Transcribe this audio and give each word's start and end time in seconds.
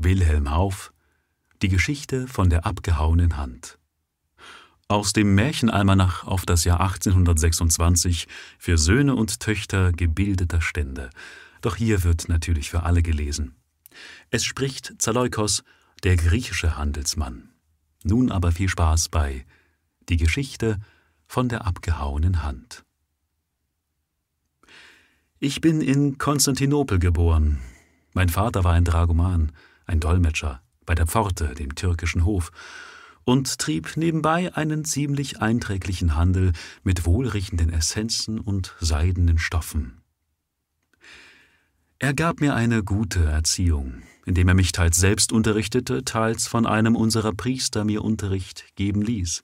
Wilhelm 0.00 0.52
Hauff 0.52 0.92
Die 1.60 1.68
Geschichte 1.68 2.28
von 2.28 2.50
der 2.50 2.66
abgehauenen 2.66 3.36
Hand 3.36 3.78
aus 4.86 5.12
dem 5.12 5.34
Märchenalmanach 5.34 6.24
auf 6.24 6.46
das 6.46 6.64
Jahr 6.64 6.80
1826 6.80 8.26
für 8.58 8.78
Söhne 8.78 9.16
und 9.16 9.40
Töchter 9.40 9.92
gebildeter 9.92 10.62
Stände. 10.62 11.10
Doch 11.60 11.76
hier 11.76 12.04
wird 12.04 12.28
natürlich 12.28 12.70
für 12.70 12.84
alle 12.84 13.02
gelesen. 13.02 13.54
Es 14.30 14.44
spricht 14.44 14.94
Zaleukos, 14.98 15.62
der 16.04 16.16
griechische 16.16 16.78
Handelsmann. 16.78 17.50
Nun 18.02 18.30
aber 18.30 18.52
viel 18.52 18.68
Spaß 18.68 19.10
bei 19.10 19.44
Die 20.08 20.16
Geschichte 20.16 20.78
von 21.26 21.50
der 21.50 21.66
abgehauenen 21.66 22.42
Hand. 22.44 22.84
Ich 25.38 25.60
bin 25.60 25.82
in 25.82 26.16
Konstantinopel 26.18 26.98
geboren. 26.98 27.58
Mein 28.14 28.30
Vater 28.30 28.64
war 28.64 28.72
ein 28.72 28.84
Dragoman, 28.84 29.52
ein 29.88 30.00
Dolmetscher 30.00 30.62
bei 30.86 30.94
der 30.94 31.06
Pforte, 31.06 31.54
dem 31.54 31.74
türkischen 31.74 32.24
Hof, 32.24 32.50
und 33.24 33.58
trieb 33.58 33.96
nebenbei 33.96 34.54
einen 34.54 34.84
ziemlich 34.84 35.42
einträglichen 35.42 36.16
Handel 36.16 36.52
mit 36.82 37.04
wohlriechenden 37.04 37.70
Essenzen 37.70 38.40
und 38.40 38.74
seidenen 38.80 39.38
Stoffen. 39.38 40.00
Er 41.98 42.14
gab 42.14 42.40
mir 42.40 42.54
eine 42.54 42.84
gute 42.84 43.24
Erziehung, 43.24 44.02
indem 44.24 44.48
er 44.48 44.54
mich 44.54 44.72
teils 44.72 44.96
selbst 44.96 45.32
unterrichtete, 45.32 46.04
teils 46.04 46.46
von 46.46 46.64
einem 46.64 46.94
unserer 46.94 47.32
Priester 47.32 47.84
mir 47.84 48.04
Unterricht 48.04 48.64
geben 48.76 49.02
ließ. 49.02 49.42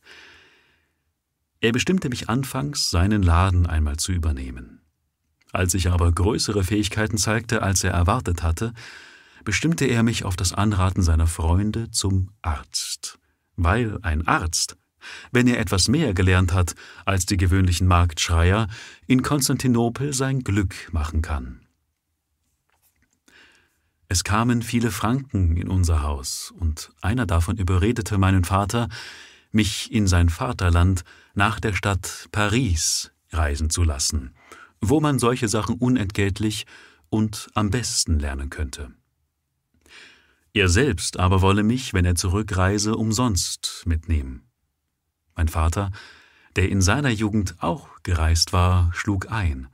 Er 1.60 1.72
bestimmte 1.72 2.08
mich 2.08 2.28
anfangs, 2.28 2.90
seinen 2.90 3.22
Laden 3.22 3.66
einmal 3.66 3.96
zu 3.96 4.12
übernehmen. 4.12 4.80
Als 5.52 5.74
ich 5.74 5.90
aber 5.90 6.12
größere 6.12 6.64
Fähigkeiten 6.64 7.18
zeigte, 7.18 7.62
als 7.62 7.84
er 7.84 7.92
erwartet 7.92 8.42
hatte, 8.42 8.72
bestimmte 9.44 9.86
er 9.86 10.02
mich 10.02 10.24
auf 10.24 10.36
das 10.36 10.52
Anraten 10.52 11.02
seiner 11.02 11.26
Freunde 11.26 11.90
zum 11.90 12.30
Arzt 12.42 13.18
weil 13.56 13.98
ein 14.02 14.26
Arzt, 14.26 14.76
wenn 15.32 15.46
er 15.46 15.58
etwas 15.58 15.88
mehr 15.88 16.14
gelernt 16.14 16.52
hat 16.52 16.74
als 17.04 17.26
die 17.26 17.36
gewöhnlichen 17.36 17.86
Marktschreier, 17.86 18.68
in 19.06 19.22
Konstantinopel 19.22 20.12
sein 20.12 20.40
Glück 20.40 20.74
machen 20.92 21.22
kann. 21.22 21.60
Es 24.08 24.24
kamen 24.24 24.62
viele 24.62 24.90
Franken 24.90 25.56
in 25.56 25.68
unser 25.68 26.02
Haus, 26.02 26.52
und 26.58 26.92
einer 27.00 27.26
davon 27.26 27.56
überredete 27.56 28.18
meinen 28.18 28.44
Vater, 28.44 28.88
mich 29.50 29.92
in 29.92 30.06
sein 30.06 30.28
Vaterland 30.28 31.04
nach 31.34 31.58
der 31.58 31.72
Stadt 31.72 32.28
Paris 32.32 33.12
reisen 33.30 33.70
zu 33.70 33.82
lassen, 33.82 34.34
wo 34.80 35.00
man 35.00 35.18
solche 35.18 35.48
Sachen 35.48 35.76
unentgeltlich 35.76 36.66
und 37.08 37.48
am 37.54 37.70
besten 37.70 38.18
lernen 38.18 38.50
könnte. 38.50 38.92
Er 40.54 40.68
selbst 40.68 41.18
aber 41.18 41.42
wolle 41.42 41.64
mich, 41.64 41.94
wenn 41.94 42.04
er 42.04 42.14
zurückreise, 42.14 42.94
umsonst 42.94 43.82
mitnehmen. 43.86 44.48
Mein 45.34 45.48
Vater, 45.48 45.90
der 46.54 46.68
in 46.68 46.80
seiner 46.80 47.10
Jugend 47.10 47.56
auch 47.58 47.88
gereist 48.04 48.52
war, 48.52 48.92
schlug 48.94 49.32
ein, 49.32 49.66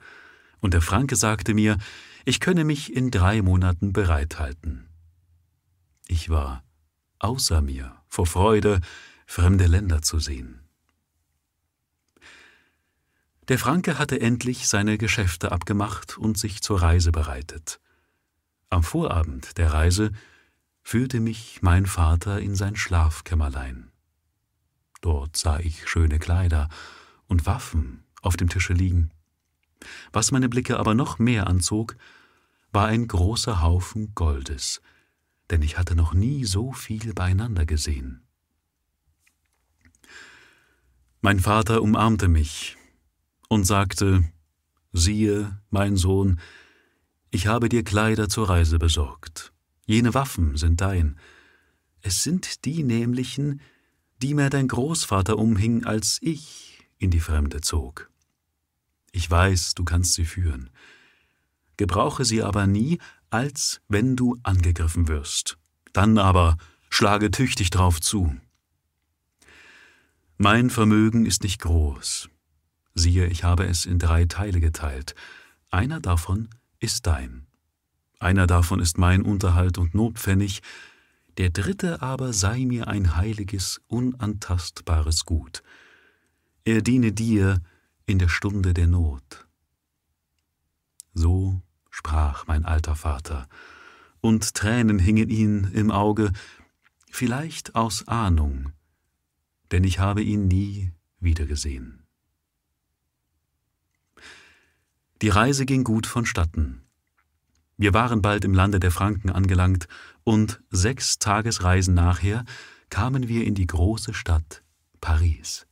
und 0.60 0.72
der 0.72 0.80
Franke 0.80 1.16
sagte 1.16 1.52
mir, 1.52 1.76
ich 2.24 2.40
könne 2.40 2.64
mich 2.64 2.96
in 2.96 3.10
drei 3.10 3.42
Monaten 3.42 3.92
bereithalten. 3.92 4.88
Ich 6.08 6.30
war 6.30 6.64
außer 7.18 7.60
mir 7.60 7.94
vor 8.08 8.26
Freude, 8.26 8.80
fremde 9.26 9.66
Länder 9.66 10.00
zu 10.00 10.18
sehen. 10.18 10.60
Der 13.48 13.58
Franke 13.58 13.98
hatte 13.98 14.18
endlich 14.18 14.66
seine 14.66 14.96
Geschäfte 14.96 15.52
abgemacht 15.52 16.16
und 16.16 16.38
sich 16.38 16.62
zur 16.62 16.80
Reise 16.80 17.12
bereitet. 17.12 17.80
Am 18.70 18.82
Vorabend 18.82 19.58
der 19.58 19.72
Reise 19.72 20.12
führte 20.82 21.20
mich 21.20 21.60
mein 21.62 21.86
Vater 21.86 22.40
in 22.40 22.54
sein 22.54 22.76
Schlafkämmerlein. 22.76 23.90
Dort 25.00 25.36
sah 25.36 25.58
ich 25.58 25.88
schöne 25.88 26.18
Kleider 26.18 26.68
und 27.26 27.46
Waffen 27.46 28.04
auf 28.22 28.36
dem 28.36 28.48
Tische 28.48 28.72
liegen. 28.72 29.10
Was 30.12 30.30
meine 30.30 30.48
Blicke 30.48 30.78
aber 30.78 30.94
noch 30.94 31.18
mehr 31.18 31.46
anzog, 31.46 31.96
war 32.72 32.86
ein 32.86 33.08
großer 33.08 33.62
Haufen 33.62 34.14
Goldes, 34.14 34.80
denn 35.50 35.62
ich 35.62 35.78
hatte 35.78 35.94
noch 35.94 36.12
nie 36.12 36.44
so 36.44 36.72
viel 36.72 37.14
beieinander 37.14 37.66
gesehen. 37.66 38.22
Mein 41.22 41.40
Vater 41.40 41.82
umarmte 41.82 42.28
mich 42.28 42.76
und 43.48 43.64
sagte, 43.64 44.24
Siehe, 44.92 45.60
mein 45.70 45.96
Sohn, 45.96 46.40
ich 47.30 47.46
habe 47.46 47.68
dir 47.68 47.84
Kleider 47.84 48.28
zur 48.28 48.48
Reise 48.48 48.78
besorgt. 48.78 49.52
Jene 49.90 50.14
Waffen 50.14 50.56
sind 50.56 50.82
dein. 50.82 51.18
Es 52.00 52.22
sind 52.22 52.64
die 52.64 52.84
nämlichen, 52.84 53.60
die 54.22 54.34
mir 54.34 54.48
dein 54.48 54.68
Großvater 54.68 55.36
umhing, 55.36 55.84
als 55.84 56.18
ich 56.22 56.88
in 56.98 57.10
die 57.10 57.18
Fremde 57.18 57.60
zog. 57.60 58.08
Ich 59.10 59.28
weiß, 59.28 59.74
du 59.74 59.82
kannst 59.82 60.12
sie 60.12 60.26
führen. 60.26 60.70
Gebrauche 61.76 62.24
sie 62.24 62.40
aber 62.40 62.68
nie, 62.68 63.00
als 63.30 63.80
wenn 63.88 64.14
du 64.14 64.38
angegriffen 64.44 65.08
wirst. 65.08 65.58
Dann 65.92 66.18
aber 66.18 66.56
schlage 66.88 67.32
tüchtig 67.32 67.70
drauf 67.70 68.00
zu. 68.00 68.36
Mein 70.38 70.70
Vermögen 70.70 71.26
ist 71.26 71.42
nicht 71.42 71.60
groß. 71.62 72.30
Siehe, 72.94 73.26
ich 73.26 73.42
habe 73.42 73.64
es 73.64 73.86
in 73.86 73.98
drei 73.98 74.26
Teile 74.26 74.60
geteilt. 74.60 75.16
Einer 75.68 75.98
davon 75.98 76.48
ist 76.78 77.08
dein. 77.08 77.49
Einer 78.20 78.46
davon 78.46 78.80
ist 78.80 78.98
mein 78.98 79.22
Unterhalt 79.22 79.78
und 79.78 79.94
Notpfennig, 79.94 80.60
der 81.38 81.48
dritte 81.48 82.02
aber 82.02 82.34
sei 82.34 82.66
mir 82.66 82.86
ein 82.86 83.16
heiliges, 83.16 83.80
unantastbares 83.88 85.24
Gut. 85.24 85.62
Er 86.64 86.82
diene 86.82 87.12
dir 87.12 87.62
in 88.04 88.18
der 88.18 88.28
Stunde 88.28 88.74
der 88.74 88.88
Not. 88.88 89.48
So 91.14 91.62
sprach 91.88 92.46
mein 92.46 92.66
alter 92.66 92.94
Vater, 92.94 93.48
und 94.20 94.54
Tränen 94.54 94.98
hingen 94.98 95.30
ihn 95.30 95.70
im 95.72 95.90
Auge, 95.90 96.30
vielleicht 97.10 97.74
aus 97.74 98.06
Ahnung, 98.06 98.72
denn 99.72 99.82
ich 99.82 99.98
habe 99.98 100.22
ihn 100.22 100.46
nie 100.46 100.92
wiedergesehen. 101.20 102.02
Die 105.22 105.30
Reise 105.30 105.64
ging 105.64 105.84
gut 105.84 106.06
vonstatten. 106.06 106.82
Wir 107.80 107.94
waren 107.94 108.20
bald 108.20 108.44
im 108.44 108.52
Lande 108.52 108.78
der 108.78 108.90
Franken 108.90 109.30
angelangt, 109.30 109.88
und 110.22 110.60
sechs 110.68 111.18
Tagesreisen 111.18 111.94
nachher 111.94 112.44
kamen 112.90 113.26
wir 113.26 113.46
in 113.46 113.54
die 113.54 113.66
große 113.66 114.12
Stadt 114.12 114.62
Paris. 115.00 115.66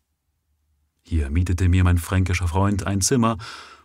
Hier 1.03 1.29
mietete 1.29 1.69
mir 1.69 1.85
mein 1.85 1.99
fränkischer 1.99 2.49
Freund 2.49 2.87
ein 2.87 3.03
Zimmer 3.03 3.37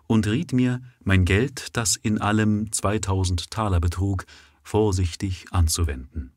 und 0.08 0.26
riet 0.26 0.54
mir, 0.54 0.82
mein 1.04 1.26
Geld, 1.26 1.76
das 1.76 1.98
in 1.98 2.22
allem 2.22 2.72
2000 2.72 3.52
Taler 3.52 3.82
betrug, 3.82 4.26
vorsichtig 4.64 5.48
anzuwenden. 5.52 6.32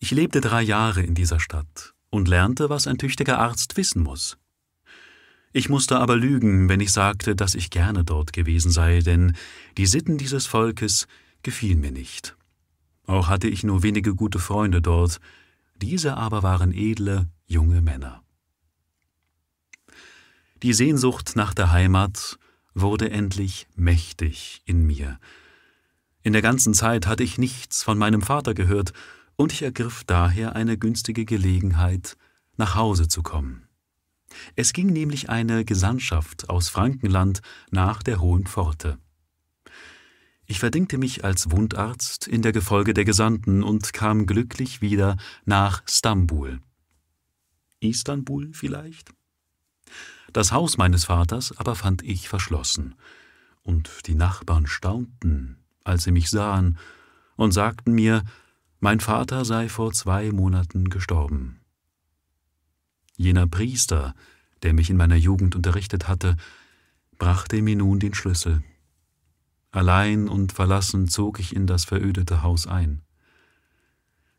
Ich 0.00 0.10
lebte 0.10 0.40
drei 0.40 0.62
Jahre 0.62 1.02
in 1.02 1.14
dieser 1.14 1.38
Stadt 1.38 1.94
und 2.10 2.26
lernte, 2.26 2.70
was 2.70 2.88
ein 2.88 2.98
tüchtiger 2.98 3.38
Arzt 3.38 3.76
wissen 3.76 4.02
muss. 4.02 4.36
Ich 5.56 5.68
musste 5.68 6.00
aber 6.00 6.16
lügen, 6.16 6.68
wenn 6.68 6.80
ich 6.80 6.90
sagte, 6.90 7.36
dass 7.36 7.54
ich 7.54 7.70
gerne 7.70 8.02
dort 8.02 8.32
gewesen 8.32 8.72
sei, 8.72 8.98
denn 8.98 9.36
die 9.78 9.86
Sitten 9.86 10.18
dieses 10.18 10.48
Volkes 10.48 11.06
gefielen 11.44 11.80
mir 11.80 11.92
nicht. 11.92 12.36
Auch 13.06 13.28
hatte 13.28 13.46
ich 13.46 13.62
nur 13.62 13.84
wenige 13.84 14.16
gute 14.16 14.40
Freunde 14.40 14.82
dort, 14.82 15.20
diese 15.76 16.16
aber 16.16 16.42
waren 16.42 16.72
edle, 16.72 17.28
junge 17.46 17.82
Männer. 17.82 18.24
Die 20.64 20.72
Sehnsucht 20.72 21.36
nach 21.36 21.54
der 21.54 21.70
Heimat 21.70 22.36
wurde 22.74 23.10
endlich 23.10 23.68
mächtig 23.76 24.60
in 24.64 24.84
mir. 24.84 25.20
In 26.22 26.32
der 26.32 26.42
ganzen 26.42 26.74
Zeit 26.74 27.06
hatte 27.06 27.22
ich 27.22 27.38
nichts 27.38 27.84
von 27.84 27.96
meinem 27.96 28.22
Vater 28.22 28.54
gehört, 28.54 28.92
und 29.36 29.52
ich 29.52 29.62
ergriff 29.62 30.02
daher 30.04 30.56
eine 30.56 30.76
günstige 30.76 31.24
Gelegenheit, 31.24 32.16
nach 32.56 32.74
Hause 32.74 33.06
zu 33.06 33.22
kommen. 33.22 33.63
Es 34.56 34.72
ging 34.72 34.88
nämlich 34.88 35.30
eine 35.30 35.64
Gesandtschaft 35.64 36.50
aus 36.50 36.68
Frankenland 36.68 37.40
nach 37.70 38.02
der 38.02 38.20
Hohen 38.20 38.46
Pforte. 38.46 38.98
Ich 40.46 40.60
verdingte 40.60 40.98
mich 40.98 41.24
als 41.24 41.50
Wundarzt 41.50 42.28
in 42.28 42.42
der 42.42 42.52
Gefolge 42.52 42.92
der 42.92 43.04
Gesandten 43.04 43.62
und 43.62 43.92
kam 43.92 44.26
glücklich 44.26 44.82
wieder 44.82 45.16
nach 45.46 45.82
Stambul. 45.86 46.60
Istanbul 47.80 48.50
vielleicht? 48.52 49.12
Das 50.32 50.52
Haus 50.52 50.76
meines 50.76 51.06
Vaters 51.06 51.56
aber 51.56 51.74
fand 51.74 52.02
ich 52.02 52.28
verschlossen, 52.28 52.94
und 53.62 54.06
die 54.06 54.14
Nachbarn 54.14 54.66
staunten, 54.66 55.58
als 55.84 56.04
sie 56.04 56.12
mich 56.12 56.28
sahen, 56.28 56.78
und 57.36 57.52
sagten 57.52 57.92
mir, 57.92 58.22
mein 58.80 59.00
Vater 59.00 59.44
sei 59.44 59.68
vor 59.68 59.92
zwei 59.92 60.30
Monaten 60.30 60.90
gestorben. 60.90 61.60
Jener 63.16 63.46
Priester, 63.46 64.14
der 64.62 64.72
mich 64.72 64.90
in 64.90 64.96
meiner 64.96 65.16
Jugend 65.16 65.54
unterrichtet 65.54 66.08
hatte, 66.08 66.36
brachte 67.18 67.62
mir 67.62 67.76
nun 67.76 68.00
den 68.00 68.14
Schlüssel. 68.14 68.62
Allein 69.70 70.28
und 70.28 70.52
verlassen 70.52 71.08
zog 71.08 71.40
ich 71.40 71.54
in 71.54 71.66
das 71.66 71.84
verödete 71.84 72.42
Haus 72.42 72.66
ein. 72.66 73.02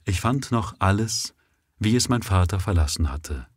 Ich 0.05 0.21
fand 0.21 0.51
noch 0.51 0.75
alles, 0.79 1.33
wie 1.79 1.95
es 1.95 2.09
mein 2.09 2.21
Vater 2.21 2.59
verlassen 2.59 3.11
hatte. 3.11 3.47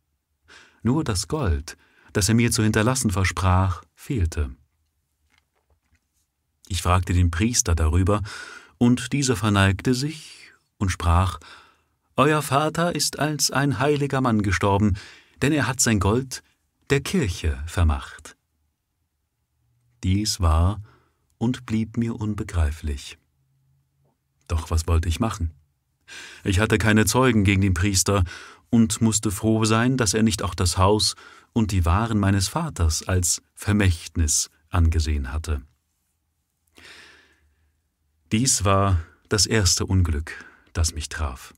Nur 0.81 1.03
das 1.03 1.27
Gold, 1.27 1.77
das 2.13 2.27
er 2.27 2.35
mir 2.35 2.51
zu 2.51 2.63
hinterlassen 2.63 3.11
versprach, 3.11 3.83
fehlte. 3.95 4.55
Ich 6.67 6.81
fragte 6.81 7.13
den 7.13 7.31
Priester 7.31 7.75
darüber, 7.75 8.21
und 8.77 9.11
dieser 9.11 9.35
verneigte 9.35 9.93
sich 9.93 10.51
und 10.77 10.89
sprach 10.89 11.39
Euer 12.19 12.41
Vater 12.41 12.93
ist 12.93 13.17
als 13.17 13.49
ein 13.49 13.79
heiliger 13.79 14.19
Mann 14.19 14.41
gestorben, 14.41 14.97
denn 15.41 15.53
er 15.53 15.67
hat 15.67 15.79
sein 15.79 16.01
Gold 16.01 16.43
der 16.89 16.99
Kirche 16.99 17.63
vermacht. 17.65 18.35
Dies 20.03 20.41
war 20.41 20.81
und 21.37 21.65
blieb 21.65 21.95
mir 21.95 22.19
unbegreiflich. 22.19 23.17
Doch 24.49 24.69
was 24.69 24.85
wollte 24.85 25.07
ich 25.07 25.21
machen? 25.21 25.53
Ich 26.43 26.59
hatte 26.59 26.77
keine 26.77 27.05
Zeugen 27.05 27.45
gegen 27.45 27.61
den 27.61 27.73
Priester 27.73 28.25
und 28.69 28.99
musste 28.99 29.31
froh 29.31 29.63
sein, 29.63 29.95
dass 29.95 30.13
er 30.13 30.23
nicht 30.23 30.43
auch 30.43 30.55
das 30.55 30.77
Haus 30.77 31.15
und 31.53 31.71
die 31.71 31.85
Waren 31.85 32.19
meines 32.19 32.49
Vaters 32.49 33.07
als 33.07 33.41
Vermächtnis 33.55 34.49
angesehen 34.67 35.31
hatte. 35.31 35.61
Dies 38.33 38.65
war 38.65 38.99
das 39.29 39.45
erste 39.45 39.85
Unglück, 39.85 40.33
das 40.73 40.93
mich 40.93 41.07
traf. 41.07 41.53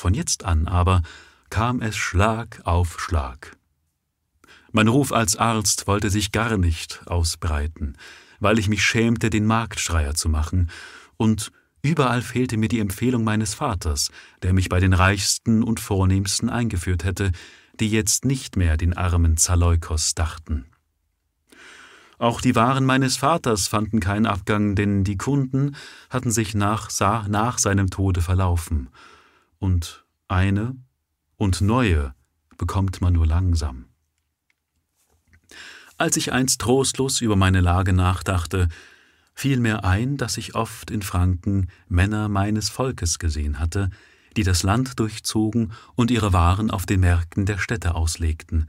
Von 0.00 0.14
jetzt 0.14 0.46
an 0.46 0.66
aber 0.66 1.02
kam 1.50 1.82
es 1.82 1.94
Schlag 1.94 2.62
auf 2.64 2.98
Schlag. 2.98 3.58
Mein 4.72 4.88
Ruf 4.88 5.12
als 5.12 5.36
Arzt 5.36 5.86
wollte 5.86 6.08
sich 6.08 6.32
gar 6.32 6.56
nicht 6.56 7.02
ausbreiten, 7.06 7.98
weil 8.38 8.58
ich 8.58 8.66
mich 8.66 8.82
schämte, 8.82 9.28
den 9.28 9.44
Marktschreier 9.44 10.14
zu 10.14 10.30
machen, 10.30 10.70
und 11.18 11.52
überall 11.82 12.22
fehlte 12.22 12.56
mir 12.56 12.70
die 12.70 12.78
Empfehlung 12.78 13.24
meines 13.24 13.52
Vaters, 13.52 14.10
der 14.40 14.54
mich 14.54 14.70
bei 14.70 14.80
den 14.80 14.94
Reichsten 14.94 15.62
und 15.62 15.80
Vornehmsten 15.80 16.48
eingeführt 16.48 17.04
hätte, 17.04 17.30
die 17.78 17.90
jetzt 17.90 18.24
nicht 18.24 18.56
mehr 18.56 18.78
den 18.78 18.96
armen 18.96 19.36
Zaleukos 19.36 20.14
dachten. 20.14 20.64
Auch 22.16 22.40
die 22.40 22.54
Waren 22.54 22.86
meines 22.86 23.18
Vaters 23.18 23.68
fanden 23.68 24.00
keinen 24.00 24.24
Abgang, 24.24 24.74
denn 24.76 25.04
die 25.04 25.18
Kunden 25.18 25.76
hatten 26.08 26.30
sich 26.30 26.54
nach, 26.54 26.88
nach 27.28 27.58
seinem 27.58 27.90
Tode 27.90 28.22
verlaufen. 28.22 28.88
Und 29.60 30.04
eine 30.26 30.74
und 31.36 31.60
neue 31.60 32.14
bekommt 32.58 33.00
man 33.00 33.12
nur 33.12 33.26
langsam. 33.26 33.84
Als 35.96 36.16
ich 36.16 36.32
einst 36.32 36.62
trostlos 36.62 37.20
über 37.20 37.36
meine 37.36 37.60
Lage 37.60 37.92
nachdachte, 37.92 38.68
fiel 39.34 39.60
mir 39.60 39.84
ein, 39.84 40.16
dass 40.16 40.38
ich 40.38 40.54
oft 40.54 40.90
in 40.90 41.02
Franken 41.02 41.68
Männer 41.88 42.28
meines 42.28 42.70
Volkes 42.70 43.18
gesehen 43.18 43.58
hatte, 43.58 43.90
die 44.36 44.44
das 44.44 44.62
Land 44.62 44.98
durchzogen 44.98 45.72
und 45.94 46.10
ihre 46.10 46.32
Waren 46.32 46.70
auf 46.70 46.86
den 46.86 47.00
Märkten 47.00 47.44
der 47.44 47.58
Städte 47.58 47.94
auslegten. 47.94 48.66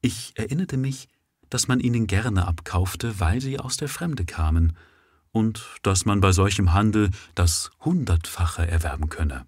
Ich 0.00 0.32
erinnerte 0.36 0.78
mich, 0.78 1.08
dass 1.50 1.68
man 1.68 1.78
ihnen 1.78 2.06
gerne 2.06 2.46
abkaufte, 2.46 3.20
weil 3.20 3.40
sie 3.40 3.58
aus 3.58 3.76
der 3.76 3.88
Fremde 3.88 4.24
kamen, 4.24 4.76
und 5.32 5.62
dass 5.82 6.06
man 6.06 6.20
bei 6.20 6.32
solchem 6.32 6.72
Handel 6.72 7.10
das 7.34 7.70
Hundertfache 7.80 8.66
erwerben 8.66 9.10
könne. 9.10 9.46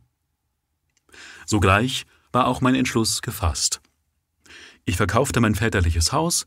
Sogleich 1.53 2.07
war 2.33 2.47
auch 2.47 2.63
mein 2.63 2.75
Entschluss 2.75 3.21
gefasst. 3.21 3.83
Ich 4.87 4.97
verkaufte 4.97 5.39
mein 5.43 5.55
väterliches 5.55 6.11
Haus, 6.11 6.47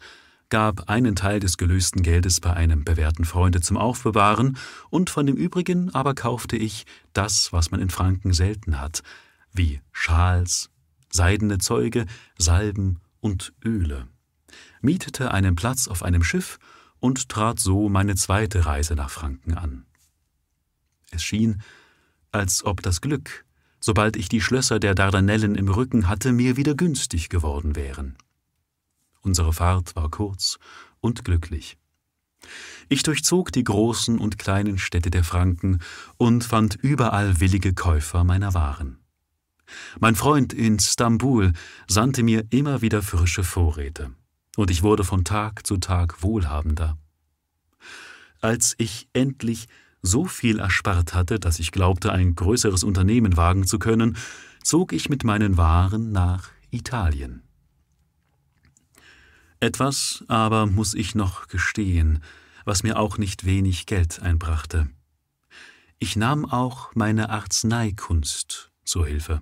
gab 0.50 0.90
einen 0.90 1.16
Teil 1.16 1.40
des 1.40 1.58
gelösten 1.58 2.02
Geldes 2.02 2.42
bei 2.42 2.54
einem 2.54 2.84
bewährten 2.84 3.24
Freunde 3.24 3.62
zum 3.62 3.78
Aufbewahren, 3.78 4.58
und 4.90 5.12
von 5.12 5.28
dem 5.28 5.36
übrigen 5.36 5.94
aber 5.94 6.16
kaufte 6.16 6.58
ich 6.58 6.88
das, 7.14 7.54
was 7.54 7.70
man 7.70 7.82
in 7.82 7.92
Franken 7.92 8.34
selten 8.34 8.82
hat, 8.82 9.04
wie 9.54 9.80
Schals, 9.92 10.72
seidene 11.12 11.60
Zeuge, 11.60 12.08
Salben 12.40 13.00
und 13.22 13.54
Öle 13.64 14.08
mietete 14.82 15.30
einen 15.30 15.56
Platz 15.56 15.88
auf 15.88 16.02
einem 16.02 16.24
Schiff 16.24 16.58
und 17.00 17.30
trat 17.30 17.60
so 17.60 17.90
meine 17.90 18.16
zweite 18.16 18.66
Reise 18.66 18.96
nach 18.96 19.12
Franken 19.12 19.54
an. 19.54 19.86
Es 21.12 21.24
schien, 21.24 21.62
als 22.32 22.66
ob 22.66 22.82
das 22.82 23.02
Glück, 23.02 23.45
sobald 23.86 24.16
ich 24.16 24.30
die 24.30 24.42
Schlösser 24.42 24.80
der 24.80 24.96
Dardanellen 24.96 25.54
im 25.54 25.68
Rücken 25.68 26.10
hatte, 26.10 26.32
mir 26.32 26.58
wieder 26.58 26.74
günstig 26.74 27.30
geworden 27.30 27.76
wären. 27.76 28.18
Unsere 29.22 29.54
Fahrt 29.54 29.96
war 29.96 30.10
kurz 30.10 30.58
und 31.02 31.24
glücklich. 31.24 31.78
Ich 32.90 33.04
durchzog 33.04 33.52
die 33.52 33.64
großen 33.64 34.18
und 34.18 34.40
kleinen 34.40 34.80
Städte 34.80 35.12
der 35.12 35.24
Franken 35.24 35.82
und 36.18 36.44
fand 36.44 36.74
überall 36.74 37.40
willige 37.40 37.76
Käufer 37.76 38.24
meiner 38.24 38.56
Waren. 38.56 38.98
Mein 40.00 40.16
Freund 40.16 40.52
in 40.52 40.80
Stambul 40.80 41.54
sandte 41.88 42.24
mir 42.24 42.44
immer 42.50 42.82
wieder 42.82 43.04
frische 43.04 43.44
Vorräte 43.44 44.16
und 44.58 44.72
ich 44.72 44.82
wurde 44.82 45.04
von 45.04 45.24
Tag 45.24 45.68
zu 45.68 45.78
Tag 45.78 46.24
wohlhabender. 46.24 46.98
Als 48.42 48.74
ich 48.80 49.08
endlich 49.14 49.68
so 50.06 50.26
viel 50.26 50.60
erspart 50.60 51.14
hatte, 51.14 51.40
dass 51.40 51.60
ich 51.60 51.72
glaubte, 51.72 52.12
ein 52.12 52.36
größeres 52.36 52.84
Unternehmen 52.84 53.38
wagen 53.38 53.66
zu 53.66 53.80
können, 53.80 54.18
zog 54.64 54.94
ich 54.94 55.10
mit 55.10 55.24
meinen 55.24 55.58
Waren 55.58 56.12
nach 56.12 56.50
Italien. 56.72 57.42
Etwas 59.60 60.24
aber 60.28 60.66
muss 60.66 60.94
ich 60.94 61.16
noch 61.16 61.48
gestehen, 61.48 62.22
was 62.66 62.84
mir 62.84 63.00
auch 63.00 63.18
nicht 63.18 63.46
wenig 63.46 63.86
Geld 63.86 64.22
einbrachte. 64.22 64.90
Ich 66.00 66.16
nahm 66.16 66.46
auch 66.46 66.94
meine 66.94 67.30
Arzneikunst 67.30 68.72
zur 68.84 69.08
Hilfe. 69.08 69.42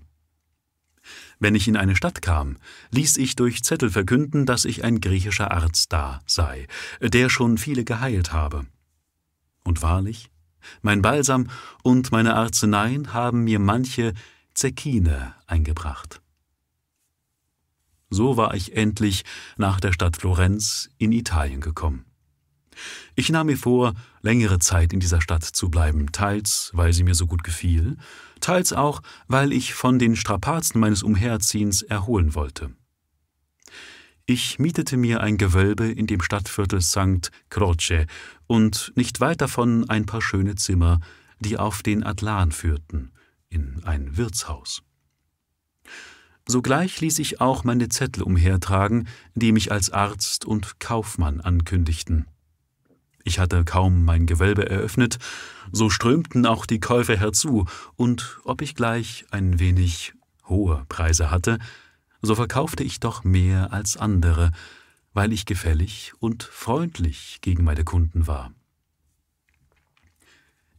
Wenn 1.39 1.55
ich 1.55 1.67
in 1.67 1.75
eine 1.75 1.95
Stadt 1.95 2.21
kam, 2.21 2.57
ließ 2.91 3.17
ich 3.17 3.35
durch 3.35 3.63
Zettel 3.63 3.89
verkünden, 3.89 4.45
dass 4.45 4.65
ich 4.65 4.83
ein 4.83 5.01
griechischer 5.01 5.51
Arzt 5.51 5.91
da 5.91 6.21
sei, 6.25 6.67
der 7.01 7.29
schon 7.29 7.57
viele 7.57 7.83
geheilt 7.83 8.31
habe. 8.31 8.65
Und 9.63 9.81
wahrlich, 9.81 10.29
mein 10.81 11.01
Balsam 11.01 11.49
und 11.81 12.11
meine 12.11 12.35
Arzneien 12.35 13.13
haben 13.13 13.43
mir 13.43 13.59
manche 13.59 14.13
Zekine 14.53 15.35
eingebracht. 15.47 16.21
So 18.09 18.37
war 18.37 18.53
ich 18.53 18.77
endlich 18.77 19.23
nach 19.57 19.79
der 19.79 19.91
Stadt 19.91 20.17
Florenz 20.17 20.89
in 20.97 21.11
Italien 21.11 21.61
gekommen. 21.61 22.05
Ich 23.15 23.29
nahm 23.29 23.47
mir 23.47 23.57
vor, 23.57 23.93
längere 24.21 24.59
Zeit 24.59 24.93
in 24.93 24.99
dieser 24.99 25.21
Stadt 25.21 25.43
zu 25.43 25.69
bleiben, 25.69 26.11
teils 26.11 26.71
weil 26.73 26.93
sie 26.93 27.03
mir 27.03 27.15
so 27.15 27.27
gut 27.27 27.43
gefiel, 27.43 27.97
teils 28.39 28.73
auch, 28.73 29.01
weil 29.27 29.51
ich 29.51 29.73
von 29.73 29.99
den 29.99 30.15
Strapazen 30.15 30.79
meines 30.79 31.03
Umherziehens 31.03 31.81
erholen 31.81 32.35
wollte. 32.35 32.71
Ich 34.25 34.57
mietete 34.57 34.95
mir 34.95 35.19
ein 35.19 35.37
Gewölbe 35.37 35.91
in 35.91 36.07
dem 36.07 36.21
Stadtviertel 36.21 36.81
St. 36.81 37.29
Croce 37.49 38.05
und 38.47 38.93
nicht 38.95 39.19
weit 39.19 39.41
davon 39.41 39.89
ein 39.89 40.05
paar 40.05 40.21
schöne 40.21 40.55
Zimmer, 40.55 41.01
die 41.39 41.57
auf 41.57 41.83
den 41.83 42.05
Atlan 42.05 42.53
führten, 42.53 43.11
in 43.49 43.83
ein 43.83 44.15
Wirtshaus. 44.15 44.81
Sogleich 46.47 47.01
ließ 47.01 47.19
ich 47.19 47.41
auch 47.41 47.65
meine 47.65 47.89
Zettel 47.89 48.23
umhertragen, 48.23 49.09
die 49.35 49.51
mich 49.51 49.73
als 49.73 49.89
Arzt 49.89 50.45
und 50.45 50.79
Kaufmann 50.79 51.41
ankündigten. 51.41 52.25
Ich 53.25 53.39
hatte 53.39 53.65
kaum 53.65 54.05
mein 54.05 54.25
Gewölbe 54.25 54.69
eröffnet, 54.69 55.19
so 55.73 55.89
strömten 55.89 56.45
auch 56.45 56.65
die 56.65 56.79
Käufer 56.79 57.17
herzu, 57.17 57.65
und 57.97 58.39
ob 58.45 58.61
ich 58.61 58.73
gleich 58.73 59.25
ein 59.31 59.59
wenig 59.59 60.13
hohe 60.47 60.85
Preise 60.87 61.29
hatte, 61.29 61.59
so 62.23 62.35
verkaufte 62.35 62.83
ich 62.83 62.99
doch 62.99 63.23
mehr 63.23 63.73
als 63.73 63.97
andere, 63.97 64.51
weil 65.13 65.31
ich 65.33 65.45
gefällig 65.45 66.13
und 66.19 66.41
freundlich 66.41 67.39
gegen 67.41 67.63
meine 67.63 67.83
Kunden 67.83 68.25
war. 68.25 68.51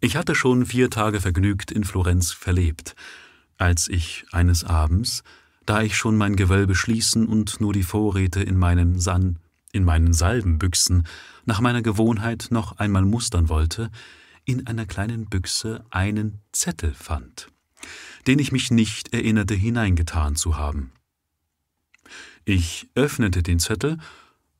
Ich 0.01 0.17
hatte 0.17 0.35
schon 0.35 0.67
vier 0.67 0.91
Tage 0.91 1.21
vergnügt 1.21 1.71
in 1.71 1.85
Florenz 1.85 2.33
verlebt, 2.33 2.97
als 3.59 3.89
ich 3.89 4.25
eines 4.33 4.65
Abends, 4.65 5.23
da 5.67 5.83
ich 5.83 5.97
schon 5.97 6.17
mein 6.17 6.35
Gewölbe 6.35 6.75
schließen 6.75 7.27
und 7.27 7.61
nur 7.61 7.73
die 7.73 7.85
Vorräte 7.85 8.43
in 8.43 8.59
meinen 8.59 8.99
San 8.99 9.39
in 9.73 9.85
meinen 9.85 10.13
Salbenbüchsen 10.13 11.07
nach 11.47 11.61
meiner 11.61 11.83
Gewohnheit 11.83 12.47
noch 12.51 12.79
einmal 12.79 13.05
mustern 13.05 13.49
wollte, 13.49 13.91
in 14.45 14.67
einer 14.67 14.87
kleinen 14.87 15.27
Büchse 15.27 15.85
einen 15.91 16.41
Zettel 16.53 16.95
fand, 16.95 17.49
den 18.27 18.39
ich 18.39 18.53
mich 18.53 18.71
nicht 18.71 19.13
erinnerte 19.13 19.55
hineingetan 19.55 20.37
zu 20.37 20.57
haben. 20.57 20.93
Ich 22.45 22.89
öffnete 22.95 23.43
den 23.43 23.59
Zettel 23.59 23.99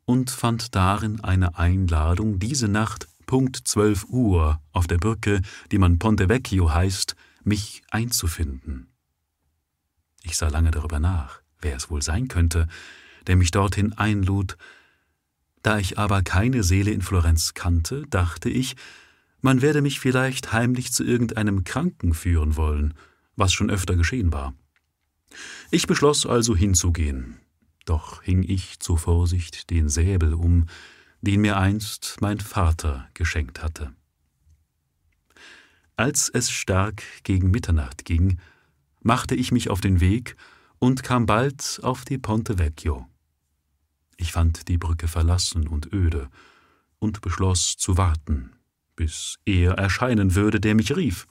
und 0.07 0.31
fand 0.31 0.75
darin 0.75 1.21
eine 1.21 1.59
Einladung, 1.59 2.39
diese 2.39 2.69
Nacht 2.69 3.09
Punkt 3.27 3.57
zwölf 3.69 4.05
Uhr 4.05 4.61
auf 4.73 4.87
der 4.87 4.99
Brücke, 4.99 5.43
die 5.71 5.79
man 5.79 5.99
Ponte 5.99 6.29
Vecchio 6.29 6.73
heißt, 6.73 7.15
mich 7.43 7.83
einzufinden. 7.91 8.89
Ich 10.23 10.37
sah 10.37 10.49
lange 10.49 10.71
darüber 10.71 10.99
nach, 10.99 11.43
wer 11.61 11.77
es 11.77 11.91
wohl 11.91 12.01
sein 12.01 12.29
könnte, 12.29 12.69
der 13.27 13.37
mich 13.37 13.51
dorthin 13.51 13.93
einlud, 13.93 14.57
Da 15.63 15.79
ich 15.79 15.99
aber 15.99 16.23
keine 16.23 16.63
Seele 16.63 16.91
in 16.91 17.01
Florenz 17.01 17.55
kannte, 17.55 18.07
dachte 18.09 18.51
ich, 18.51 18.77
man 19.41 19.63
werde 19.63 19.81
mich 19.81 19.99
vielleicht 19.99 20.53
heimlich 20.53 20.93
zu 20.93 21.05
irgendeinem 21.05 21.65
Kranken 21.65 22.13
führen 22.13 22.57
wollen, 22.57 22.93
was 23.35 23.55
schon 23.55 23.71
öfter 23.71 23.97
geschehen 23.97 24.31
war. 24.31 24.55
Ich 25.71 25.87
beschloss 25.87 26.27
also 26.27 26.55
hinzugehen, 26.55 27.41
doch 27.85 28.23
hing 28.23 28.43
ich 28.43 28.81
zur 28.81 28.99
Vorsicht 28.99 29.71
den 29.71 29.89
Säbel 29.89 30.35
um, 30.35 30.67
den 31.21 31.41
mir 31.41 31.57
einst 31.57 32.17
mein 32.21 32.41
Vater 32.41 33.09
geschenkt 33.15 33.63
hatte. 33.63 33.95
Als 35.97 36.29
es 36.29 36.51
stark 36.51 37.03
gegen 37.23 37.51
Mitternacht 37.51 38.05
ging, 38.05 38.39
machte 39.01 39.35
ich 39.35 39.53
mich 39.53 39.71
auf 39.71 39.81
den 39.81 40.01
Weg 40.01 40.37
und 40.79 41.03
kam 41.03 41.27
bald 41.27 41.81
auf 41.83 42.05
die 42.05 42.19
Ponte 42.19 42.59
Vecchio. 42.59 43.07
Ich 44.17 44.33
fand 44.33 44.69
die 44.69 44.79
Brücke 44.79 45.09
verlassen 45.09 45.69
und 45.69 45.93
öde 45.93 46.29
und 46.99 47.21
beschloss 47.21 47.77
zu 47.77 47.97
warten, 47.97 48.53
bis 48.97 49.39
er 49.45 49.73
erscheinen 49.73 50.35
würde, 50.35 50.61
der 50.61 50.75
mich 50.75 50.97
rief. 50.97 51.27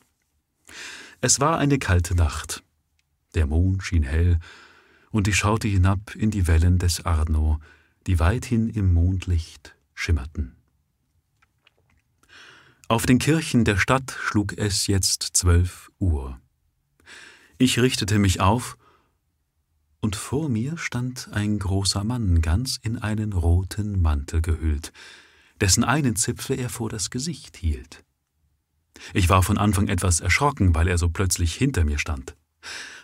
Es 1.22 1.40
war 1.40 1.58
eine 1.58 1.80
kalte 1.80 2.16
Nacht. 2.16 2.64
Der 3.36 3.48
Mond 3.48 3.84
schien 3.84 4.04
hell, 4.04 4.40
und 5.14 5.28
ich 5.28 5.38
schaute 5.38 5.68
hinab 5.68 6.16
in 6.16 6.32
die 6.32 6.48
Wellen 6.48 6.80
des 6.80 7.06
Arno, 7.06 7.60
die 8.08 8.20
weithin 8.20 8.68
im 8.68 8.94
Mondlicht 8.94 9.76
schimmerten. 9.94 10.56
Auf 12.88 13.06
den 13.06 13.20
Kirchen 13.20 13.64
der 13.64 13.78
Stadt 13.78 14.18
schlug 14.20 14.58
es 14.58 14.88
jetzt 14.88 15.22
zwölf 15.34 15.92
Uhr. 16.00 16.42
Ich 17.60 17.80
richtete 17.80 18.18
mich 18.18 18.42
auf, 18.42 18.76
und 20.02 20.16
vor 20.16 20.50
mir 20.50 20.78
stand 20.78 21.30
ein 21.32 21.60
großer 21.60 22.04
Mann 22.04 22.42
ganz 22.42 22.80
in 22.82 22.98
einen 22.98 23.34
roten 23.34 24.02
Mantel 24.02 24.42
gehüllt, 24.42 24.92
dessen 25.62 25.84
einen 25.84 26.16
Zipfel 26.16 26.60
er 26.60 26.70
vor 26.70 26.90
das 26.90 27.12
Gesicht 27.12 27.56
hielt. 27.56 28.04
Ich 29.14 29.30
war 29.30 29.44
von 29.44 29.60
Anfang 29.60 29.88
etwas 29.90 30.22
erschrocken, 30.22 30.74
weil 30.74 30.88
er 30.88 30.98
so 30.98 31.10
plötzlich 31.10 31.54
hinter 31.54 31.86
mir 31.86 32.00
stand, 32.00 32.36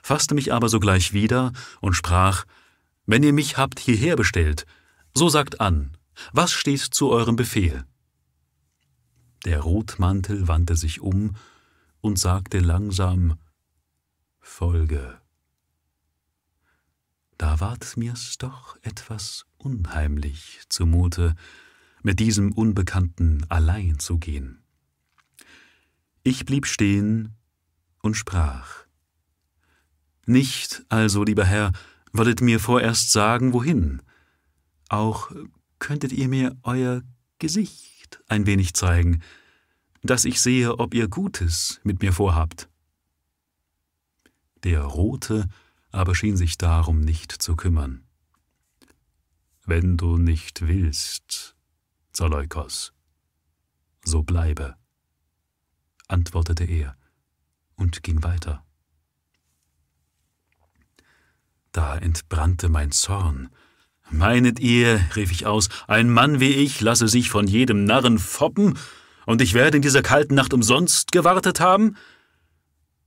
fasste 0.01 0.35
mich 0.35 0.53
aber 0.53 0.69
sogleich 0.69 1.13
wieder 1.13 1.53
und 1.81 1.93
sprach 1.93 2.45
Wenn 3.05 3.23
ihr 3.23 3.33
mich 3.33 3.57
habt 3.57 3.79
hierher 3.79 4.15
bestellt, 4.15 4.65
so 5.13 5.29
sagt 5.29 5.59
an, 5.61 5.97
was 6.33 6.51
steht 6.51 6.81
zu 6.81 7.09
eurem 7.09 7.35
Befehl? 7.35 7.85
Der 9.45 9.61
Rotmantel 9.61 10.47
wandte 10.47 10.75
sich 10.75 11.01
um 11.01 11.35
und 12.01 12.19
sagte 12.19 12.59
langsam 12.59 13.39
Folge. 14.39 15.19
Da 17.37 17.59
ward 17.61 17.95
mir's 17.95 18.37
doch 18.37 18.77
etwas 18.81 19.45
unheimlich 19.57 20.61
zumute, 20.67 21.35
mit 22.03 22.19
diesem 22.19 22.51
Unbekannten 22.51 23.45
allein 23.49 23.99
zu 23.99 24.17
gehen. 24.17 24.61
Ich 26.23 26.45
blieb 26.45 26.65
stehen 26.65 27.37
und 28.01 28.15
sprach. 28.15 28.85
Nicht 30.29 30.85
also, 30.89 31.23
lieber 31.23 31.43
Herr, 31.43 31.71
wolltet 32.13 32.39
mir 32.39 32.59
vorerst 32.59 33.11
sagen, 33.11 33.51
wohin. 33.51 34.03
Auch 34.87 35.31
könntet 35.79 36.11
ihr 36.11 36.27
mir 36.27 36.55
euer 36.61 37.01
Gesicht 37.39 38.21
ein 38.27 38.45
wenig 38.45 38.75
zeigen, 38.75 39.23
dass 40.03 40.25
ich 40.25 40.39
sehe, 40.39 40.77
ob 40.77 40.93
ihr 40.93 41.07
Gutes 41.07 41.81
mit 41.83 42.03
mir 42.03 42.13
vorhabt. 42.13 42.69
Der 44.63 44.83
Rote 44.83 45.47
aber 45.89 46.13
schien 46.13 46.37
sich 46.37 46.59
darum 46.59 46.99
nicht 47.01 47.31
zu 47.31 47.55
kümmern. 47.55 48.03
Wenn 49.65 49.97
du 49.97 50.17
nicht 50.17 50.67
willst, 50.67 51.55
Zaleukos, 52.13 52.93
so 54.05 54.21
bleibe, 54.21 54.75
antwortete 56.07 56.65
er 56.65 56.95
und 57.73 58.03
ging 58.03 58.21
weiter. 58.21 58.63
Da 61.71 61.97
entbrannte 61.97 62.69
mein 62.69 62.91
Zorn. 62.91 63.49
Meinet 64.11 64.59
ihr, 64.59 64.99
rief 65.15 65.31
ich 65.31 65.45
aus, 65.45 65.69
ein 65.87 66.09
Mann 66.09 66.39
wie 66.39 66.51
ich 66.51 66.81
lasse 66.81 67.07
sich 67.07 67.29
von 67.29 67.47
jedem 67.47 67.83
Narren 67.83 68.17
foppen, 68.17 68.77
und 69.25 69.41
ich 69.41 69.53
werde 69.53 69.77
in 69.77 69.83
dieser 69.83 70.01
kalten 70.01 70.33
Nacht 70.33 70.53
umsonst 70.53 71.11
gewartet 71.11 71.59
haben? 71.59 71.95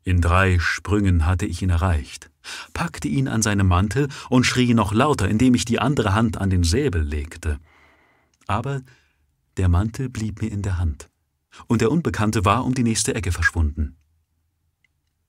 In 0.04 0.20
drei 0.20 0.60
Sprüngen 0.60 1.26
hatte 1.26 1.46
ich 1.46 1.62
ihn 1.62 1.70
erreicht, 1.70 2.30
packte 2.72 3.08
ihn 3.08 3.26
an 3.26 3.42
seinem 3.42 3.66
Mantel 3.66 4.08
und 4.30 4.44
schrie 4.44 4.74
noch 4.74 4.92
lauter, 4.92 5.28
indem 5.28 5.54
ich 5.54 5.64
die 5.64 5.80
andere 5.80 6.14
Hand 6.14 6.38
an 6.38 6.50
den 6.50 6.62
Säbel 6.62 7.02
legte. 7.02 7.58
Aber 8.46 8.82
der 9.56 9.68
Mantel 9.68 10.08
blieb 10.08 10.40
mir 10.40 10.52
in 10.52 10.62
der 10.62 10.78
Hand, 10.78 11.08
und 11.66 11.80
der 11.80 11.90
Unbekannte 11.90 12.44
war 12.44 12.64
um 12.64 12.74
die 12.74 12.84
nächste 12.84 13.16
Ecke 13.16 13.32
verschwunden. 13.32 13.96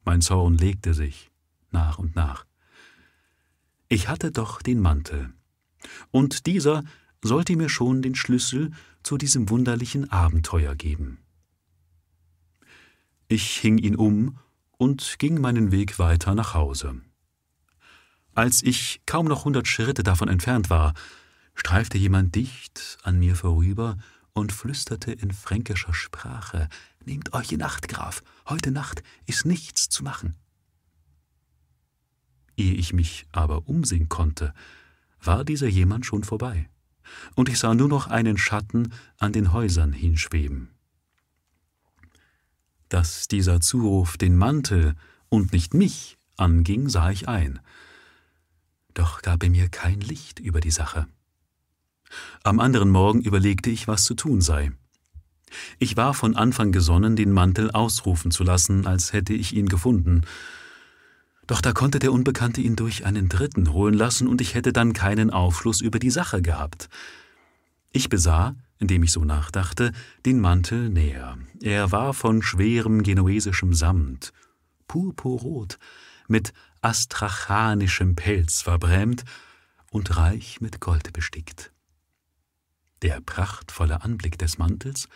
Mein 0.06 0.22
Zorn 0.22 0.58
legte 0.58 0.94
sich 0.94 1.32
nach 1.72 1.98
und 1.98 2.16
nach. 2.16 2.46
Ich 3.94 4.08
hatte 4.08 4.32
doch 4.32 4.64
den 4.64 4.80
Mantel, 4.80 5.32
und 6.10 6.48
dieser 6.48 6.84
sollte 7.22 7.56
mir 7.56 7.70
schon 7.70 8.02
den 8.02 8.16
Schlüssel 8.16 8.72
zu 9.04 9.20
diesem 9.20 9.52
wunderlichen 9.52 10.10
Abenteuer 10.10 10.74
geben. 10.74 11.20
Ich 13.28 13.58
hing 13.58 13.78
ihn 13.78 13.96
um 13.96 14.40
und 14.80 15.20
ging 15.20 15.40
meinen 15.40 15.72
Weg 15.72 16.00
weiter 16.00 16.34
nach 16.34 16.56
Hause. 16.56 17.04
Als 18.34 18.64
ich 18.64 19.04
kaum 19.06 19.28
noch 19.28 19.46
hundert 19.46 19.68
Schritte 19.68 20.02
davon 20.02 20.28
entfernt 20.28 20.72
war, 20.72 20.96
streifte 21.54 22.00
jemand 22.00 22.34
dicht 22.34 22.98
an 23.04 23.20
mir 23.20 23.36
vorüber 23.36 23.98
und 24.34 24.52
flüsterte 24.52 25.12
in 25.12 25.30
fränkischer 25.30 25.94
Sprache 25.94 26.68
Nehmt 27.06 27.34
euch 27.36 27.52
in 27.52 27.62
Acht, 27.62 27.88
Graf, 27.90 28.24
heute 28.50 28.72
Nacht 28.72 29.04
ist 29.28 29.46
nichts 29.46 29.88
zu 29.90 30.04
machen. 30.04 30.36
Ehe 32.57 32.74
ich 32.74 32.93
mich 32.93 33.25
aber 33.31 33.67
umsehen 33.67 34.10
konnte, 34.10 34.53
war 35.22 35.43
dieser 35.43 35.67
jemand 35.67 36.05
schon 36.05 36.24
vorbei, 36.24 36.69
und 37.36 37.50
ich 37.50 37.60
sah 37.60 37.74
nur 37.74 37.88
noch 37.88 38.07
einen 38.07 38.38
Schatten 38.38 38.93
an 39.17 39.33
den 39.33 39.53
Häusern 39.53 39.93
hinschweben 39.93 40.74
dass 42.93 43.27
dieser 43.27 43.60
Zuruf 43.60 44.17
den 44.17 44.38
Mantel 44.38 44.93
und 45.27 45.51
nicht 45.51 45.74
mich 45.74 46.19
anging, 46.38 46.89
sah 46.89 47.10
ich 47.10 47.27
ein. 47.27 47.60
Doch 48.93 49.24
gab 49.24 49.41
er 49.41 49.50
mir 49.50 49.67
kein 49.67 50.00
Licht 50.00 50.39
über 50.39 50.62
die 50.62 50.69
Sache. 50.69 51.07
Am 52.43 52.60
anderen 52.60 52.91
Morgen 52.91 53.22
überlegte 53.22 53.72
ich, 53.72 53.88
was 53.88 54.03
zu 54.03 54.13
tun 54.13 54.41
sei. 54.41 54.72
Ich 55.79 55.98
war 55.98 56.13
von 56.13 56.36
Anfang 56.36 56.72
gesonnen, 56.72 57.15
den 57.15 57.31
Mantel 57.31 57.72
ausrufen 57.72 58.29
zu 58.29 58.43
lassen, 58.43 58.86
als 58.86 59.12
hätte 59.12 59.33
ich 59.33 59.55
ihn 59.55 59.69
gefunden. 59.69 60.22
Doch 61.48 61.62
da 61.62 61.74
konnte 61.74 62.00
der 62.00 62.14
Unbekannte 62.14 62.62
ihn 62.62 62.76
durch 62.76 63.06
einen 63.06 63.30
Dritten 63.30 63.74
holen 63.74 63.94
lassen, 63.94 64.28
und 64.28 64.42
ich 64.42 64.54
hätte 64.56 64.74
dann 64.74 64.94
keinen 64.94 65.30
Aufschluss 65.30 65.82
über 65.82 66.00
die 66.00 66.12
Sache 66.12 66.42
gehabt. 66.42 66.90
Ich 67.92 68.10
besah, 68.10 68.56
indem 68.80 69.04
ich 69.04 69.12
so 69.12 69.24
nachdachte, 69.24 69.92
den 70.26 70.40
Mantel 70.40 70.90
näher. 70.90 71.38
Er 71.62 71.92
war 71.92 72.14
von 72.14 72.42
schwerem 72.42 73.04
genuesischem 73.04 73.74
Samt, 73.74 74.34
purpurrot, 74.88 75.78
mit 76.28 76.54
astrachanischem 76.82 78.16
Pelz 78.16 78.62
verbrämt 78.62 79.24
und 79.92 80.18
reich 80.18 80.60
mit 80.60 80.80
Gold 80.80 81.14
bestickt. 81.14 81.72
Der 83.02 83.22
prachtvolle 83.22 84.02
Anblick 84.02 84.38
des 84.38 84.58
Mantels 84.58 85.08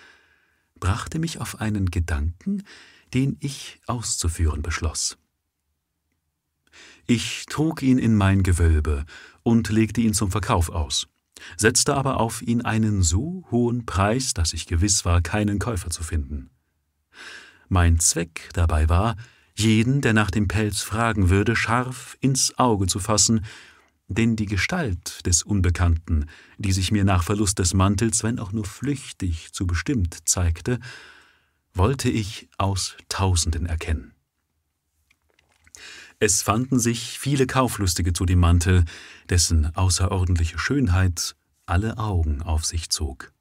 brachte 0.79 1.19
mich 1.19 1.39
auf 1.39 1.59
einen 1.61 1.89
Gedanken, 1.89 2.63
den 3.13 3.37
ich 3.39 3.81
auszuführen 3.87 4.61
beschloss. 4.61 5.17
Ich 7.07 7.45
trug 7.47 7.81
ihn 7.81 7.97
in 7.97 8.15
mein 8.15 8.43
Gewölbe 8.43 9.05
und 9.43 9.69
legte 9.69 10.01
ihn 10.01 10.13
zum 10.13 10.29
Verkauf 10.29 10.69
aus 10.69 11.07
setzte 11.55 11.95
aber 11.95 12.19
auf 12.19 12.41
ihn 12.41 12.61
einen 12.61 13.01
so 13.01 13.45
hohen 13.51 13.85
Preis, 13.85 14.33
dass 14.33 14.53
ich 14.53 14.65
gewiss 14.65 15.05
war, 15.05 15.21
keinen 15.21 15.59
Käufer 15.59 15.89
zu 15.89 16.03
finden. 16.03 16.49
Mein 17.69 17.99
Zweck 17.99 18.49
dabei 18.53 18.89
war, 18.89 19.15
jeden, 19.55 20.01
der 20.01 20.13
nach 20.13 20.31
dem 20.31 20.47
Pelz 20.47 20.81
fragen 20.81 21.29
würde, 21.29 21.55
scharf 21.55 22.17
ins 22.21 22.57
Auge 22.57 22.87
zu 22.87 22.99
fassen, 22.99 23.43
denn 24.07 24.35
die 24.35 24.45
Gestalt 24.45 25.25
des 25.25 25.43
Unbekannten, 25.43 26.27
die 26.57 26.71
sich 26.71 26.91
mir 26.91 27.03
nach 27.03 27.23
Verlust 27.23 27.59
des 27.59 27.73
Mantels, 27.73 28.23
wenn 28.23 28.39
auch 28.39 28.53
nur 28.53 28.65
flüchtig 28.65 29.51
zu 29.51 29.67
bestimmt 29.67 30.17
zeigte, 30.25 30.79
wollte 31.73 32.09
ich 32.09 32.47
aus 32.57 32.95
Tausenden 33.09 33.65
erkennen. 33.65 34.13
Es 36.19 36.41
fanden 36.41 36.79
sich 36.79 37.19
viele 37.19 37.45
Kauflustige 37.45 38.11
zu 38.11 38.25
dem 38.25 38.39
Mantel, 38.39 38.85
dessen 39.29 39.75
außerordentliche 39.75 40.57
Schönheit 40.57 41.35
alle 41.67 41.99
Augen 41.99 42.41
auf 42.41 42.65
sich 42.65 42.89
zog. 42.89 43.33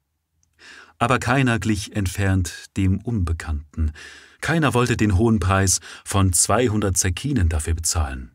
Aber 0.99 1.17
keiner 1.17 1.57
glich 1.57 1.95
entfernt 1.95 2.65
dem 2.77 2.99
Unbekannten, 2.99 3.93
keiner 4.41 4.75
wollte 4.75 4.95
den 4.95 5.17
hohen 5.17 5.39
Preis 5.39 5.79
von 6.05 6.33
200 6.33 6.95
Zekinen 6.95 7.49
dafür 7.49 7.73
bezahlen. 7.73 8.31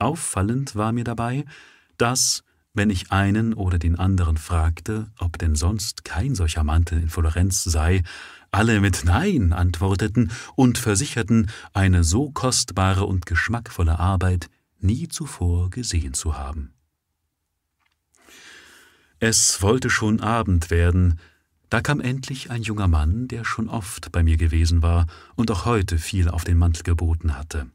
Auffallend 0.00 0.74
war 0.74 0.90
mir 0.90 1.04
dabei, 1.04 1.44
dass, 1.96 2.42
wenn 2.72 2.90
ich 2.90 3.12
einen 3.12 3.54
oder 3.54 3.78
den 3.78 3.96
anderen 3.96 4.36
fragte, 4.36 5.12
ob 5.18 5.38
denn 5.38 5.54
sonst 5.54 6.04
kein 6.04 6.34
solcher 6.34 6.64
Mantel 6.64 7.00
in 7.00 7.08
Florenz 7.08 7.62
sei, 7.62 8.02
alle 8.54 8.80
mit 8.80 9.04
Nein 9.04 9.52
antworteten 9.52 10.30
und 10.54 10.78
versicherten, 10.78 11.50
eine 11.72 12.04
so 12.04 12.30
kostbare 12.30 13.04
und 13.04 13.26
geschmackvolle 13.26 13.98
Arbeit 13.98 14.48
nie 14.78 15.08
zuvor 15.08 15.70
gesehen 15.70 16.14
zu 16.14 16.38
haben. 16.38 16.72
Es 19.18 19.60
wollte 19.62 19.90
schon 19.90 20.20
Abend 20.20 20.70
werden, 20.70 21.18
da 21.70 21.80
kam 21.80 22.00
endlich 22.00 22.50
ein 22.50 22.62
junger 22.62 22.88
Mann, 22.88 23.26
der 23.26 23.44
schon 23.44 23.68
oft 23.68 24.12
bei 24.12 24.22
mir 24.22 24.36
gewesen 24.36 24.82
war 24.82 25.06
und 25.34 25.50
auch 25.50 25.64
heute 25.64 25.98
viel 25.98 26.28
auf 26.28 26.44
den 26.44 26.58
Mantel 26.58 26.84
geboten 26.84 27.36
hatte, 27.36 27.66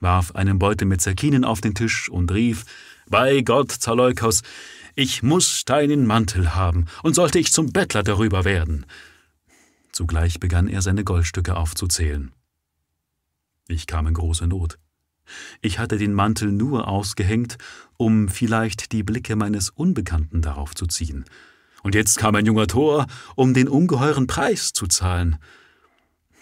warf 0.00 0.34
einen 0.34 0.58
Beutel 0.58 0.86
mit 0.86 1.00
Zerkinen 1.00 1.44
auf 1.44 1.60
den 1.60 1.74
Tisch 1.74 2.08
und 2.08 2.32
rief 2.32 2.64
Bei 3.08 3.42
Gott, 3.42 3.70
Zaleukos, 3.70 4.42
ich 4.96 5.22
muss 5.22 5.64
deinen 5.64 6.06
Mantel 6.06 6.54
haben, 6.54 6.86
und 7.02 7.14
sollte 7.14 7.38
ich 7.38 7.52
zum 7.52 7.72
Bettler 7.72 8.02
darüber 8.02 8.44
werden. 8.44 8.86
Zugleich 9.96 10.40
begann 10.40 10.68
er 10.68 10.82
seine 10.82 11.04
Goldstücke 11.04 11.56
aufzuzählen. 11.56 12.30
Ich 13.66 13.86
kam 13.86 14.06
in 14.06 14.12
große 14.12 14.46
Not. 14.46 14.78
Ich 15.62 15.78
hatte 15.78 15.96
den 15.96 16.12
Mantel 16.12 16.52
nur 16.52 16.86
ausgehängt, 16.86 17.56
um 17.96 18.28
vielleicht 18.28 18.92
die 18.92 19.02
Blicke 19.02 19.36
meines 19.36 19.70
Unbekannten 19.70 20.42
darauf 20.42 20.74
zu 20.74 20.86
ziehen. 20.86 21.24
Und 21.82 21.94
jetzt 21.94 22.18
kam 22.18 22.34
ein 22.34 22.44
junger 22.44 22.66
Tor, 22.66 23.06
um 23.36 23.54
den 23.54 23.68
ungeheuren 23.68 24.26
Preis 24.26 24.74
zu 24.74 24.86
zahlen. 24.86 25.38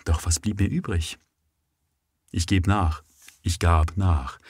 Doch 0.05 0.27
was 0.27 0.41
blieb 0.41 0.59
mir 0.59 0.69
übrig? 0.69 1.17
Ich 2.33 2.49
geb 2.49 2.67
nach, 2.67 3.05
ich 3.43 3.61
gab 3.61 3.97
nach, 3.97 4.41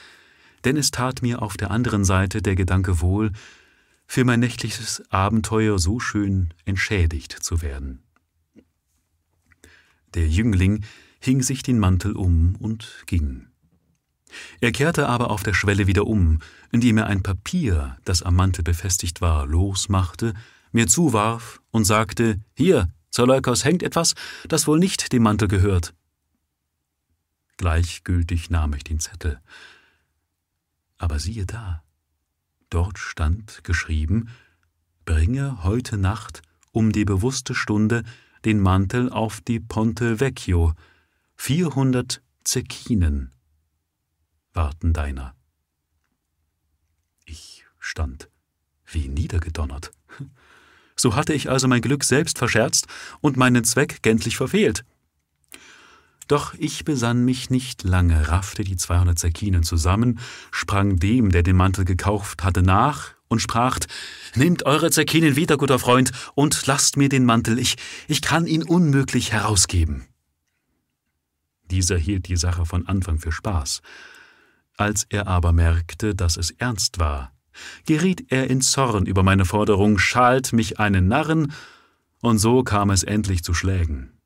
denn 0.64 0.78
es 0.78 0.92
tat 0.92 1.20
mir 1.20 1.42
auf 1.42 1.58
der 1.58 1.70
anderen 1.70 2.06
Seite 2.06 2.40
der 2.40 2.54
Gedanke 2.54 3.02
wohl, 3.02 3.32
für 4.06 4.24
mein 4.24 4.40
nächtliches 4.40 5.02
Abenteuer 5.10 5.78
so 5.78 6.00
schön 6.00 6.54
entschädigt 6.64 7.32
zu 7.32 7.60
werden. 7.60 8.03
Der 10.14 10.28
Jüngling 10.28 10.84
hing 11.20 11.42
sich 11.42 11.62
den 11.62 11.78
Mantel 11.78 12.12
um 12.16 12.56
und 12.56 13.04
ging. 13.06 13.48
Er 14.60 14.72
kehrte 14.72 15.08
aber 15.08 15.30
auf 15.30 15.42
der 15.42 15.54
Schwelle 15.54 15.86
wieder 15.86 16.06
um, 16.06 16.40
indem 16.72 16.98
er 16.98 17.06
ein 17.06 17.22
Papier, 17.22 17.96
das 18.04 18.22
am 18.22 18.36
Mantel 18.36 18.62
befestigt 18.62 19.20
war, 19.20 19.46
losmachte, 19.46 20.34
mir 20.72 20.86
zuwarf 20.86 21.60
und 21.70 21.84
sagte, 21.84 22.40
Hier, 22.54 22.88
Zerleukos, 23.10 23.64
hängt 23.64 23.82
etwas, 23.82 24.14
das 24.48 24.66
wohl 24.66 24.78
nicht 24.78 25.12
dem 25.12 25.22
Mantel 25.22 25.46
gehört. 25.48 25.94
Gleichgültig 27.56 28.50
nahm 28.50 28.74
ich 28.74 28.82
den 28.82 28.98
Zettel. 28.98 29.40
Aber 30.98 31.20
siehe 31.20 31.46
da, 31.46 31.84
dort 32.70 32.98
stand 32.98 33.62
geschrieben, 33.62 34.28
Bringe 35.04 35.62
heute 35.62 35.98
Nacht 35.98 36.42
um 36.72 36.90
die 36.90 37.04
bewusste 37.04 37.54
Stunde 37.54 38.02
den 38.44 38.60
Mantel 38.60 39.10
auf 39.10 39.40
die 39.40 39.60
Ponte 39.60 40.20
Vecchio, 40.20 40.74
vierhundert 41.36 42.22
Zecchinen 42.44 43.32
warten 44.54 44.92
deiner. 44.92 45.34
Ich 47.24 47.64
stand 47.78 48.30
wie 48.86 49.08
niedergedonnert. 49.08 49.92
So 50.96 51.16
hatte 51.16 51.32
ich 51.34 51.50
also 51.50 51.66
mein 51.66 51.80
Glück 51.80 52.04
selbst 52.04 52.38
verscherzt 52.38 52.86
und 53.20 53.36
meinen 53.36 53.64
Zweck 53.64 54.00
gänzlich 54.02 54.36
verfehlt. 54.36 54.84
Doch 56.28 56.54
ich 56.54 56.84
besann 56.84 57.24
mich 57.24 57.50
nicht 57.50 57.82
lange, 57.82 58.28
raffte 58.28 58.62
die 58.62 58.76
200 58.76 59.18
Zerkinen 59.18 59.64
zusammen, 59.64 60.20
sprang 60.52 61.00
dem, 61.00 61.32
der 61.32 61.42
den 61.42 61.56
Mantel 61.56 61.84
gekauft 61.84 62.44
hatte, 62.44 62.62
nach 62.62 63.13
und 63.28 63.40
sprach, 63.40 63.78
Nehmt 64.34 64.66
eure 64.66 64.90
Zerkinen 64.90 65.36
wieder, 65.36 65.56
guter 65.56 65.78
Freund, 65.78 66.10
und 66.34 66.66
lasst 66.66 66.96
mir 66.96 67.08
den 67.08 67.24
Mantel, 67.24 67.58
ich, 67.58 67.76
ich 68.08 68.22
kann 68.22 68.46
ihn 68.46 68.62
unmöglich 68.62 69.32
herausgeben. 69.32 70.06
Dieser 71.70 71.96
hielt 71.96 72.28
die 72.28 72.36
Sache 72.36 72.66
von 72.66 72.86
Anfang 72.86 73.18
für 73.18 73.32
Spaß, 73.32 73.80
als 74.76 75.06
er 75.08 75.28
aber 75.28 75.52
merkte, 75.52 76.14
dass 76.14 76.36
es 76.36 76.50
ernst 76.50 76.98
war, 76.98 77.32
geriet 77.86 78.32
er 78.32 78.50
in 78.50 78.60
Zorn 78.60 79.06
über 79.06 79.22
meine 79.22 79.44
Forderung, 79.44 79.98
schalt 79.98 80.52
mich 80.52 80.78
einen 80.78 81.08
Narren, 81.08 81.52
und 82.20 82.38
so 82.38 82.62
kam 82.64 82.90
es 82.90 83.02
endlich 83.02 83.44
zu 83.44 83.54
Schlägen. 83.54 84.18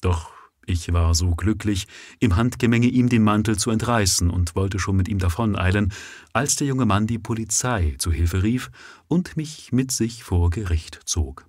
Doch 0.00 0.32
ich 0.70 0.92
war 0.92 1.14
so 1.14 1.34
glücklich, 1.34 1.86
im 2.20 2.36
Handgemenge 2.36 2.86
ihm 2.86 3.08
den 3.08 3.22
Mantel 3.22 3.58
zu 3.58 3.70
entreißen 3.70 4.30
und 4.30 4.54
wollte 4.54 4.78
schon 4.78 4.96
mit 4.96 5.08
ihm 5.08 5.18
davoneilen, 5.18 5.92
als 6.32 6.56
der 6.56 6.68
junge 6.68 6.86
Mann 6.86 7.06
die 7.06 7.18
Polizei 7.18 7.96
zu 7.98 8.12
Hilfe 8.12 8.42
rief 8.42 8.70
und 9.08 9.36
mich 9.36 9.72
mit 9.72 9.90
sich 9.90 10.22
vor 10.22 10.50
Gericht 10.50 11.00
zog. 11.04 11.46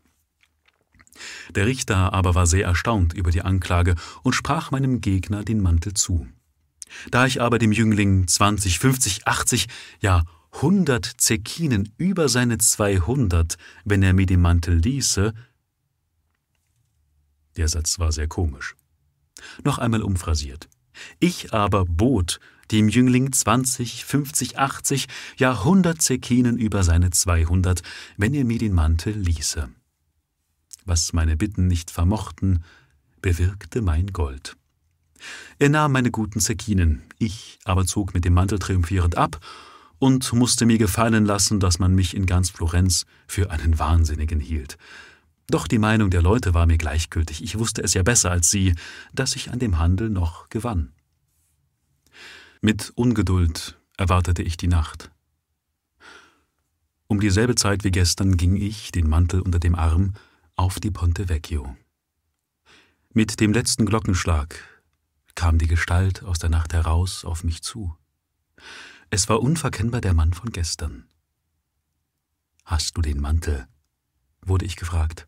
Der 1.55 1.67
Richter 1.67 2.13
aber 2.13 2.35
war 2.35 2.47
sehr 2.47 2.65
erstaunt 2.65 3.13
über 3.13 3.31
die 3.31 3.43
Anklage 3.43 3.95
und 4.23 4.33
sprach 4.33 4.71
meinem 4.71 5.01
Gegner 5.01 5.43
den 5.43 5.61
Mantel 5.61 5.93
zu. 5.93 6.27
Da 7.11 7.25
ich 7.25 7.41
aber 7.41 7.59
dem 7.59 7.71
Jüngling 7.71 8.27
20, 8.27 8.79
50, 8.79 9.27
80, 9.27 9.67
ja 10.01 10.23
100 10.53 11.05
Zekinen 11.17 11.93
über 11.97 12.27
seine 12.27 12.57
200, 12.57 13.57
wenn 13.85 14.03
er 14.03 14.13
mir 14.13 14.25
den 14.25 14.41
Mantel 14.41 14.77
ließe, 14.77 15.33
der 17.57 17.67
Satz 17.67 17.99
war 17.99 18.11
sehr 18.11 18.27
komisch. 18.27 18.75
Noch 19.63 19.77
einmal 19.77 20.01
umphrasiert. 20.01 20.69
Ich 21.19 21.53
aber 21.53 21.85
bot 21.85 22.39
dem 22.71 22.87
Jüngling 22.87 23.31
20, 23.31 24.05
50, 24.05 24.57
80, 24.57 25.07
ja 25.37 25.51
100 25.51 26.01
Zekinen 26.01 26.57
über 26.57 26.83
seine 26.83 27.09
200, 27.09 27.81
wenn 28.17 28.33
er 28.33 28.45
mir 28.45 28.59
den 28.59 28.73
Mantel 28.73 29.13
ließe. 29.13 29.69
Was 30.85 31.13
meine 31.13 31.35
Bitten 31.37 31.67
nicht 31.67 31.91
vermochten, 31.91 32.63
bewirkte 33.21 33.81
mein 33.81 34.07
Gold. 34.07 34.55
Er 35.59 35.69
nahm 35.69 35.91
meine 35.91 36.11
guten 36.11 36.39
Zekinen, 36.39 37.03
ich 37.19 37.59
aber 37.65 37.85
zog 37.85 38.13
mit 38.13 38.25
dem 38.25 38.33
Mantel 38.33 38.57
triumphierend 38.57 39.17
ab 39.17 39.39
und 39.99 40.33
musste 40.33 40.65
mir 40.65 40.79
gefallen 40.79 41.25
lassen, 41.25 41.59
dass 41.59 41.77
man 41.77 41.93
mich 41.93 42.15
in 42.15 42.25
ganz 42.25 42.49
Florenz 42.49 43.05
für 43.27 43.51
einen 43.51 43.77
Wahnsinnigen 43.77 44.39
hielt. 44.39 44.77
Doch 45.51 45.67
die 45.67 45.79
Meinung 45.79 46.09
der 46.09 46.21
Leute 46.21 46.53
war 46.53 46.65
mir 46.65 46.77
gleichgültig, 46.77 47.43
ich 47.43 47.59
wusste 47.59 47.83
es 47.83 47.93
ja 47.93 48.03
besser 48.03 48.31
als 48.31 48.49
sie, 48.49 48.73
dass 49.11 49.35
ich 49.35 49.51
an 49.51 49.59
dem 49.59 49.79
Handel 49.79 50.09
noch 50.09 50.47
gewann. 50.47 50.93
Mit 52.61 52.93
Ungeduld 52.95 53.77
erwartete 53.97 54.43
ich 54.43 54.55
die 54.55 54.69
Nacht. 54.69 55.11
Um 57.07 57.19
dieselbe 57.19 57.55
Zeit 57.55 57.83
wie 57.83 57.91
gestern 57.91 58.37
ging 58.37 58.55
ich, 58.55 58.93
den 58.93 59.09
Mantel 59.09 59.41
unter 59.41 59.59
dem 59.59 59.75
Arm, 59.75 60.13
auf 60.55 60.79
die 60.79 60.89
Ponte 60.89 61.27
Vecchio. 61.27 61.75
Mit 63.13 63.41
dem 63.41 63.51
letzten 63.51 63.85
Glockenschlag 63.85 64.55
kam 65.35 65.57
die 65.57 65.67
Gestalt 65.67 66.23
aus 66.23 66.39
der 66.39 66.49
Nacht 66.49 66.71
heraus 66.71 67.25
auf 67.25 67.43
mich 67.43 67.61
zu. 67.61 67.93
Es 69.09 69.27
war 69.27 69.41
unverkennbar 69.41 69.99
der 69.99 70.13
Mann 70.13 70.31
von 70.31 70.51
gestern. 70.51 71.09
Hast 72.63 72.95
du 72.95 73.01
den 73.01 73.19
Mantel? 73.19 73.67
wurde 74.43 74.63
ich 74.65 74.77
gefragt. 74.77 75.27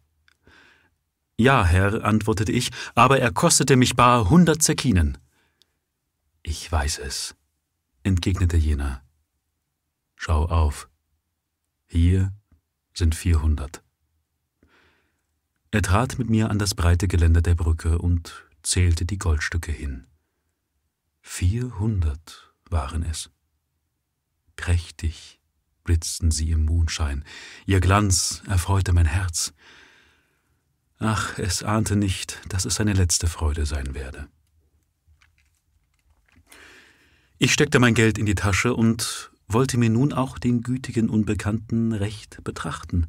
Ja, 1.43 1.65
Herr, 1.65 2.05
antwortete 2.05 2.53
ich, 2.53 2.71
aber 2.95 3.19
er 3.19 3.29
kostete 3.29 3.75
mich 3.75 3.97
bar 3.97 4.29
hundert 4.29 4.63
Zekinen. 4.63 5.17
Ich 6.41 6.71
weiß 6.71 6.99
es, 6.99 7.35
entgegnete 8.01 8.55
jener. 8.55 9.03
Schau 10.15 10.45
auf. 10.45 10.87
Hier 11.85 12.31
sind 12.93 13.13
vierhundert. 13.13 13.83
Er 15.71 15.81
trat 15.81 16.17
mit 16.17 16.29
mir 16.29 16.49
an 16.49 16.59
das 16.59 16.75
breite 16.75 17.09
Geländer 17.09 17.41
der 17.41 17.55
Brücke 17.55 17.97
und 17.97 18.45
zählte 18.61 19.03
die 19.05 19.17
Goldstücke 19.17 19.73
hin. 19.73 20.07
Vierhundert 21.19 22.53
waren 22.69 23.03
es. 23.03 23.29
Prächtig 24.55 25.41
blitzten 25.83 26.31
sie 26.31 26.51
im 26.51 26.63
Mondschein, 26.63 27.25
ihr 27.65 27.81
Glanz 27.81 28.43
erfreute 28.47 28.93
mein 28.93 29.07
Herz. 29.07 29.53
Ach, 31.05 31.37
es 31.37 31.63
ahnte 31.63 31.97
nicht, 31.97 32.39
dass 32.47 32.63
es 32.63 32.75
seine 32.75 32.93
letzte 32.93 33.27
Freude 33.27 33.65
sein 33.65 33.93
werde. 33.93 34.29
Ich 37.39 37.51
steckte 37.51 37.79
mein 37.79 37.93
Geld 37.93 38.17
in 38.17 38.25
die 38.25 38.35
Tasche 38.35 38.73
und 38.73 39.29
wollte 39.49 39.77
mir 39.77 39.89
nun 39.89 40.13
auch 40.13 40.37
den 40.39 40.61
gütigen 40.61 41.09
Unbekannten 41.09 41.91
recht 41.91 42.41
betrachten. 42.45 43.07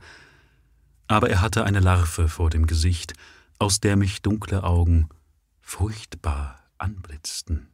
Aber 1.07 1.31
er 1.31 1.41
hatte 1.41 1.63
eine 1.63 1.79
Larve 1.79 2.27
vor 2.27 2.51
dem 2.51 2.67
Gesicht, 2.67 3.13
aus 3.61 3.79
der 3.79 3.95
mich 3.95 4.23
dunkle 4.23 4.65
Augen 4.65 5.09
furchtbar 5.61 6.65
anblitzten. 6.79 7.69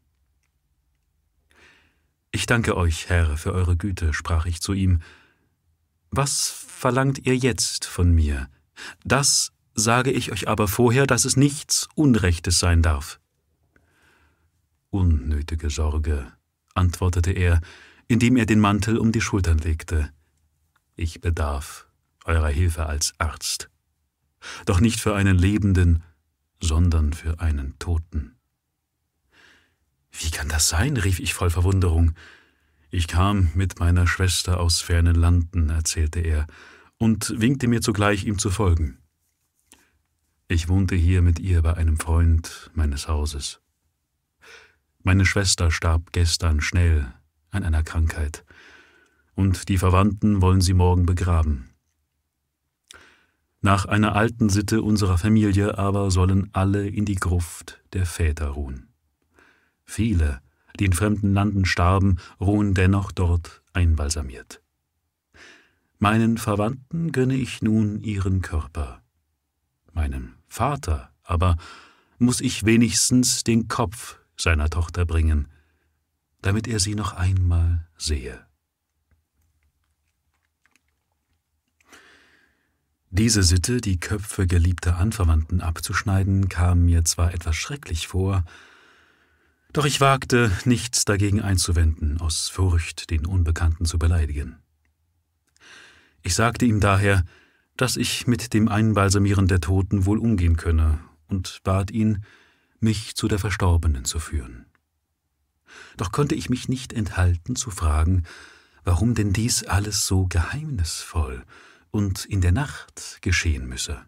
Ich 2.30 2.44
danke 2.44 2.76
euch, 2.76 3.08
Herr, 3.08 3.38
für 3.38 3.54
eure 3.54 3.74
Güte, 3.74 4.12
sprach 4.12 4.44
ich 4.44 4.60
zu 4.60 4.74
ihm. 4.74 5.00
Was 6.10 6.50
verlangt 6.50 7.24
ihr 7.24 7.38
jetzt 7.38 7.86
von 7.86 8.14
mir? 8.14 8.50
Das 9.02 9.52
sage 9.80 10.10
ich 10.10 10.30
euch 10.32 10.48
aber 10.48 10.68
vorher, 10.68 11.06
dass 11.06 11.24
es 11.24 11.36
nichts 11.36 11.88
Unrechtes 11.94 12.58
sein 12.58 12.82
darf. 12.82 13.18
Unnötige 14.90 15.70
Sorge, 15.70 16.32
antwortete 16.74 17.32
er, 17.32 17.60
indem 18.08 18.36
er 18.36 18.46
den 18.46 18.60
Mantel 18.60 18.98
um 18.98 19.12
die 19.12 19.20
Schultern 19.20 19.58
legte. 19.58 20.12
ich 20.96 21.20
bedarf 21.20 21.86
eurer 22.24 22.48
Hilfe 22.48 22.86
als 22.86 23.14
Arzt. 23.18 23.70
Doch 24.66 24.80
nicht 24.80 25.00
für 25.00 25.14
einen 25.14 25.38
Lebenden, 25.38 26.02
sondern 26.62 27.12
für 27.12 27.40
einen 27.40 27.78
Toten. 27.78 28.36
Wie 30.10 30.30
kann 30.30 30.48
das 30.48 30.68
sein? 30.68 30.96
rief 30.96 31.20
ich 31.20 31.34
voll 31.34 31.50
Verwunderung. 31.50 32.12
Ich 32.90 33.06
kam 33.08 33.50
mit 33.54 33.78
meiner 33.80 34.06
Schwester 34.06 34.60
aus 34.60 34.80
fernen 34.80 35.14
Landen, 35.14 35.70
erzählte 35.70 36.20
er, 36.20 36.46
und 36.98 37.40
winkte 37.40 37.68
mir 37.68 37.80
zugleich, 37.80 38.24
ihm 38.24 38.38
zu 38.38 38.50
folgen. 38.50 38.99
Ich 40.52 40.68
wohnte 40.68 40.96
hier 40.96 41.22
mit 41.22 41.38
ihr 41.38 41.62
bei 41.62 41.74
einem 41.74 41.96
Freund 41.96 42.72
meines 42.74 43.06
Hauses. 43.06 43.60
Meine 45.04 45.24
Schwester 45.24 45.70
starb 45.70 46.10
gestern 46.10 46.60
schnell 46.60 47.06
an 47.52 47.62
einer 47.62 47.84
Krankheit, 47.84 48.44
und 49.36 49.68
die 49.68 49.78
Verwandten 49.78 50.42
wollen 50.42 50.60
sie 50.60 50.74
morgen 50.74 51.06
begraben. 51.06 51.70
Nach 53.60 53.86
einer 53.86 54.16
alten 54.16 54.48
Sitte 54.48 54.82
unserer 54.82 55.18
Familie 55.18 55.78
aber 55.78 56.10
sollen 56.10 56.50
alle 56.52 56.88
in 56.88 57.04
die 57.04 57.14
Gruft 57.14 57.80
der 57.92 58.04
Väter 58.04 58.48
ruhen. 58.48 58.88
Viele, 59.84 60.40
die 60.80 60.86
in 60.86 60.94
fremden 60.94 61.32
Landen 61.32 61.64
starben, 61.64 62.16
ruhen 62.40 62.74
dennoch 62.74 63.12
dort 63.12 63.62
einbalsamiert. 63.72 64.60
Meinen 66.00 66.38
Verwandten 66.38 67.12
gönne 67.12 67.36
ich 67.36 67.62
nun 67.62 68.02
ihren 68.02 68.42
Körper. 68.42 69.00
Meinem 69.92 70.39
Vater 70.50 71.10
aber 71.22 71.56
muss 72.18 72.40
ich 72.40 72.64
wenigstens 72.64 73.44
den 73.44 73.68
Kopf 73.68 74.18
seiner 74.36 74.68
Tochter 74.68 75.06
bringen, 75.06 75.48
damit 76.42 76.66
er 76.66 76.80
sie 76.80 76.96
noch 76.96 77.12
einmal 77.12 77.86
sehe. 77.96 78.44
Diese 83.10 83.42
Sitte, 83.42 83.80
die 83.80 83.98
Köpfe 83.98 84.46
geliebter 84.46 84.96
Anverwandten 84.96 85.60
abzuschneiden, 85.60 86.48
kam 86.48 86.84
mir 86.84 87.04
zwar 87.04 87.32
etwas 87.32 87.56
schrecklich 87.56 88.08
vor, 88.08 88.44
doch 89.72 89.84
ich 89.84 90.00
wagte 90.00 90.50
nichts 90.64 91.04
dagegen 91.04 91.40
einzuwenden, 91.40 92.20
aus 92.20 92.48
Furcht, 92.48 93.10
den 93.10 93.24
Unbekannten 93.24 93.84
zu 93.84 93.98
beleidigen. 93.98 94.58
Ich 96.22 96.34
sagte 96.34 96.66
ihm 96.66 96.80
daher, 96.80 97.24
dass 97.80 97.96
ich 97.96 98.26
mit 98.26 98.52
dem 98.52 98.68
Einbalsamieren 98.68 99.48
der 99.48 99.60
Toten 99.60 100.04
wohl 100.04 100.18
umgehen 100.18 100.58
könne, 100.58 100.98
und 101.28 101.60
bat 101.64 101.90
ihn, 101.90 102.24
mich 102.78 103.14
zu 103.14 103.26
der 103.26 103.38
Verstorbenen 103.38 104.04
zu 104.04 104.18
führen. 104.18 104.66
Doch 105.96 106.12
konnte 106.12 106.34
ich 106.34 106.50
mich 106.50 106.68
nicht 106.68 106.92
enthalten 106.92 107.56
zu 107.56 107.70
fragen, 107.70 108.24
warum 108.84 109.14
denn 109.14 109.32
dies 109.32 109.64
alles 109.64 110.06
so 110.06 110.26
geheimnisvoll 110.26 111.42
und 111.90 112.26
in 112.26 112.42
der 112.42 112.52
Nacht 112.52 113.18
geschehen 113.22 113.66
müsse. 113.66 114.02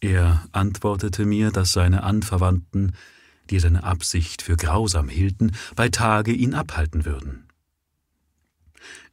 Er 0.00 0.46
antwortete 0.52 1.26
mir, 1.26 1.50
dass 1.50 1.72
seine 1.72 2.02
Anverwandten, 2.02 2.92
die 3.50 3.58
seine 3.58 3.84
Absicht 3.84 4.40
für 4.40 4.56
grausam 4.56 5.10
hielten, 5.10 5.52
bei 5.76 5.90
Tage 5.90 6.32
ihn 6.32 6.54
abhalten 6.54 7.04
würden. 7.04 7.46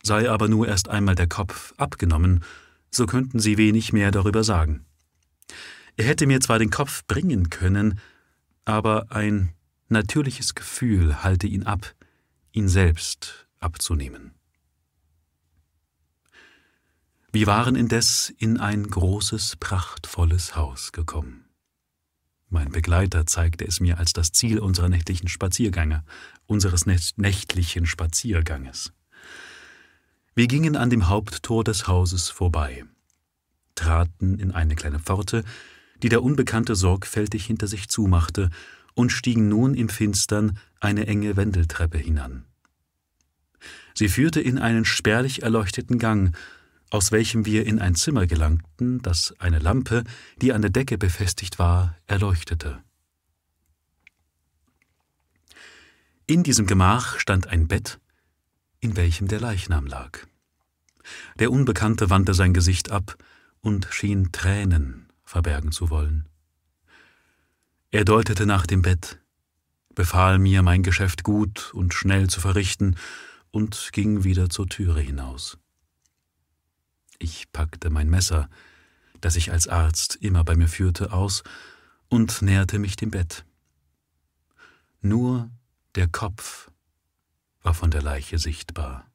Sei 0.03 0.29
aber 0.31 0.47
nur 0.47 0.69
erst 0.69 0.87
einmal 0.87 1.15
der 1.15 1.27
Kopf 1.27 1.73
abgenommen, 1.75 2.45
so 2.91 3.05
könnten 3.05 3.39
sie 3.39 3.57
wenig 3.57 3.93
mehr 3.93 4.11
darüber 4.11 4.43
sagen. 4.43 4.85
Er 5.97 6.05
hätte 6.05 6.27
mir 6.27 6.39
zwar 6.39 6.59
den 6.59 6.69
Kopf 6.69 7.05
bringen 7.07 7.49
können, 7.49 7.99
aber 8.65 9.11
ein 9.11 9.53
natürliches 9.89 10.55
Gefühl 10.55 11.23
halte 11.23 11.47
ihn 11.47 11.63
ab, 11.63 11.95
ihn 12.51 12.67
selbst 12.67 13.47
abzunehmen. 13.59 14.33
Wir 17.31 17.45
waren 17.45 17.75
indes 17.75 18.33
in 18.37 18.59
ein 18.59 18.87
großes, 18.87 19.57
prachtvolles 19.57 20.55
Haus 20.55 20.91
gekommen. 20.91 21.45
Mein 22.47 22.71
Begleiter 22.71 23.27
zeigte 23.27 23.65
es 23.65 23.79
mir 23.79 23.99
als 23.99 24.13
das 24.13 24.31
Ziel 24.31 24.57
unserer 24.57 24.89
nächtlichen 24.89 25.27
Spaziergänge, 25.27 26.03
unseres 26.47 26.87
nächtlichen 26.87 27.85
Spazierganges. 27.85 28.91
Wir 30.39 30.47
gingen 30.47 30.77
an 30.77 30.89
dem 30.89 31.09
Haupttor 31.09 31.65
des 31.65 31.89
Hauses 31.89 32.29
vorbei, 32.29 32.85
traten 33.75 34.39
in 34.39 34.53
eine 34.53 34.75
kleine 34.75 34.97
Pforte, 34.97 35.43
die 36.01 36.07
der 36.07 36.23
Unbekannte 36.23 36.75
sorgfältig 36.77 37.45
hinter 37.45 37.67
sich 37.67 37.89
zumachte, 37.89 38.49
und 38.93 39.09
stiegen 39.09 39.49
nun 39.49 39.75
im 39.75 39.89
Finstern 39.89 40.57
eine 40.79 41.07
enge 41.07 41.35
Wendeltreppe 41.35 41.97
hinan. 41.97 42.45
Sie 43.93 44.07
führte 44.07 44.39
in 44.39 44.59
einen 44.59 44.85
spärlich 44.85 45.43
erleuchteten 45.43 45.99
Gang, 45.99 46.33
aus 46.89 47.11
welchem 47.11 47.45
wir 47.45 47.65
in 47.65 47.79
ein 47.79 47.95
Zimmer 47.95 48.25
gelangten, 48.25 49.01
das 49.01 49.35
eine 49.39 49.59
Lampe, 49.59 50.05
die 50.41 50.53
an 50.53 50.61
der 50.61 50.71
Decke 50.71 50.97
befestigt 50.97 51.59
war, 51.59 51.97
erleuchtete. 52.07 52.81
In 56.27 56.43
diesem 56.43 56.65
Gemach 56.65 57.19
stand 57.19 57.47
ein 57.47 57.67
Bett, 57.67 57.98
in 58.79 58.95
welchem 58.95 59.27
der 59.27 59.39
Leichnam 59.39 59.85
lag. 59.85 60.19
Der 61.39 61.51
Unbekannte 61.51 62.09
wandte 62.09 62.33
sein 62.33 62.53
Gesicht 62.53 62.91
ab 62.91 63.17
und 63.61 63.87
schien 63.91 64.31
Tränen 64.31 65.07
verbergen 65.23 65.71
zu 65.71 65.89
wollen. 65.89 66.27
Er 67.91 68.05
deutete 68.05 68.45
nach 68.45 68.65
dem 68.65 68.81
Bett, 68.81 69.19
befahl 69.95 70.39
mir, 70.39 70.61
mein 70.61 70.83
Geschäft 70.83 71.23
gut 71.23 71.73
und 71.73 71.93
schnell 71.93 72.29
zu 72.29 72.39
verrichten, 72.39 72.95
und 73.51 73.89
ging 73.93 74.23
wieder 74.23 74.49
zur 74.49 74.67
Türe 74.67 75.01
hinaus. 75.01 75.57
Ich 77.17 77.51
packte 77.51 77.89
mein 77.89 78.09
Messer, 78.09 78.49
das 79.21 79.35
ich 79.35 79.51
als 79.51 79.67
Arzt 79.67 80.15
immer 80.15 80.43
bei 80.43 80.55
mir 80.55 80.67
führte, 80.67 81.11
aus 81.11 81.43
und 82.09 82.41
näherte 82.41 82.79
mich 82.79 82.95
dem 82.95 83.11
Bett. 83.11 83.45
Nur 85.01 85.49
der 85.95 86.07
Kopf 86.07 86.68
war 87.61 87.73
von 87.73 87.91
der 87.91 88.01
Leiche 88.01 88.37
sichtbar. 88.37 89.09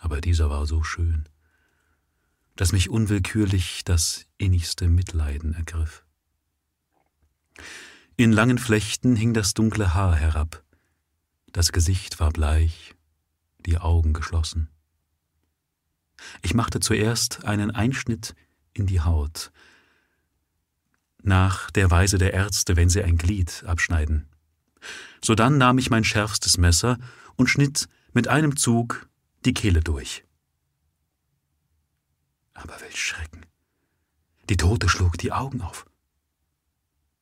Aber 0.00 0.20
dieser 0.20 0.50
war 0.50 0.66
so 0.66 0.82
schön, 0.82 1.28
dass 2.56 2.72
mich 2.72 2.90
unwillkürlich 2.90 3.84
das 3.84 4.26
innigste 4.36 4.88
Mitleiden 4.88 5.54
ergriff. 5.54 6.04
In 8.16 8.32
langen 8.32 8.58
Flechten 8.58 9.16
hing 9.16 9.32
das 9.32 9.54
dunkle 9.54 9.94
Haar 9.94 10.16
herab, 10.16 10.62
das 11.52 11.72
Gesicht 11.72 12.20
war 12.20 12.30
bleich, 12.30 12.94
die 13.60 13.78
Augen 13.78 14.12
geschlossen. 14.12 14.68
Ich 16.42 16.54
machte 16.54 16.80
zuerst 16.80 17.44
einen 17.44 17.70
Einschnitt 17.70 18.34
in 18.72 18.86
die 18.86 19.00
Haut, 19.00 19.52
nach 21.22 21.70
der 21.70 21.90
Weise 21.90 22.18
der 22.18 22.34
Ärzte, 22.34 22.76
wenn 22.76 22.88
sie 22.88 23.02
ein 23.02 23.16
Glied 23.16 23.64
abschneiden. 23.66 24.28
Sodann 25.24 25.58
nahm 25.58 25.78
ich 25.78 25.90
mein 25.90 26.04
schärfstes 26.04 26.58
Messer 26.58 26.98
und 27.36 27.48
schnitt 27.48 27.88
mit 28.12 28.28
einem 28.28 28.56
Zug 28.56 29.08
die 29.44 29.54
Kehle 29.54 29.80
durch. 29.80 30.24
Aber 32.54 32.80
welch 32.80 33.00
Schrecken! 33.00 33.46
Die 34.48 34.56
Tote 34.56 34.88
schlug 34.88 35.18
die 35.18 35.32
Augen 35.32 35.62
auf, 35.62 35.86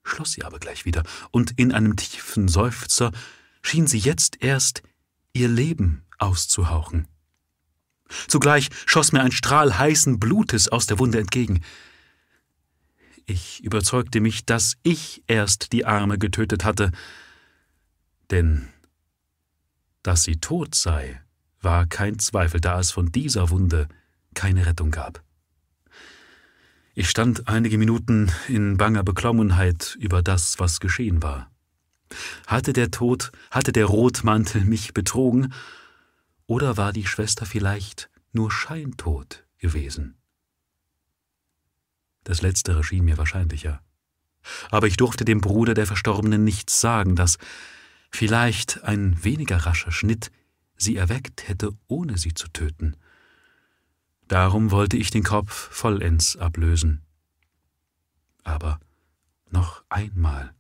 schloss 0.03 0.33
sie 0.33 0.45
aber 0.45 0.59
gleich 0.59 0.85
wieder, 0.85 1.05
und 1.31 1.53
in 1.59 1.73
einem 1.73 1.97
tiefen 1.97 2.49
Seufzer 2.49 3.13
schien 3.63 3.87
sie 3.87 3.99
jetzt 3.99 4.43
erst 4.43 4.83
ihr 5.33 5.49
Leben 5.49 6.05
auszuhauchen. 6.19 7.07
Zugleich 8.27 8.71
schoss 8.87 9.13
mir 9.13 9.23
ein 9.23 9.33
Strahl 9.33 9.79
heißen 9.79 10.19
Blutes 10.19 10.69
aus 10.69 10.87
der 10.87 10.99
Wunde 10.99 11.21
entgegen. 11.21 11.63
Ich 13.27 13.63
überzeugte 13.63 14.21
mich, 14.21 14.45
dass 14.45 14.77
ich 14.83 15.23
erst 15.29 15.73
die 15.73 15.85
Arme 15.85 16.19
getötet 16.19 16.65
hatte, 16.65 16.91
denn 18.31 18.69
dass 20.03 20.23
sie 20.23 20.37
tot 20.37 20.75
sei, 20.75 21.21
war 21.61 21.87
kein 21.87 22.19
Zweifel, 22.19 22.61
da 22.61 22.81
es 22.81 22.91
von 22.91 23.13
dieser 23.13 23.51
Wunde 23.51 23.89
keine 24.35 24.65
Rettung 24.67 24.91
gab. 24.91 25.23
Ich 26.95 27.09
stand 27.09 27.49
einige 27.49 27.79
Minuten 27.79 28.33
in 28.49 28.77
banger 28.77 29.03
Beklommenheit 29.03 29.97
über 30.01 30.23
das, 30.23 30.59
was 30.59 30.81
geschehen 30.81 31.23
war. 31.23 31.51
Hatte 32.47 32.73
der 32.73 32.91
Tod, 32.91 33.31
hatte 33.51 33.73
der 33.73 33.87
Rotmantel 33.87 34.65
mich 34.65 34.95
betrogen, 34.95 35.53
oder 36.47 36.77
war 36.77 36.93
die 36.93 37.07
Schwester 37.07 37.47
vielleicht 37.47 38.11
nur 38.33 38.51
scheintot 38.51 39.45
gewesen? 39.59 40.17
Das 42.25 42.43
Letztere 42.43 42.83
schien 42.83 43.05
mir 43.05 43.19
wahrscheinlicher. 43.19 43.83
Aber 44.71 44.87
ich 44.87 44.97
durfte 44.97 45.25
dem 45.25 45.41
Bruder 45.41 45.75
der 45.75 45.87
Verstorbenen 45.87 46.43
nichts 46.43 46.81
sagen, 46.81 47.15
dass 47.15 47.39
vielleicht 48.11 48.85
ein 48.85 49.23
weniger 49.25 49.59
rascher 49.59 49.93
Schnitt 49.93 50.31
sie 50.77 50.97
erweckt 50.97 51.49
hätte, 51.49 51.71
ohne 51.89 52.19
sie 52.19 52.35
zu 52.35 52.49
töten. 52.49 52.97
Darum 54.29 54.71
wollte 54.71 54.97
ich 54.97 55.11
den 55.11 55.25
Kopf 55.25 55.53
vollends 55.53 56.37
ablösen. 56.37 57.03
Aber 58.45 58.81
noch 59.51 59.85
einmal 59.89 60.55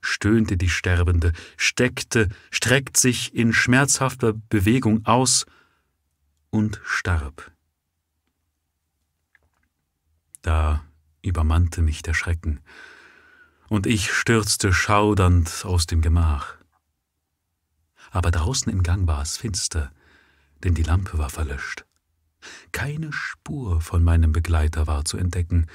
stöhnte 0.00 0.56
die 0.56 0.68
Sterbende, 0.68 1.32
steckte, 1.56 2.28
streckt 2.50 2.96
sich 2.96 3.34
in 3.34 3.52
schmerzhafter 3.52 4.34
Bewegung 4.48 5.04
aus 5.06 5.46
und 6.50 6.80
starb. 6.84 7.50
Da 10.42 10.84
übermannte 11.22 11.80
mich 11.82 12.02
der 12.02 12.14
Schrecken, 12.14 12.60
und 13.68 13.86
ich 13.86 14.12
stürzte 14.12 14.72
schaudernd 14.72 15.64
aus 15.64 15.86
dem 15.86 16.02
Gemach. 16.02 16.53
Aber 18.14 18.30
draußen 18.30 18.70
im 18.70 18.84
Gang 18.84 19.08
war 19.08 19.22
es 19.22 19.36
finster, 19.36 19.90
denn 20.62 20.74
die 20.74 20.84
Lampe 20.84 21.18
war 21.18 21.30
verlöscht. 21.30 21.84
Keine 22.70 23.12
Spur 23.12 23.80
von 23.80 24.04
meinem 24.04 24.30
Begleiter 24.30 24.86
war 24.86 25.04
zu 25.04 25.16
entdecken, 25.16 25.66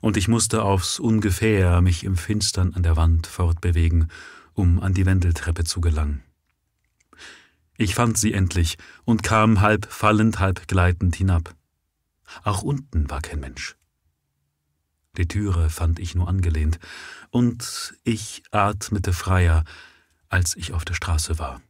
und 0.00 0.16
ich 0.16 0.26
musste 0.26 0.62
aufs 0.62 0.98
ungefähr 0.98 1.82
mich 1.82 2.02
im 2.04 2.16
Finstern 2.16 2.72
an 2.72 2.82
der 2.82 2.96
Wand 2.96 3.26
fortbewegen, 3.26 4.10
um 4.54 4.80
an 4.80 4.94
die 4.94 5.04
Wendeltreppe 5.04 5.64
zu 5.64 5.82
gelangen. 5.82 6.22
Ich 7.76 7.94
fand 7.94 8.16
sie 8.16 8.32
endlich 8.32 8.78
und 9.04 9.22
kam 9.22 9.60
halb 9.60 9.84
fallend, 9.92 10.38
halb 10.38 10.66
gleitend 10.68 11.14
hinab. 11.14 11.54
Auch 12.42 12.62
unten 12.62 13.10
war 13.10 13.20
kein 13.20 13.40
Mensch. 13.40 13.76
Die 15.18 15.28
Türe 15.28 15.68
fand 15.68 15.98
ich 15.98 16.14
nur 16.14 16.26
angelehnt, 16.26 16.78
und 17.28 17.94
ich 18.02 18.44
atmete 18.50 19.12
freier, 19.12 19.64
als 20.30 20.56
ich 20.56 20.72
auf 20.72 20.86
der 20.86 20.94
Straße 20.94 21.38
war. 21.38 21.60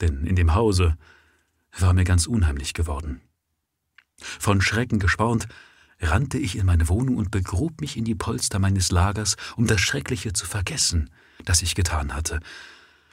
Denn 0.00 0.24
in 0.24 0.36
dem 0.36 0.54
Hause 0.54 0.96
war 1.78 1.92
mir 1.92 2.04
ganz 2.04 2.26
unheimlich 2.26 2.74
geworden. 2.74 3.20
Von 4.20 4.60
Schrecken 4.60 4.98
gespornt, 4.98 5.48
rannte 6.00 6.38
ich 6.38 6.56
in 6.56 6.66
meine 6.66 6.88
Wohnung 6.88 7.16
und 7.16 7.30
begrub 7.30 7.80
mich 7.80 7.96
in 7.96 8.04
die 8.04 8.14
Polster 8.14 8.58
meines 8.58 8.90
Lagers, 8.90 9.36
um 9.56 9.66
das 9.66 9.80
Schreckliche 9.80 10.32
zu 10.32 10.46
vergessen, 10.46 11.10
das 11.44 11.62
ich 11.62 11.74
getan 11.74 12.14
hatte. 12.14 12.40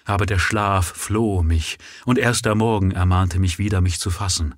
Aber 0.06 0.26
der 0.26 0.38
Schlaf 0.38 0.86
floh 0.86 1.42
mich, 1.42 1.78
und 2.06 2.20
erst 2.20 2.46
der 2.46 2.56
Morgen 2.56 2.92
ermahnte 2.92 3.40
mich 3.40 3.58
wieder, 3.58 3.82
mich 3.82 4.00
zu 4.00 4.12
fassen. 4.12 4.56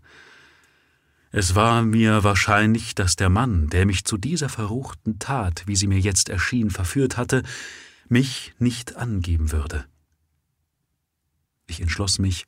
Es 1.31 1.55
war 1.55 1.83
mir 1.83 2.23
wahrscheinlich, 2.23 2.95
dass 2.95 3.15
der 3.15 3.29
Mann, 3.29 3.69
der 3.69 3.85
mich 3.85 4.05
zu 4.05 4.17
dieser 4.17 4.49
verruchten 4.49 5.19
Tat, 5.19 5.63
wie 5.65 5.75
sie 5.75 5.87
mir 5.87 5.99
jetzt 5.99 6.29
erschien, 6.29 6.69
verführt 6.69 7.17
hatte, 7.17 7.43
mich 8.09 8.53
nicht 8.59 8.95
angeben 8.95 9.51
würde. 9.51 9.85
Ich 11.67 11.81
entschloss 11.81 12.19
mich, 12.19 12.45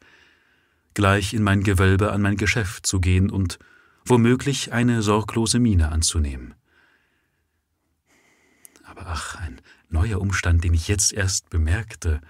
gleich 0.93 1.33
in 1.33 1.43
mein 1.43 1.63
Gewölbe 1.63 2.11
an 2.11 2.21
mein 2.21 2.37
Geschäft 2.37 2.85
zu 2.85 2.99
gehen 2.99 3.29
und 3.29 3.59
womöglich 4.05 4.73
eine 4.73 5.01
sorglose 5.01 5.59
Miene 5.59 5.91
anzunehmen. 5.91 6.55
Aber 8.83 9.05
ach, 9.05 9.35
ein 9.35 9.61
neuer 9.89 10.19
Umstand, 10.19 10.63
den 10.63 10.73
ich 10.73 10.87
jetzt 10.87 11.13
erst 11.13 11.49
bemerkte, 11.49 12.21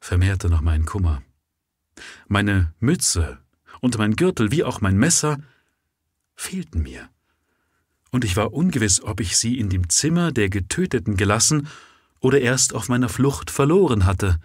vermehrte 0.00 0.48
noch 0.48 0.60
meinen 0.60 0.86
Kummer. 0.86 1.22
Meine 2.26 2.72
Mütze 2.80 3.38
und 3.80 3.98
mein 3.98 4.16
Gürtel 4.16 4.50
wie 4.50 4.64
auch 4.64 4.80
mein 4.80 4.96
Messer 4.96 5.38
fehlten 6.34 6.82
mir, 6.82 7.10
und 8.14 8.24
ich 8.24 8.36
war 8.36 8.52
ungewiss, 8.52 9.02
ob 9.02 9.18
ich 9.18 9.36
sie 9.36 9.58
in 9.58 9.68
dem 9.68 9.90
Zimmer 9.90 10.30
der 10.30 10.48
Getöteten 10.48 11.16
gelassen 11.16 11.66
oder 12.20 12.40
erst 12.40 12.72
auf 12.72 12.88
meiner 12.88 13.08
Flucht 13.08 13.50
verloren 13.50 14.06
hatte. 14.06 14.38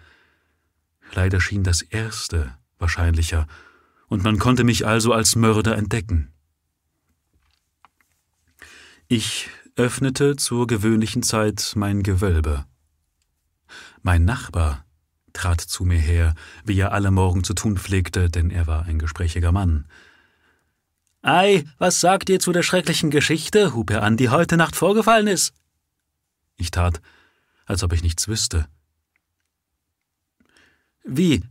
Leider 1.12 1.40
schien 1.40 1.64
das 1.64 1.82
Erste 1.82 2.54
wahrscheinlicher, 2.78 3.46
und 4.08 4.24
man 4.24 4.38
konnte 4.38 4.64
mich 4.64 4.86
also 4.86 5.12
als 5.12 5.36
Mörder 5.36 5.76
entdecken. 5.76 6.32
Ich 9.06 9.48
öffnete 9.76 10.36
zur 10.36 10.66
gewöhnlichen 10.66 11.22
Zeit 11.22 11.72
mein 11.76 12.02
Gewölbe. 12.02 12.64
Mein 14.02 14.24
Nachbar 14.24 14.84
trat 15.32 15.60
zu 15.60 15.84
mir 15.84 15.98
her, 15.98 16.34
wie 16.64 16.78
er 16.78 16.92
alle 16.92 17.10
Morgen 17.10 17.44
zu 17.44 17.54
tun 17.54 17.76
pflegte, 17.76 18.30
denn 18.30 18.50
er 18.50 18.66
war 18.66 18.84
ein 18.84 18.98
gesprächiger 18.98 19.52
Mann. 19.52 19.86
Ei, 21.22 21.64
was 21.78 22.00
sagt 22.00 22.28
ihr 22.30 22.40
zu 22.40 22.52
der 22.52 22.62
schrecklichen 22.62 23.10
Geschichte, 23.10 23.74
hub 23.74 23.90
er 23.90 24.02
an, 24.02 24.16
die 24.16 24.28
heute 24.28 24.56
Nacht 24.56 24.74
vorgefallen 24.74 25.26
ist? 25.26 25.54
Ich 26.56 26.70
tat, 26.70 27.00
als 27.66 27.82
ob 27.82 27.92
ich 27.92 28.02
nichts 28.02 28.26
wüsste. 28.26 28.66
Wie, 31.12 31.42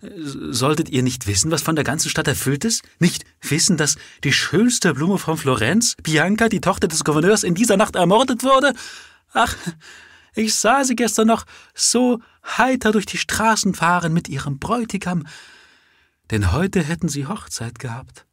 solltet 0.52 0.88
ihr 0.88 1.04
nicht 1.04 1.28
wissen, 1.28 1.52
was 1.52 1.62
von 1.62 1.76
der 1.76 1.84
ganzen 1.84 2.10
Stadt 2.10 2.30
erfüllt 2.30 2.64
ist? 2.64 2.82
Nicht 3.00 3.26
wissen, 3.42 3.76
dass 3.76 3.98
die 4.24 4.32
schönste 4.32 4.94
Blume 4.94 5.18
von 5.18 5.36
Florenz, 5.36 5.98
Bianca, 6.02 6.48
die 6.48 6.62
Tochter 6.62 6.88
des 6.88 7.04
Gouverneurs, 7.04 7.44
in 7.44 7.56
dieser 7.56 7.76
Nacht 7.76 7.98
ermordet 7.98 8.44
wurde? 8.44 8.74
Ach, 9.34 9.54
ich 10.34 10.56
sah 10.56 10.86
sie 10.86 10.96
gestern 10.96 11.28
noch 11.28 11.46
so 11.74 12.22
heiter 12.46 12.94
durch 12.94 13.06
die 13.06 13.18
Straßen 13.18 13.74
fahren 13.74 14.14
mit 14.14 14.30
ihrem 14.30 14.60
Bräutigam, 14.60 15.28
denn 16.32 16.54
heute 16.54 16.82
hätten 16.82 17.10
sie 17.10 17.26
Hochzeit 17.26 17.80
gehabt. 17.80 18.26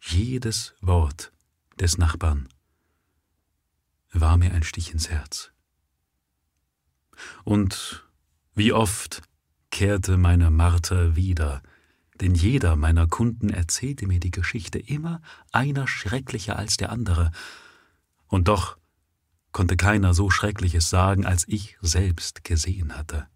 Jedes 0.00 0.74
Wort 0.80 1.32
des 1.80 1.98
Nachbarn 1.98 2.48
war 4.12 4.36
mir 4.36 4.52
ein 4.52 4.62
Stich 4.62 4.92
ins 4.92 5.10
Herz. 5.10 5.50
Und 7.42 8.04
wie 8.60 8.74
oft 8.74 9.22
kehrte 9.70 10.18
meine 10.18 10.50
Marter 10.50 11.16
wieder, 11.16 11.62
denn 12.20 12.34
jeder 12.34 12.76
meiner 12.76 13.06
Kunden 13.06 13.48
erzählte 13.48 14.06
mir 14.06 14.20
die 14.20 14.30
Geschichte 14.30 14.78
immer 14.78 15.22
einer 15.50 15.88
schrecklicher 15.88 16.56
als 16.56 16.76
der 16.76 16.92
andere, 16.92 17.30
und 18.26 18.48
doch 18.48 18.76
konnte 19.50 19.78
keiner 19.78 20.12
so 20.12 20.28
Schreckliches 20.28 20.90
sagen, 20.90 21.24
als 21.24 21.48
ich 21.48 21.78
selbst 21.80 22.44
gesehen 22.44 22.98
hatte. 22.98 23.28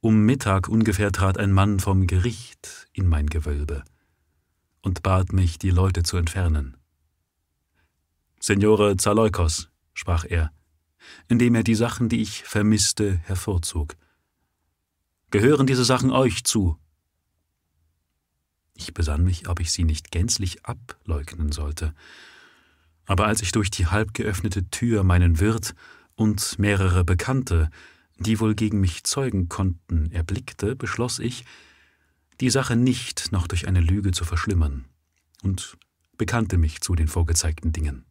Um 0.00 0.22
Mittag 0.24 0.70
ungefähr 0.70 1.12
trat 1.12 1.36
ein 1.36 1.52
Mann 1.52 1.80
vom 1.80 2.06
Gericht 2.06 2.88
in 2.94 3.06
mein 3.06 3.26
Gewölbe 3.26 3.84
und 4.80 5.02
bat 5.02 5.34
mich, 5.34 5.58
die 5.58 5.68
Leute 5.68 6.02
zu 6.02 6.16
entfernen. 6.16 6.78
Signore 8.40 8.96
Zaleukos, 8.96 9.68
sprach 9.92 10.24
er, 10.26 10.50
indem 11.28 11.54
er 11.54 11.62
die 11.62 11.74
Sachen, 11.74 12.08
die 12.08 12.22
ich 12.22 12.44
vermisste, 12.44 13.18
hervorzog. 13.24 13.96
Gehören 15.30 15.66
diese 15.66 15.84
Sachen 15.84 16.10
euch 16.10 16.44
zu? 16.44 16.76
Ich 18.74 18.94
besann 18.94 19.24
mich, 19.24 19.48
ob 19.48 19.60
ich 19.60 19.72
sie 19.72 19.84
nicht 19.84 20.10
gänzlich 20.10 20.64
ableugnen 20.64 21.52
sollte. 21.52 21.94
Aber 23.06 23.26
als 23.26 23.42
ich 23.42 23.52
durch 23.52 23.70
die 23.70 23.86
halb 23.86 24.14
geöffnete 24.14 24.68
Tür 24.70 25.04
meinen 25.04 25.40
Wirt 25.40 25.74
und 26.14 26.58
mehrere 26.58 27.04
Bekannte, 27.04 27.70
die 28.18 28.40
wohl 28.40 28.54
gegen 28.54 28.80
mich 28.80 29.04
zeugen 29.04 29.48
konnten, 29.48 30.10
erblickte, 30.12 30.76
beschloss 30.76 31.18
ich, 31.18 31.44
die 32.40 32.50
Sache 32.50 32.76
nicht 32.76 33.32
noch 33.32 33.46
durch 33.46 33.68
eine 33.68 33.80
Lüge 33.80 34.12
zu 34.12 34.24
verschlimmern 34.24 34.84
und 35.42 35.76
bekannte 36.16 36.58
mich 36.58 36.80
zu 36.80 36.94
den 36.94 37.08
vorgezeigten 37.08 37.72
Dingen. 37.72 38.04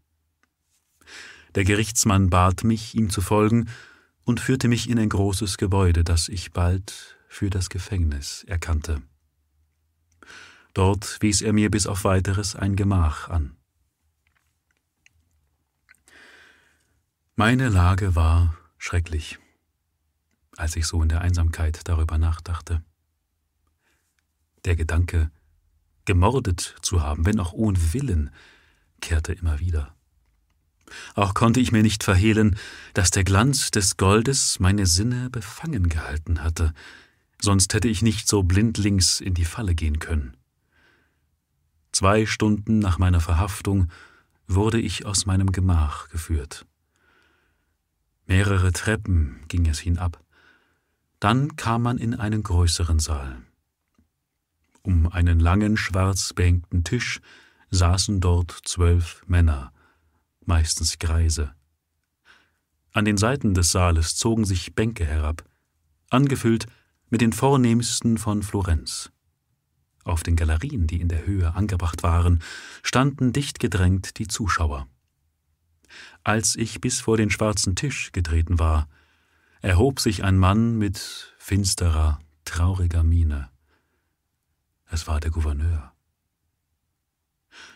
Der 1.55 1.63
Gerichtsmann 1.63 2.29
bat 2.29 2.63
mich, 2.63 2.95
ihm 2.95 3.09
zu 3.09 3.21
folgen, 3.21 3.69
und 4.23 4.39
führte 4.39 4.67
mich 4.67 4.89
in 4.89 4.99
ein 4.99 5.09
großes 5.09 5.57
Gebäude, 5.57 6.03
das 6.03 6.29
ich 6.29 6.53
bald 6.53 7.17
für 7.27 7.49
das 7.49 7.69
Gefängnis 7.69 8.43
erkannte. 8.43 9.01
Dort 10.73 11.21
wies 11.21 11.41
er 11.41 11.53
mir 11.53 11.69
bis 11.69 11.87
auf 11.87 12.03
weiteres 12.03 12.55
ein 12.55 12.75
Gemach 12.75 13.29
an. 13.29 13.57
Meine 17.35 17.69
Lage 17.69 18.15
war 18.15 18.55
schrecklich, 18.77 19.39
als 20.55 20.75
ich 20.75 20.85
so 20.85 21.01
in 21.01 21.09
der 21.09 21.21
Einsamkeit 21.21 21.81
darüber 21.85 22.17
nachdachte. 22.17 22.83
Der 24.63 24.75
Gedanke, 24.75 25.31
gemordet 26.05 26.75
zu 26.81 27.01
haben, 27.01 27.25
wenn 27.25 27.39
auch 27.39 27.53
ohne 27.53 27.93
Willen, 27.93 28.29
kehrte 29.01 29.33
immer 29.33 29.59
wieder. 29.59 29.95
Auch 31.15 31.33
konnte 31.33 31.59
ich 31.59 31.71
mir 31.71 31.83
nicht 31.83 32.03
verhehlen, 32.03 32.57
dass 32.93 33.11
der 33.11 33.23
Glanz 33.23 33.71
des 33.71 33.97
Goldes 33.97 34.59
meine 34.59 34.85
Sinne 34.85 35.29
befangen 35.29 35.89
gehalten 35.89 36.43
hatte, 36.43 36.73
sonst 37.41 37.73
hätte 37.73 37.87
ich 37.87 38.01
nicht 38.01 38.27
so 38.27 38.43
blindlings 38.43 39.19
in 39.19 39.33
die 39.33 39.45
Falle 39.45 39.75
gehen 39.75 39.99
können. 39.99 40.37
Zwei 41.91 42.25
Stunden 42.25 42.79
nach 42.79 42.99
meiner 42.99 43.19
Verhaftung 43.19 43.89
wurde 44.47 44.79
ich 44.79 45.05
aus 45.05 45.25
meinem 45.25 45.51
Gemach 45.51 46.09
geführt. 46.09 46.65
Mehrere 48.25 48.71
Treppen 48.71 49.41
ging 49.47 49.67
es 49.67 49.79
hinab. 49.79 50.23
Dann 51.19 51.55
kam 51.55 51.83
man 51.83 51.97
in 51.97 52.15
einen 52.15 52.43
größeren 52.43 52.99
Saal. 52.99 53.41
Um 54.83 55.07
einen 55.11 55.39
langen, 55.39 55.77
schwarz 55.77 56.33
behängten 56.33 56.83
Tisch 56.83 57.21
saßen 57.69 58.19
dort 58.19 58.51
zwölf 58.63 59.23
Männer, 59.27 59.71
meistens 60.45 60.99
Greise. 60.99 61.53
An 62.93 63.05
den 63.05 63.17
Seiten 63.17 63.53
des 63.53 63.71
Saales 63.71 64.15
zogen 64.15 64.45
sich 64.45 64.75
Bänke 64.75 65.05
herab, 65.05 65.45
angefüllt 66.09 66.67
mit 67.09 67.21
den 67.21 67.33
vornehmsten 67.33 68.17
von 68.17 68.43
Florenz. 68.43 69.11
Auf 70.03 70.23
den 70.23 70.35
Galerien, 70.35 70.87
die 70.87 70.99
in 70.99 71.07
der 71.07 71.25
Höhe 71.25 71.53
angebracht 71.53 72.03
waren, 72.03 72.41
standen 72.83 73.33
dicht 73.33 73.59
gedrängt 73.59 74.17
die 74.17 74.27
Zuschauer. 74.27 74.87
Als 76.23 76.55
ich 76.55 76.81
bis 76.81 77.01
vor 77.01 77.17
den 77.17 77.29
schwarzen 77.29 77.75
Tisch 77.75 78.11
getreten 78.11 78.59
war, 78.59 78.87
erhob 79.61 79.99
sich 79.99 80.23
ein 80.23 80.37
Mann 80.37 80.77
mit 80.77 81.33
finsterer, 81.37 82.19
trauriger 82.45 83.03
Miene. 83.03 83.49
Es 84.85 85.07
war 85.07 85.19
der 85.19 85.31
Gouverneur. 85.31 85.93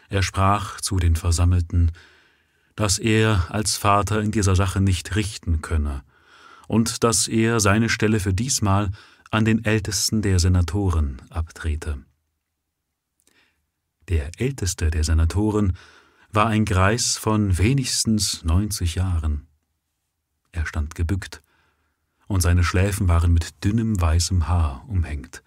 Er 0.09 0.23
sprach 0.23 0.81
zu 0.81 0.97
den 0.97 1.15
Versammelten, 1.15 1.91
dass 2.75 2.99
er 2.99 3.47
als 3.49 3.77
Vater 3.77 4.21
in 4.21 4.31
dieser 4.31 4.55
Sache 4.55 4.81
nicht 4.81 5.15
richten 5.15 5.61
könne 5.61 6.03
und 6.67 7.03
dass 7.03 7.27
er 7.27 7.59
seine 7.59 7.89
Stelle 7.89 8.19
für 8.19 8.33
diesmal 8.33 8.91
an 9.31 9.45
den 9.45 9.63
Ältesten 9.65 10.21
der 10.21 10.39
Senatoren 10.39 11.21
abtrete. 11.29 12.03
Der 14.07 14.29
älteste 14.39 14.91
der 14.91 15.03
Senatoren 15.03 15.77
war 16.31 16.47
ein 16.47 16.65
Greis 16.65 17.17
von 17.17 17.57
wenigstens 17.57 18.43
neunzig 18.43 18.95
Jahren. 18.95 19.47
Er 20.51 20.65
stand 20.65 20.95
gebückt, 20.95 21.41
und 22.27 22.41
seine 22.41 22.63
Schläfen 22.63 23.07
waren 23.07 23.33
mit 23.33 23.63
dünnem 23.63 23.99
weißem 24.01 24.47
Haar 24.47 24.83
umhängt. 24.87 25.43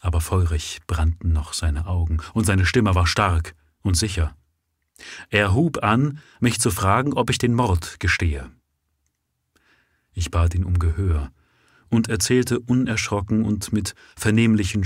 Aber 0.00 0.20
feurig 0.20 0.80
brannten 0.86 1.32
noch 1.32 1.52
seine 1.52 1.86
Augen, 1.86 2.18
und 2.34 2.44
seine 2.44 2.66
Stimme 2.66 2.94
war 2.94 3.06
stark 3.06 3.54
und 3.82 3.96
sicher. 3.96 4.36
Er 5.30 5.54
hub 5.54 5.82
an, 5.82 6.20
mich 6.40 6.60
zu 6.60 6.70
fragen, 6.70 7.12
ob 7.12 7.30
ich 7.30 7.38
den 7.38 7.54
Mord 7.54 8.00
gestehe. 8.00 8.50
Ich 10.12 10.30
bat 10.30 10.54
ihn 10.54 10.64
um 10.64 10.78
Gehör 10.78 11.30
und 11.88 12.08
erzählte 12.08 12.60
unerschrocken 12.60 13.44
und 13.44 13.72
mit 13.72 13.94
vernehmlichen 14.16 14.84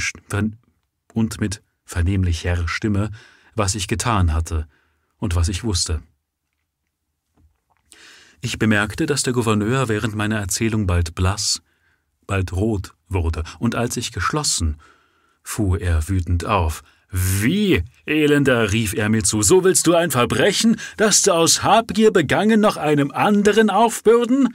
und 1.14 1.40
mit 1.40 1.62
vernehmlicher 1.85 2.66
Stimme, 2.68 3.11
was 3.55 3.75
ich 3.75 3.88
getan 3.88 4.33
hatte 4.33 4.68
und 5.18 5.35
was 5.35 5.49
ich 5.49 5.64
wusste. 5.64 6.03
Ich 8.40 8.59
bemerkte, 8.59 9.07
dass 9.07 9.23
der 9.23 9.35
Gouverneur 9.35 9.88
während 9.88 10.14
meiner 10.14 10.38
Erzählung 10.38 10.87
bald 10.87 11.14
blass, 11.14 11.62
bald 12.27 12.53
rot 12.53 12.94
wurde, 13.09 13.44
und 13.59 13.75
als 13.75 13.96
ich 13.96 14.12
geschlossen, 14.12 14.79
fuhr 15.42 15.81
er 15.81 16.09
wütend 16.09 16.46
auf. 16.46 16.83
Wie, 17.11 17.83
Elender, 18.07 18.73
rief 18.73 18.94
er 18.94 19.09
mir 19.09 19.25
zu, 19.25 19.42
so 19.42 19.64
willst 19.64 19.87
du 19.87 19.94
ein 19.94 20.12
Verbrechen, 20.12 20.77
das 20.96 21.23
du 21.23 21.33
aus 21.33 21.62
Habgier 21.64 22.12
begangen, 22.12 22.61
noch 22.61 22.77
einem 22.77 23.11
anderen 23.11 23.68
aufbürden? 23.68 24.55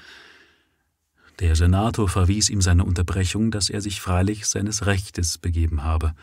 Der 1.40 1.58
Senator 1.58 2.08
verwies 2.08 2.50
ihm 2.50 2.62
seine 2.62 2.86
Unterbrechung, 2.86 3.52
dass 3.52 3.70
er 3.70 3.82
sich 3.82 4.00
freilich 4.00 4.46
seines 4.46 4.86
Rechtes 4.86 5.38
begeben 5.38 5.84
habe. 5.84 6.14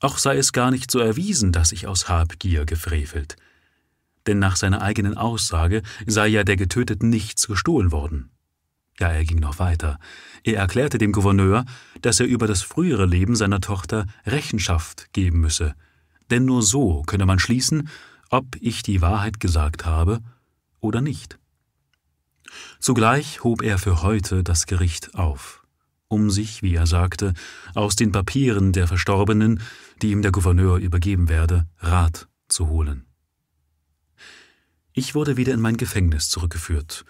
Auch 0.00 0.18
sei 0.18 0.36
es 0.36 0.52
gar 0.52 0.72
nicht 0.72 0.90
so 0.90 0.98
erwiesen, 0.98 1.52
dass 1.52 1.70
ich 1.70 1.86
aus 1.86 2.08
Habgier 2.08 2.64
gefrevelt. 2.64 3.36
Denn 4.26 4.40
nach 4.40 4.56
seiner 4.56 4.82
eigenen 4.82 5.16
Aussage 5.16 5.82
sei 6.04 6.26
ja 6.26 6.42
der 6.42 6.56
Getöteten 6.56 7.10
nichts 7.10 7.46
gestohlen 7.46 7.92
worden. 7.92 8.30
Ja, 8.98 9.08
er 9.08 9.24
ging 9.24 9.38
noch 9.38 9.58
weiter. 9.58 9.98
Er 10.44 10.58
erklärte 10.58 10.98
dem 10.98 11.12
Gouverneur, 11.12 11.64
dass 12.02 12.20
er 12.20 12.26
über 12.26 12.46
das 12.46 12.62
frühere 12.62 13.06
Leben 13.06 13.36
seiner 13.36 13.60
Tochter 13.60 14.06
Rechenschaft 14.26 15.12
geben 15.12 15.40
müsse, 15.40 15.74
denn 16.30 16.44
nur 16.44 16.62
so 16.62 17.02
könne 17.02 17.26
man 17.26 17.38
schließen, 17.38 17.88
ob 18.30 18.56
ich 18.60 18.82
die 18.82 19.00
Wahrheit 19.00 19.40
gesagt 19.40 19.86
habe 19.86 20.20
oder 20.80 21.00
nicht. 21.00 21.38
Zugleich 22.80 23.44
hob 23.44 23.62
er 23.62 23.78
für 23.78 24.02
heute 24.02 24.42
das 24.42 24.66
Gericht 24.66 25.14
auf, 25.14 25.64
um 26.08 26.30
sich, 26.30 26.62
wie 26.62 26.74
er 26.74 26.86
sagte, 26.86 27.34
aus 27.74 27.96
den 27.96 28.12
Papieren 28.12 28.72
der 28.72 28.88
Verstorbenen, 28.88 29.60
die 30.02 30.10
ihm 30.10 30.22
der 30.22 30.32
Gouverneur 30.32 30.78
übergeben 30.78 31.28
werde, 31.28 31.66
Rat 31.78 32.28
zu 32.48 32.68
holen. 32.68 33.06
Ich 34.92 35.14
wurde 35.14 35.36
wieder 35.36 35.54
in 35.54 35.60
mein 35.60 35.78
Gefängnis 35.78 36.28
zurückgeführt, 36.28 37.04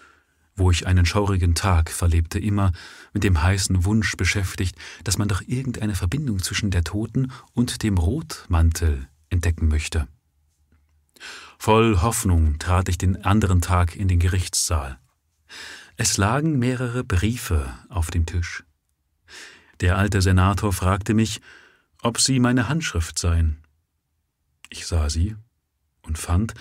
wo 0.57 0.71
ich 0.71 0.87
einen 0.87 1.07
schaurigen 1.07 1.55
Tag 1.55 1.91
verlebte, 1.91 2.39
immer 2.39 2.73
mit 3.13 3.25
dem 3.25 3.43
heißen 3.43 3.85
Wunsch 3.85 4.17
beschäftigt, 4.17 4.77
dass 5.05 5.19
man 5.19 5.29
doch 5.29 5.43
irgendeine 5.47 5.95
Verbindung 5.95 6.41
zwischen 6.41 6.71
der 6.71 6.85
Toten 6.85 7.33
und 7.53 7.83
dem 7.83 7.97
Rotmantel 7.97 9.09
entdecken 9.31 9.69
möchte. 9.69 10.07
Voll 11.59 12.01
Hoffnung 12.03 12.59
trat 12.59 12.89
ich 12.89 12.99
den 12.99 13.25
anderen 13.25 13.61
Tag 13.61 13.97
in 13.97 14.09
den 14.09 14.19
Gerichtssaal. 14.19 14.99
Es 15.97 16.17
lagen 16.17 16.59
mehrere 16.59 17.05
Briefe 17.05 17.73
auf 17.89 18.11
dem 18.11 18.27
Tisch. 18.27 18.65
Der 19.81 19.97
alte 19.97 20.23
Senator 20.23 20.73
fragte 20.73 21.15
mich, 21.15 21.41
ob 22.03 22.21
sie 22.21 22.41
meine 22.41 22.69
Handschrift 22.69 23.19
seien. 23.19 23.59
Ich 24.71 24.87
sah 24.87 25.09
sie 25.09 25.37
und 26.03 26.19
fand, 26.19 26.55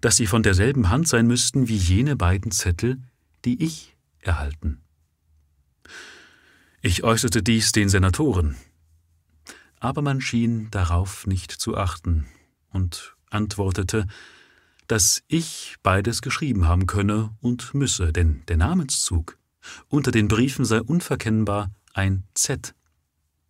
dass 0.00 0.16
sie 0.16 0.26
von 0.26 0.42
derselben 0.42 0.90
Hand 0.90 1.06
sein 1.06 1.26
müssten 1.26 1.68
wie 1.68 1.76
jene 1.76 2.16
beiden 2.16 2.50
Zettel, 2.50 2.98
die 3.44 3.62
ich 3.62 3.96
erhalten. 4.20 4.80
Ich 6.80 7.04
äußerte 7.04 7.42
dies 7.42 7.72
den 7.72 7.88
Senatoren, 7.88 8.56
aber 9.78 10.02
man 10.02 10.20
schien 10.20 10.70
darauf 10.70 11.26
nicht 11.26 11.52
zu 11.52 11.76
achten 11.76 12.26
und 12.70 13.16
antwortete, 13.30 14.06
dass 14.86 15.22
ich 15.28 15.76
beides 15.82 16.22
geschrieben 16.22 16.66
haben 16.66 16.86
könne 16.86 17.36
und 17.40 17.74
müsse, 17.74 18.12
denn 18.12 18.42
der 18.46 18.56
Namenszug 18.56 19.38
unter 19.88 20.10
den 20.10 20.28
Briefen 20.28 20.64
sei 20.64 20.80
unverkennbar 20.80 21.70
ein 21.94 22.24
Z, 22.34 22.74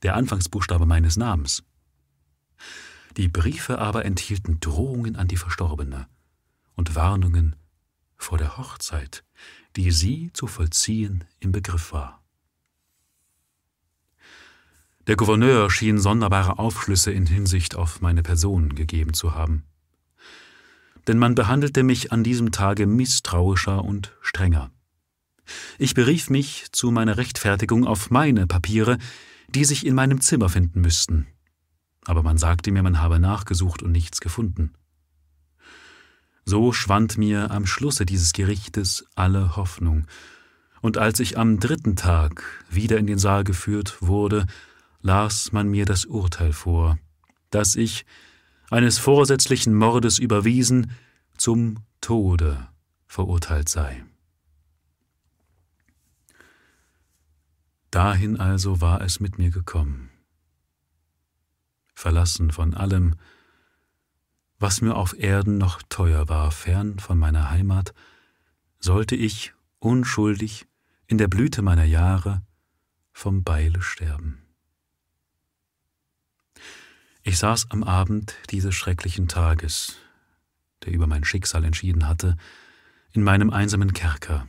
der 0.02 0.16
Anfangsbuchstabe 0.16 0.86
meines 0.86 1.16
Namens. 1.16 1.62
Die 3.16 3.28
Briefe 3.28 3.78
aber 3.78 4.04
enthielten 4.04 4.60
Drohungen 4.60 5.16
an 5.16 5.28
die 5.28 5.36
Verstorbene 5.36 6.06
und 6.74 6.94
Warnungen 6.94 7.56
vor 8.16 8.38
der 8.38 8.56
Hochzeit, 8.56 9.24
die 9.76 9.90
sie 9.90 10.30
zu 10.32 10.46
vollziehen 10.46 11.24
im 11.40 11.52
Begriff 11.52 11.92
war. 11.92 12.22
Der 15.08 15.16
Gouverneur 15.16 15.68
schien 15.68 15.98
sonderbare 15.98 16.58
Aufschlüsse 16.58 17.10
in 17.10 17.26
Hinsicht 17.26 17.74
auf 17.74 18.00
meine 18.00 18.22
Person 18.22 18.74
gegeben 18.76 19.14
zu 19.14 19.34
haben. 19.34 19.64
Denn 21.08 21.18
man 21.18 21.34
behandelte 21.34 21.82
mich 21.82 22.12
an 22.12 22.22
diesem 22.22 22.52
Tage 22.52 22.86
misstrauischer 22.86 23.84
und 23.84 24.16
strenger. 24.20 24.70
Ich 25.78 25.94
berief 25.94 26.30
mich 26.30 26.66
zu 26.70 26.92
meiner 26.92 27.16
Rechtfertigung 27.16 27.84
auf 27.84 28.10
meine 28.10 28.46
Papiere, 28.46 28.98
die 29.48 29.64
sich 29.64 29.84
in 29.84 29.94
meinem 29.94 30.20
Zimmer 30.20 30.48
finden 30.48 30.80
müssten. 30.80 31.26
Aber 32.04 32.22
man 32.22 32.38
sagte 32.38 32.70
mir, 32.70 32.84
man 32.84 33.00
habe 33.00 33.18
nachgesucht 33.18 33.82
und 33.82 33.90
nichts 33.90 34.20
gefunden. 34.20 34.72
So 36.44 36.72
schwand 36.72 37.18
mir 37.18 37.50
am 37.50 37.66
Schlusse 37.66 38.04
dieses 38.04 38.32
Gerichtes 38.32 39.06
alle 39.14 39.56
Hoffnung, 39.56 40.06
und 40.80 40.98
als 40.98 41.20
ich 41.20 41.38
am 41.38 41.60
dritten 41.60 41.94
Tag 41.94 42.42
wieder 42.68 42.98
in 42.98 43.06
den 43.06 43.18
Saal 43.18 43.44
geführt 43.44 44.02
wurde, 44.02 44.46
las 45.00 45.52
man 45.52 45.68
mir 45.68 45.84
das 45.84 46.04
Urteil 46.04 46.52
vor, 46.52 46.98
dass 47.50 47.76
ich, 47.76 48.04
eines 48.70 48.98
vorsätzlichen 48.98 49.74
Mordes 49.74 50.18
überwiesen, 50.18 50.90
zum 51.36 51.76
Tode 52.00 52.68
verurteilt 53.06 53.68
sei. 53.68 54.04
Dahin 57.92 58.40
also 58.40 58.80
war 58.80 59.02
es 59.02 59.20
mit 59.20 59.38
mir 59.38 59.50
gekommen. 59.50 60.10
Verlassen 61.94 62.50
von 62.50 62.74
allem, 62.74 63.14
was 64.62 64.80
mir 64.80 64.94
auf 64.94 65.18
Erden 65.18 65.58
noch 65.58 65.82
teuer 65.88 66.28
war, 66.28 66.52
fern 66.52 67.00
von 67.00 67.18
meiner 67.18 67.50
Heimat, 67.50 67.92
sollte 68.78 69.16
ich, 69.16 69.52
unschuldig, 69.80 70.66
in 71.08 71.18
der 71.18 71.26
Blüte 71.26 71.62
meiner 71.62 71.84
Jahre, 71.84 72.42
vom 73.12 73.42
Beile 73.42 73.82
sterben. 73.82 74.38
Ich 77.24 77.38
saß 77.38 77.72
am 77.72 77.82
Abend 77.82 78.36
dieses 78.50 78.76
schrecklichen 78.76 79.26
Tages, 79.26 79.96
der 80.84 80.92
über 80.92 81.08
mein 81.08 81.24
Schicksal 81.24 81.64
entschieden 81.64 82.06
hatte, 82.06 82.36
in 83.10 83.24
meinem 83.24 83.50
einsamen 83.50 83.92
Kerker. 83.92 84.46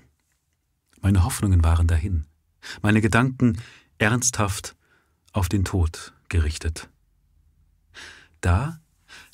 Meine 1.01 1.23
Hoffnungen 1.23 1.63
waren 1.63 1.87
dahin, 1.87 2.27
meine 2.83 3.01
Gedanken 3.01 3.59
ernsthaft 3.97 4.75
auf 5.31 5.49
den 5.49 5.65
Tod 5.65 6.13
gerichtet. 6.29 6.87
Da 8.41 8.79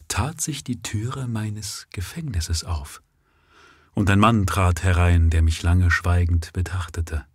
tat 0.10 0.41
sich 0.41 0.66
die 0.66 0.82
Türe 0.82 1.28
meines 1.28 1.88
Gefängnisses 1.93 2.66
auf, 2.66 3.01
und 3.93 4.10
ein 4.10 4.20
Mann 4.20 4.45
trat 4.45 4.84
herein, 4.84 5.30
der 5.30 5.41
mich 5.41 5.64
lange 5.64 5.89
schweigend 5.89 6.51
betrachtete. 6.51 7.26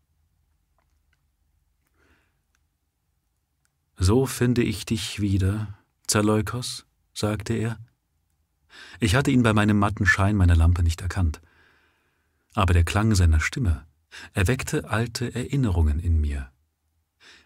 So 3.97 4.27
finde 4.27 4.63
ich 4.63 4.85
dich 4.85 5.21
wieder, 5.21 5.79
Zerleukos, 6.07 6.85
sagte 7.15 7.55
er. 7.55 7.79
Ich 8.99 9.15
hatte 9.15 9.31
ihn 9.31 9.43
bei 9.43 9.53
meinem 9.53 9.79
matten 9.79 10.05
Schein 10.05 10.37
meiner 10.37 10.57
Lampe 10.57 10.83
nicht 10.83 11.01
erkannt, 11.01 11.41
aber 12.55 12.75
der 12.75 12.85
Klang 12.85 13.15
seiner 13.15 13.41
Stimme 13.41 13.87
erweckte 14.33 14.91
alte 14.91 15.35
Erinnerungen 15.35 16.01
in 16.01 16.21
mir. 16.21 16.51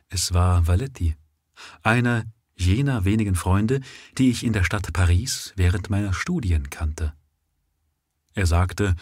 Es 0.08 0.32
war 0.32 0.66
Valetti, 0.66 1.16
einer 1.82 2.24
jener 2.58 3.04
wenigen 3.04 3.34
Freunde, 3.34 3.80
die 4.18 4.30
ich 4.30 4.44
in 4.44 4.52
der 4.52 4.64
Stadt 4.64 4.92
Paris 4.92 5.52
während 5.56 5.90
meiner 5.90 6.12
Studien 6.12 6.70
kannte. 6.70 7.12
Er 8.34 8.46
sagte, 8.46 8.94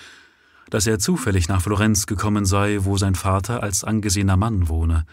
dass 0.71 0.87
er 0.87 0.99
zufällig 0.99 1.49
nach 1.49 1.63
Florenz 1.63 2.07
gekommen 2.07 2.45
sei, 2.45 2.79
wo 2.83 2.97
sein 2.97 3.15
Vater 3.15 3.63
als 3.63 3.85
angesehener 3.85 4.37
Mann 4.37 4.69
wohne. 4.69 5.07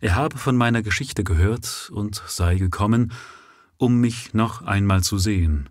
Er 0.00 0.14
habe 0.14 0.36
von 0.36 0.56
meiner 0.56 0.82
Geschichte 0.82 1.24
gehört 1.24 1.90
und 1.92 2.22
sei 2.26 2.56
gekommen, 2.56 3.12
um 3.78 4.00
mich 4.00 4.34
noch 4.34 4.62
einmal 4.62 5.02
zu 5.02 5.18
sehen 5.18 5.68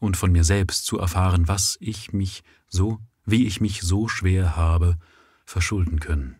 und 0.00 0.16
von 0.16 0.32
mir 0.32 0.44
selbst 0.44 0.84
zu 0.84 0.98
erfahren, 0.98 1.48
was 1.48 1.76
ich 1.80 2.12
mich 2.12 2.42
so, 2.68 2.98
wie 3.24 3.46
ich 3.46 3.60
mich 3.60 3.82
so 3.82 4.08
schwer 4.08 4.56
habe, 4.56 4.98
verschulden 5.44 6.00
können. 6.00 6.36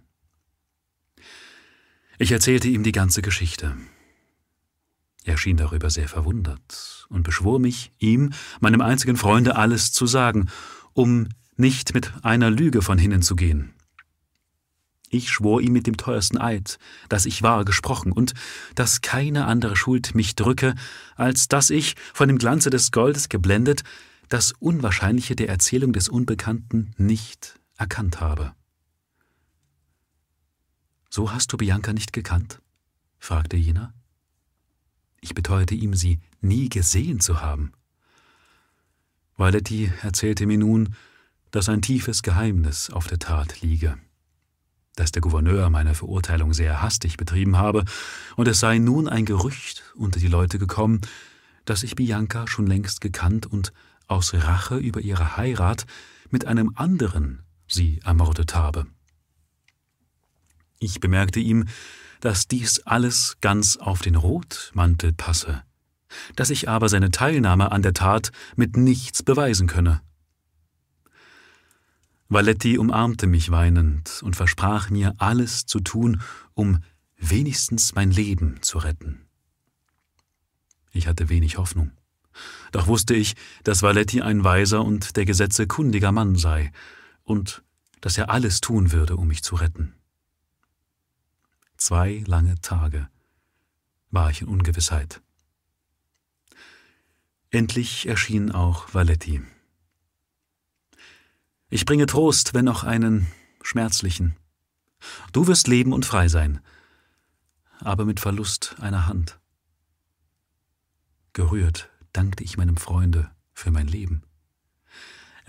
Ich 2.19 2.33
erzählte 2.33 2.69
ihm 2.69 2.83
die 2.83 2.93
ganze 2.93 3.23
Geschichte. 3.23 3.77
Er 5.25 5.37
schien 5.37 5.57
darüber 5.57 5.91
sehr 5.91 6.09
verwundert 6.09 7.07
und 7.09 7.23
beschwor 7.23 7.61
mich, 7.61 7.93
ihm, 7.99 8.33
meinem 8.61 8.81
einzigen 8.81 9.17
Freunde, 9.17 9.57
alles 9.57 9.93
zu 9.93 10.07
sagen, 10.07 10.49
um 10.95 11.29
nicht 11.57 11.95
mit 11.95 12.13
einer 12.23 12.51
Lüge 12.51 12.83
von 12.83 12.99
hinnen 12.99 13.23
zu 13.23 13.37
gehen. 13.37 13.73
Ich 15.11 15.29
schwor 15.29 15.61
ihm 15.61 15.75
mit 15.75 15.87
dem 15.87 15.99
teuersten 15.99 16.39
Eid, 16.39 16.79
dass 17.11 17.27
ich 17.27 17.43
wahr 17.43 17.67
gesprochen 17.67 18.13
und 18.13 18.33
dass 18.75 19.03
keine 19.03 19.45
andere 19.45 19.77
Schuld 19.77 20.15
mich 20.15 20.37
drücke, 20.37 20.75
als 21.17 21.49
dass 21.49 21.69
ich, 21.69 21.97
von 22.15 22.29
dem 22.29 22.39
Glanze 22.39 22.71
des 22.71 22.91
Goldes 22.93 23.29
geblendet, 23.29 23.83
das 24.31 24.53
Unwahrscheinliche 24.53 25.37
der 25.37 25.51
Erzählung 25.51 25.93
des 25.93 26.09
Unbekannten 26.09 26.95
nicht 26.97 27.61
erkannt 27.77 28.21
habe. 28.23 28.55
So 31.11 31.31
hast 31.31 31.53
du 31.53 31.59
Bianca 31.59 31.93
nicht 31.93 32.15
gekannt? 32.15 32.63
fragte 33.19 33.59
jener. 33.59 33.93
Ich 35.23 35.33
beteuerte 35.35 35.75
ihm, 35.75 35.95
sie 35.95 36.21
nie 36.43 36.69
gesehen 36.69 37.21
zu 37.21 37.41
haben. 37.41 37.73
Valetti 39.39 39.91
erzählte 40.03 40.45
mir 40.45 40.59
nun, 40.59 40.95
dass 41.51 41.71
ein 41.71 41.81
tiefes 41.81 42.23
Geheimnis 42.23 42.91
auf 42.91 43.07
der 43.07 43.19
Tat 43.19 43.63
liege 43.63 43.97
dass 44.97 45.13
der 45.13 45.23
Gouverneur 45.23 45.71
meine 45.71 45.95
Verurteilung 45.95 46.53
sehr 46.53 46.83
hastig 46.83 47.17
betrieben 47.17 47.57
habe, 47.57 47.85
und 48.37 48.49
es 48.49 48.61
sei 48.61 48.79
nun 48.79 49.09
ein 49.09 49.25
Gerücht 49.25 49.83
unter 49.95 50.21
die 50.21 50.29
Leute 50.29 50.59
gekommen, 50.59 51.01
dass 51.65 51.83
ich 51.83 51.97
Bianca 51.97 52.47
schon 52.47 52.67
längst 52.67 53.01
gekannt 53.01 53.47
und 53.47 53.73
aus 54.07 54.35
Rache 54.35 54.77
über 54.77 55.01
ihre 55.01 55.37
Heirat 55.37 55.87
mit 56.31 56.47
einem 56.47 56.73
anderen 56.75 57.43
sie 57.67 58.01
ermordet 58.05 58.55
habe. 58.55 58.87
Ich 60.79 61.01
bemerkte 61.01 61.41
ihm, 61.41 61.67
dass 62.23 62.47
dies 62.47 62.79
alles 62.87 63.37
ganz 63.41 63.77
auf 63.77 64.01
den 64.01 64.15
Rotmantel 64.15 65.13
passe, 65.13 65.65
dass 66.37 66.51
ich 66.51 66.69
aber 66.69 66.89
seine 66.89 67.11
Teilnahme 67.11 67.73
an 67.73 67.83
der 67.83 67.95
Tat 67.95 68.31
mit 68.55 68.77
nichts 68.77 69.25
beweisen 69.25 69.67
könne. 69.67 70.01
Valetti 72.29 72.79
umarmte 72.79 73.27
mich 73.27 73.51
weinend 73.51 74.23
und 74.23 74.37
versprach 74.37 74.89
mir, 74.89 75.17
alles 75.19 75.67
zu 75.67 75.81
tun, 75.81 76.23
um 76.55 76.79
wenigstens 77.19 77.97
mein 77.97 78.13
Leben 78.13 78.63
zu 78.63 78.79
retten. 78.79 79.27
Ich 80.93 81.09
hatte 81.09 81.29
wenig 81.29 81.59
Hoffnung. 81.59 81.91
Doch 82.71 82.87
wusste 82.87 83.15
ich, 83.15 83.35
dass 83.65 83.83
Valetti 83.83 84.23
ein 84.23 84.45
weiser 84.45 84.85
und 84.85 85.17
der 85.17 85.25
Gesetze 85.25 85.67
kundiger 85.67 86.13
Mann 86.13 86.37
sei 86.37 86.71
und 87.25 87.65
dass 88.01 88.17
er 88.17 88.31
alles 88.31 88.61
tun 88.61 88.93
würde, 88.93 89.17
um 89.17 89.27
mich 89.27 89.43
zu 89.43 89.57
retten. 89.57 89.95
Zwei 91.85 92.23
lange 92.29 92.61
Tage 92.61 93.09
war 94.13 94.31
ich 94.31 94.41
in 94.41 94.47
Ungewissheit. 94.47 95.21
Endlich 97.51 98.07
erschien 98.07 98.53
auch 98.53 98.95
Valetti. 98.95 99.43
Ich 101.71 101.85
bringe 101.85 102.07
Trost, 102.07 102.55
wenn 102.55 102.69
auch 102.69 102.85
einen 102.85 103.27
schmerzlichen. 103.63 104.37
Du 105.33 105.49
wirst 105.49 105.67
leben 105.67 105.93
und 105.93 106.07
frei 106.07 106.29
sein, 106.29 106.61
aber 107.81 108.05
mit 108.05 108.21
Verlust 108.21 108.77
einer 108.79 109.09
Hand. 109.09 109.41
Gerührt 111.33 111.91
dankte 112.13 112.45
ich 112.45 112.57
meinem 112.57 112.77
Freunde 112.77 113.33
für 113.55 113.73
mein 113.73 113.89
Leben. 113.89 114.23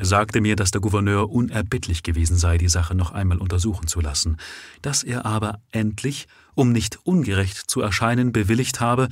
Er 0.03 0.07
sagte 0.07 0.41
mir, 0.41 0.57
dass 0.57 0.71
der 0.71 0.81
Gouverneur 0.81 1.29
unerbittlich 1.29 2.03
gewesen 2.03 2.35
sei, 2.35 2.57
die 2.57 2.67
Sache 2.67 2.93
noch 2.93 3.13
einmal 3.13 3.37
untersuchen 3.37 3.87
zu 3.87 4.01
lassen, 4.01 4.35
dass 4.81 5.01
er 5.01 5.25
aber 5.25 5.61
endlich, 5.71 6.27
um 6.55 6.73
nicht 6.73 6.99
ungerecht 7.05 7.55
zu 7.55 7.79
erscheinen, 7.79 8.33
bewilligt 8.33 8.81
habe, 8.81 9.07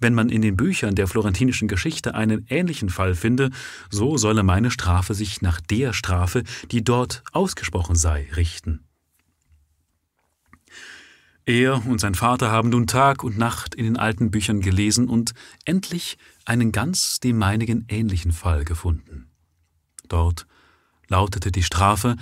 wenn 0.00 0.14
man 0.14 0.30
in 0.30 0.42
den 0.42 0.56
Büchern 0.56 0.96
der 0.96 1.06
florentinischen 1.06 1.68
Geschichte 1.68 2.16
einen 2.16 2.44
ähnlichen 2.48 2.88
Fall 2.88 3.14
finde, 3.14 3.50
so 3.88 4.16
solle 4.16 4.42
meine 4.42 4.72
Strafe 4.72 5.14
sich 5.14 5.42
nach 5.42 5.60
der 5.60 5.92
Strafe, 5.92 6.42
die 6.72 6.82
dort 6.82 7.22
ausgesprochen 7.30 7.94
sei, 7.94 8.28
richten. 8.34 8.80
Er 11.46 11.86
und 11.86 12.00
sein 12.00 12.16
Vater 12.16 12.50
haben 12.50 12.70
nun 12.70 12.88
Tag 12.88 13.22
und 13.22 13.38
Nacht 13.38 13.76
in 13.76 13.84
den 13.84 13.96
alten 13.96 14.32
Büchern 14.32 14.60
gelesen 14.60 15.08
und 15.08 15.34
endlich 15.64 16.18
einen 16.46 16.72
ganz 16.72 17.20
dem 17.20 17.38
meinigen 17.38 17.86
ähnlichen 17.88 18.32
Fall 18.32 18.64
gefunden. 18.64 19.28
Dort 20.12 20.46
lautete 21.08 21.50
die 21.50 21.62
Strafe, 21.62 22.16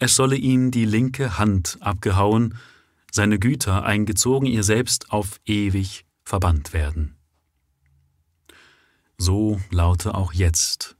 es 0.00 0.16
solle 0.16 0.34
ihm 0.34 0.72
die 0.72 0.84
linke 0.84 1.38
Hand 1.38 1.78
abgehauen, 1.80 2.58
seine 3.12 3.38
Güter 3.38 3.84
eingezogen, 3.84 4.46
ihr 4.46 4.64
selbst 4.64 5.12
auf 5.12 5.40
ewig 5.46 6.04
verbannt 6.24 6.72
werden. 6.72 7.16
So 9.18 9.60
laute 9.70 10.14
auch 10.14 10.32
jetzt 10.32 10.96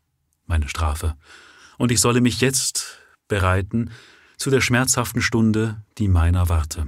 meine 0.47 0.68
Strafe, 0.68 1.16
und 1.76 1.91
ich 1.91 2.01
solle 2.01 2.20
mich 2.20 2.41
jetzt 2.41 2.99
bereiten 3.26 3.91
zu 4.36 4.51
der 4.51 4.61
schmerzhaften 4.61 5.22
Stunde, 5.22 5.82
die 5.99 6.07
meiner 6.07 6.49
warte. 6.49 6.86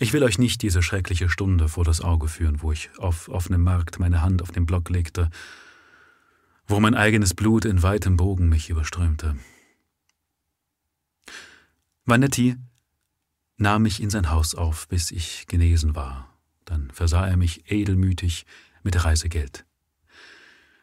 Ich 0.00 0.12
will 0.12 0.24
euch 0.24 0.38
nicht 0.38 0.62
diese 0.62 0.82
schreckliche 0.82 1.28
Stunde 1.28 1.68
vor 1.68 1.84
das 1.84 2.00
Auge 2.00 2.26
führen, 2.26 2.60
wo 2.60 2.72
ich 2.72 2.90
auf 2.98 3.28
offenem 3.28 3.62
Markt 3.62 4.00
meine 4.00 4.20
Hand 4.20 4.42
auf 4.42 4.50
den 4.50 4.66
Block 4.66 4.90
legte, 4.90 5.30
wo 6.66 6.80
mein 6.80 6.94
eigenes 6.94 7.34
Blut 7.34 7.64
in 7.64 7.82
weitem 7.82 8.16
Bogen 8.16 8.48
mich 8.48 8.70
überströmte. 8.70 9.36
Vanetti 12.04 12.56
nahm 13.56 13.82
mich 13.82 14.02
in 14.02 14.10
sein 14.10 14.30
Haus 14.30 14.54
auf, 14.54 14.88
bis 14.88 15.10
ich 15.10 15.46
genesen 15.46 15.94
war. 15.94 16.28
Dann 16.64 16.90
versah 16.90 17.26
er 17.26 17.36
mich 17.36 17.70
edelmütig 17.70 18.46
mit 18.82 19.04
Reisegeld. 19.04 19.64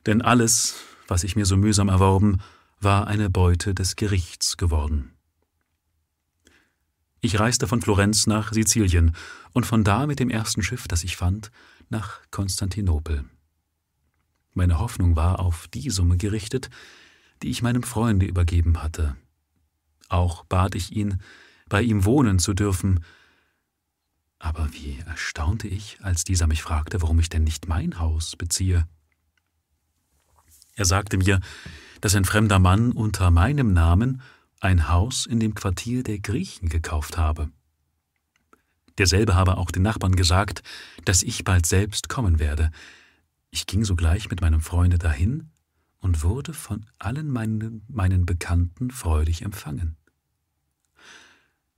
Denn 0.06 0.22
alles, 0.22 0.76
was 1.08 1.24
ich 1.24 1.36
mir 1.36 1.46
so 1.46 1.58
mühsam 1.58 1.90
erworben, 1.90 2.40
war 2.80 3.08
eine 3.08 3.30
Beute 3.30 3.74
des 3.74 3.96
Gerichts 3.96 4.58
geworden. 4.58 5.14
Ich 7.22 7.40
reiste 7.40 7.68
von 7.68 7.82
Florenz 7.82 8.28
nach 8.28 8.54
Sizilien 8.54 9.14
und 9.52 9.66
von 9.66 9.84
da 9.84 10.08
mit 10.08 10.20
dem 10.20 10.30
ersten 10.30 10.64
Schiff, 10.64 10.88
das 10.88 11.04
ich 11.04 11.18
fand, 11.18 11.52
nach 11.90 12.22
Konstantinopel. 12.32 13.26
Meine 14.54 14.80
Hoffnung 14.80 15.16
war 15.16 15.40
auf 15.40 15.68
die 15.68 15.90
Summe 15.90 16.18
gerichtet, 16.18 16.70
die 17.42 17.50
ich 17.50 17.62
meinem 17.62 17.84
Freunde 17.84 18.26
übergeben 18.26 18.82
hatte. 18.82 19.16
Auch 20.10 20.44
bat 20.46 20.76
ich 20.76 20.92
ihn, 20.92 21.22
bei 21.68 21.82
ihm 21.82 22.04
wohnen 22.04 22.40
zu 22.40 22.54
dürfen, 22.54 23.04
aber 24.40 24.72
wie 24.74 24.98
erstaunte 25.06 25.68
ich, 25.68 25.98
als 26.02 26.24
dieser 26.24 26.48
mich 26.48 26.62
fragte, 26.62 27.02
warum 27.02 27.20
ich 27.20 27.30
denn 27.30 27.44
nicht 27.44 27.68
mein 27.68 28.00
Haus 28.00 28.36
beziehe. 28.36 28.88
Er 30.76 30.86
sagte 30.86 31.18
mir, 31.18 31.42
dass 32.00 32.16
ein 32.16 32.24
fremder 32.24 32.58
Mann 32.58 32.94
unter 32.94 33.32
meinem 33.32 33.74
Namen 33.74 34.22
ein 34.62 34.88
Haus 34.88 35.26
in 35.26 35.40
dem 35.40 35.56
Quartier 35.56 36.04
der 36.04 36.20
Griechen 36.20 36.70
gekauft 36.70 37.18
habe. 37.18 37.50
Derselbe 38.98 39.36
habe 39.36 39.58
auch 39.58 39.72
den 39.72 39.84
Nachbarn 39.84 40.16
gesagt, 40.16 40.64
dass 41.06 41.24
ich 41.24 41.44
bald 41.44 41.66
selbst 41.66 42.10
kommen 42.10 42.40
werde. 42.40 42.72
Ich 43.52 43.66
ging 43.66 43.84
sogleich 43.84 44.30
mit 44.30 44.42
meinem 44.42 44.62
Freunde 44.62 44.98
dahin 44.98 45.50
und 46.00 46.24
wurde 46.24 46.54
von 46.54 46.86
allen 46.98 47.30
meinen, 47.30 47.84
meinen 47.88 48.26
Bekannten 48.26 48.92
freudig 48.92 49.42
empfangen. 49.42 49.98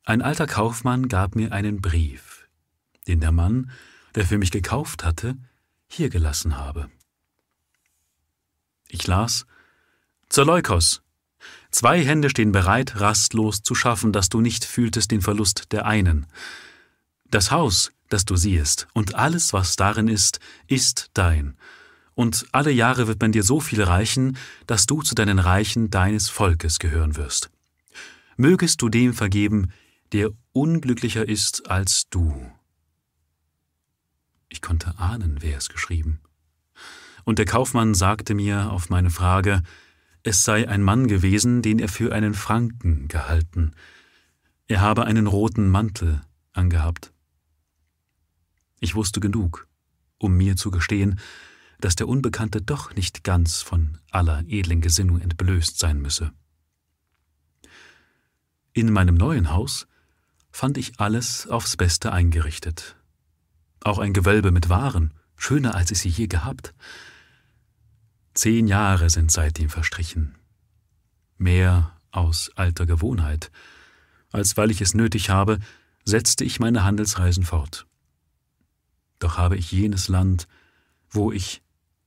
Ein 0.03 0.21
alter 0.21 0.47
Kaufmann 0.47 1.07
gab 1.07 1.35
mir 1.35 1.51
einen 1.51 1.81
Brief, 1.81 2.47
den 3.07 3.19
der 3.19 3.31
Mann, 3.31 3.71
der 4.15 4.25
für 4.25 4.37
mich 4.37 4.51
gekauft 4.51 5.03
hatte, 5.03 5.37
hier 5.87 6.09
gelassen 6.09 6.57
habe. 6.57 6.89
Ich 8.87 9.07
las 9.07 9.45
Zerleukos. 10.29 11.01
Zwei 11.71 12.03
Hände 12.03 12.29
stehen 12.29 12.51
bereit, 12.51 12.99
rastlos 12.99 13.63
zu 13.63 13.75
schaffen, 13.75 14.11
dass 14.11 14.29
du 14.29 14.41
nicht 14.41 14.65
fühltest 14.65 15.11
den 15.11 15.21
Verlust 15.21 15.71
der 15.71 15.85
einen. 15.85 16.25
Das 17.31 17.49
Haus, 17.49 17.93
das 18.09 18.25
du 18.25 18.35
siehst, 18.35 18.87
und 18.93 19.15
alles, 19.15 19.53
was 19.53 19.77
darin 19.77 20.09
ist, 20.09 20.41
ist 20.67 21.11
dein. 21.13 21.55
Und 22.13 22.45
alle 22.51 22.71
Jahre 22.71 23.07
wird 23.07 23.21
man 23.21 23.31
dir 23.31 23.43
so 23.43 23.61
viel 23.61 23.81
reichen, 23.81 24.37
dass 24.67 24.85
du 24.85 25.01
zu 25.01 25.15
deinen 25.15 25.39
Reichen 25.39 25.89
deines 25.89 26.27
Volkes 26.27 26.77
gehören 26.77 27.15
wirst. 27.15 27.49
Mögest 28.35 28.81
du 28.81 28.89
dem 28.89 29.13
vergeben, 29.13 29.71
der 30.11 30.31
unglücklicher 30.51 31.25
ist 31.25 31.69
als 31.69 32.09
du. 32.09 32.51
Ich 34.49 34.61
konnte 34.61 34.99
ahnen, 34.99 35.37
wer 35.39 35.57
es 35.57 35.69
geschrieben. 35.69 36.19
Und 37.23 37.39
der 37.39 37.45
Kaufmann 37.45 37.93
sagte 37.93 38.33
mir 38.33 38.71
auf 38.71 38.89
meine 38.89 39.09
Frage, 39.09 39.63
es 40.23 40.43
sei 40.43 40.67
ein 40.67 40.83
Mann 40.83 41.07
gewesen, 41.07 41.61
den 41.61 41.79
er 41.79 41.87
für 41.87 42.13
einen 42.13 42.33
Franken 42.33 43.07
gehalten. 43.07 43.71
Er 44.67 44.81
habe 44.81 45.05
einen 45.05 45.27
roten 45.27 45.69
Mantel, 45.69 46.21
angehabt. 46.51 47.13
Ich 48.81 48.95
wusste 48.95 49.19
genug, 49.19 49.67
um 50.17 50.35
mir 50.35 50.57
zu 50.57 50.71
gestehen, 50.71 51.19
dass 51.79 51.95
der 51.95 52.07
Unbekannte 52.07 52.61
doch 52.61 52.95
nicht 52.95 53.23
ganz 53.23 53.61
von 53.61 53.99
aller 54.09 54.43
edlen 54.47 54.81
Gesinnung 54.81 55.21
entblößt 55.21 55.77
sein 55.77 56.01
müsse. 56.01 56.31
In 58.73 58.91
meinem 58.91 59.15
neuen 59.15 59.51
Haus 59.51 59.87
fand 60.51 60.77
ich 60.77 60.99
alles 60.99 61.47
aufs 61.47 61.77
Beste 61.77 62.11
eingerichtet. 62.11 62.95
Auch 63.83 63.99
ein 63.99 64.13
Gewölbe 64.13 64.51
mit 64.51 64.67
Waren, 64.67 65.13
schöner 65.35 65.75
als 65.75 65.91
ich 65.91 65.99
sie 65.99 66.09
je 66.09 66.27
gehabt. 66.27 66.73
Zehn 68.33 68.67
Jahre 68.67 69.11
sind 69.11 69.31
seitdem 69.31 69.69
verstrichen. 69.69 70.35
Mehr 71.37 71.95
aus 72.09 72.51
alter 72.55 72.87
Gewohnheit, 72.87 73.51
als 74.31 74.57
weil 74.57 74.71
ich 74.71 74.81
es 74.81 74.95
nötig 74.95 75.29
habe, 75.29 75.59
setzte 76.03 76.43
ich 76.43 76.59
meine 76.59 76.83
Handelsreisen 76.83 77.43
fort. 77.43 77.85
Doch 79.21 79.37
habe 79.37 79.55
ich 79.55 79.71
jenes 79.71 80.07
Land, 80.07 80.47
wo 81.11 81.31
ich 81.31 81.61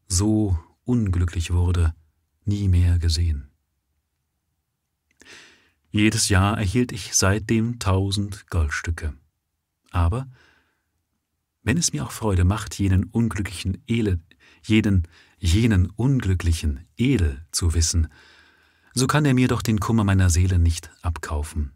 so 0.09 0.59
unglücklich 0.85 1.53
wurde, 1.53 1.95
nie 2.45 2.69
mehr 2.69 2.99
gesehen. 2.99 3.53
Jedes 5.91 6.29
Jahr 6.29 6.59
erhielt 6.59 6.91
ich 6.91 7.15
seitdem 7.15 7.79
tausend 7.79 8.49
Goldstücke. 8.49 9.15
Aber 9.93 10.29
wenn 11.63 11.79
es 11.79 11.93
mir 11.93 12.05
auch 12.05 12.11
Freude 12.11 12.45
macht, 12.45 12.77
jenen 12.81 13.05
unglücklichen 13.05 13.81
Ele, 13.87 14.19
jeden, 14.65 15.07
jenen 15.39 15.91
unglücklichen 15.91 16.85
edel 16.97 17.47
zu 17.53 17.75
wissen, 17.75 18.09
so 18.93 19.07
kann 19.07 19.25
er 19.25 19.35
mir 19.35 19.47
doch 19.47 19.63
den 19.63 19.79
Kummer 19.79 20.03
meiner 20.03 20.31
Seele 20.31 20.59
nicht 20.59 20.91
abkaufen. 21.01 21.71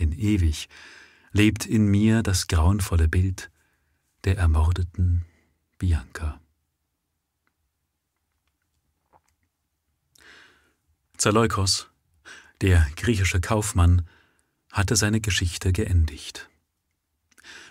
Denn 0.00 0.10
ewig 0.10 0.68
lebt 1.30 1.66
in 1.66 1.86
mir 1.86 2.24
das 2.24 2.48
grauenvolle 2.48 3.06
Bild 3.06 3.52
der 4.26 4.38
ermordeten 4.38 5.24
Bianca. 5.78 6.40
Zaleukos, 11.16 11.88
der 12.60 12.84
griechische 12.96 13.40
Kaufmann, 13.40 14.02
hatte 14.72 14.96
seine 14.96 15.20
Geschichte 15.20 15.72
geendigt. 15.72 16.50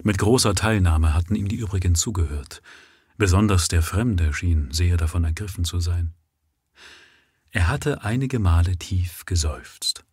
Mit 0.01 0.17
großer 0.17 0.55
Teilnahme 0.55 1.13
hatten 1.13 1.35
ihm 1.35 1.49
die 1.49 1.57
übrigen 1.57 1.93
zugehört, 1.93 2.61
besonders 3.17 3.67
der 3.67 3.81
Fremde 3.81 4.33
schien 4.33 4.71
sehr 4.71 4.95
davon 4.95 5.25
ergriffen 5.25 5.65
zu 5.65 5.81
sein. 5.81 6.13
Er 7.51 7.67
hatte 7.67 8.03
einige 8.03 8.39
Male 8.39 8.77
tief 8.77 9.25
geseufzt, 9.25 10.05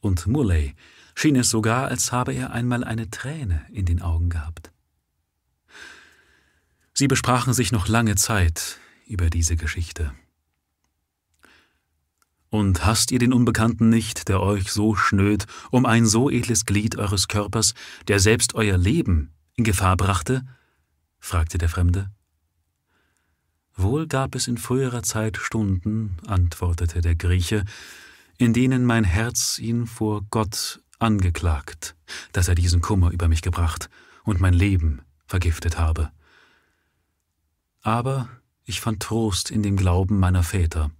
und 0.00 0.26
Murley 0.26 0.74
schien 1.14 1.36
es 1.36 1.50
sogar, 1.50 1.88
als 1.88 2.10
habe 2.10 2.32
er 2.32 2.52
einmal 2.52 2.84
eine 2.84 3.10
Träne 3.10 3.66
in 3.70 3.84
den 3.84 4.00
Augen 4.00 4.30
gehabt. 4.30 4.69
Sie 7.00 7.08
besprachen 7.08 7.54
sich 7.54 7.72
noch 7.72 7.88
lange 7.88 8.14
Zeit 8.14 8.76
über 9.06 9.30
diese 9.30 9.56
Geschichte. 9.56 10.12
Und 12.50 12.84
hasst 12.84 13.10
ihr 13.10 13.18
den 13.18 13.32
Unbekannten 13.32 13.88
nicht, 13.88 14.28
der 14.28 14.42
euch 14.42 14.70
so 14.70 14.94
schnöd 14.94 15.46
um 15.70 15.86
ein 15.86 16.04
so 16.04 16.28
edles 16.28 16.66
Glied 16.66 16.96
eures 16.96 17.26
Körpers, 17.26 17.72
der 18.08 18.20
selbst 18.20 18.54
euer 18.54 18.76
Leben 18.76 19.32
in 19.54 19.64
Gefahr 19.64 19.96
brachte? 19.96 20.46
fragte 21.20 21.56
der 21.56 21.70
Fremde. 21.70 22.10
Wohl 23.74 24.06
gab 24.06 24.34
es 24.34 24.46
in 24.46 24.58
früherer 24.58 25.02
Zeit 25.02 25.38
Stunden, 25.38 26.18
antwortete 26.26 27.00
der 27.00 27.16
Grieche, 27.16 27.64
in 28.36 28.52
denen 28.52 28.84
mein 28.84 29.04
Herz 29.04 29.58
ihn 29.58 29.86
vor 29.86 30.20
Gott 30.28 30.82
angeklagt, 30.98 31.96
dass 32.32 32.48
er 32.48 32.56
diesen 32.56 32.82
Kummer 32.82 33.10
über 33.10 33.26
mich 33.26 33.40
gebracht 33.40 33.88
und 34.22 34.38
mein 34.38 34.52
Leben 34.52 35.00
vergiftet 35.26 35.78
habe. 35.78 36.12
Aber 37.82 38.28
ich 38.64 38.80
fand 38.80 39.02
Trost 39.02 39.50
in 39.50 39.62
dem 39.62 39.76
Glauben 39.76 40.18
meiner 40.18 40.42
Väter, 40.42 40.90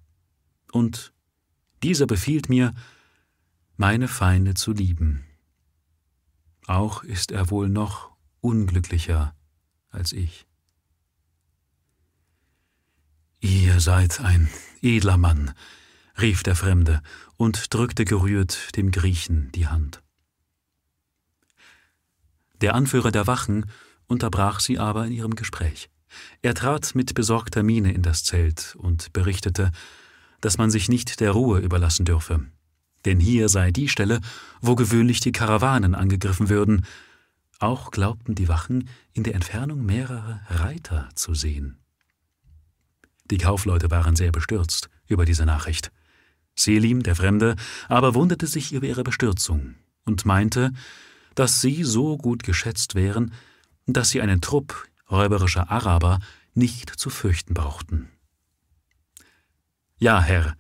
und 0.72 1.12
dieser 1.83 2.07
befiehlt 2.07 2.49
mir, 2.49 2.72
meine 3.76 4.09
Feinde 4.09 4.55
zu 4.55 4.72
lieben. 4.72 5.24
Auch 6.66 7.03
ist 7.03 7.33
er 7.33 7.51
wohl 7.51 7.68
noch 7.68 8.11
unglücklicher 8.41 9.35
als 9.89 10.12
ich. 10.12 10.47
Ihr 13.41 13.81
seid 13.81 14.20
ein 14.20 14.51
edler 14.83 15.16
Mann, 15.16 15.55
rief 16.20 16.43
der 16.43 16.57
Fremde 16.57 17.03
und 17.37 17.72
drückte 17.72 18.05
gerührt 18.05 18.76
dem 18.76 18.91
Griechen 18.91 19.51
die 19.53 19.66
Hand. 19.66 20.03
Der 22.61 22.74
Anführer 22.74 23.11
der 23.11 23.26
Wachen 23.26 23.70
unterbrach 24.07 24.61
sie 24.61 24.78
aber 24.78 25.07
in 25.07 25.12
ihrem 25.12 25.35
Gespräch. 25.35 25.89
Er 26.43 26.55
trat 26.55 26.95
mit 26.95 27.15
besorgter 27.15 27.63
Miene 27.63 27.93
in 27.93 28.03
das 28.03 28.25
Zelt 28.25 28.77
und 28.79 29.13
berichtete, 29.13 29.71
dass 30.41 30.59
man 30.59 30.71
sich 30.71 30.89
nicht 30.89 31.21
der 31.21 31.33
Ruhe 31.33 31.61
überlassen 31.61 32.05
dürfe. 32.05 32.47
Denn 33.05 33.21
hier 33.21 33.49
sei 33.49 33.71
die 33.71 33.89
Stelle, 33.89 34.21
wo 34.61 34.75
gewöhnlich 34.75 35.21
die 35.21 35.33
Karawanen 35.33 35.95
angegriffen 35.95 36.49
würden. 36.49 36.85
Auch 37.59 37.91
glaubten 37.91 38.35
die 38.35 38.49
Wachen, 38.49 38.89
in 39.13 39.23
der 39.23 39.35
Entfernung 39.35 39.85
mehrere 39.85 40.41
Reiter 40.49 41.09
zu 41.15 41.35
sehen. 41.35 41.79
Die 43.31 43.39
Kaufleute 43.39 43.91
waren 43.91 44.17
sehr 44.17 44.33
bestürzt 44.33 44.91
über 45.07 45.25
diese 45.25 45.47
Nachricht. 45.47 45.93
Selim, 46.57 47.03
der 47.03 47.17
Fremde, 47.17 47.57
aber 47.89 48.15
wunderte 48.15 48.47
sich 48.47 48.73
über 48.73 48.87
ihre 48.87 49.05
Bestürzung 49.05 49.77
und 50.05 50.25
meinte, 50.25 50.73
dass 51.35 51.61
sie 51.61 51.85
so 51.85 52.19
gut 52.19 52.43
geschätzt 52.43 52.95
wären, 52.95 53.33
dass 53.87 54.11
sie 54.11 54.21
einen 54.21 54.41
Trupp 54.41 54.87
räuberischer 55.11 55.71
Araber 55.71 56.21
nicht 56.55 56.91
zu 56.91 57.11
fürchten 57.11 57.55
brauchten. 57.55 58.09
Ja, 59.99 60.21
Herr, 60.23 60.57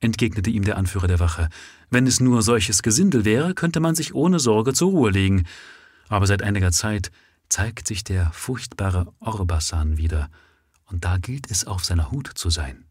entgegnete 0.00 0.50
ihm 0.50 0.64
der 0.64 0.76
Anführer 0.76 1.06
der 1.08 1.20
Wache, 1.20 1.48
wenn 1.90 2.06
es 2.06 2.20
nur 2.20 2.42
solches 2.42 2.82
Gesindel 2.82 3.24
wäre, 3.24 3.54
könnte 3.54 3.80
man 3.80 3.94
sich 3.94 4.14
ohne 4.14 4.38
Sorge 4.38 4.72
zur 4.72 4.90
Ruhe 4.90 5.10
legen. 5.10 5.46
Aber 6.08 6.26
seit 6.26 6.42
einiger 6.42 6.72
Zeit 6.72 7.10
zeigt 7.48 7.86
sich 7.86 8.02
der 8.04 8.30
furchtbare 8.32 9.12
Orbasan 9.20 9.96
wieder, 9.96 10.30
und 10.86 11.04
da 11.04 11.18
gilt 11.18 11.50
es, 11.50 11.66
auf 11.66 11.84
seiner 11.84 12.10
Hut 12.10 12.30
zu 12.34 12.50
sein. 12.50 12.84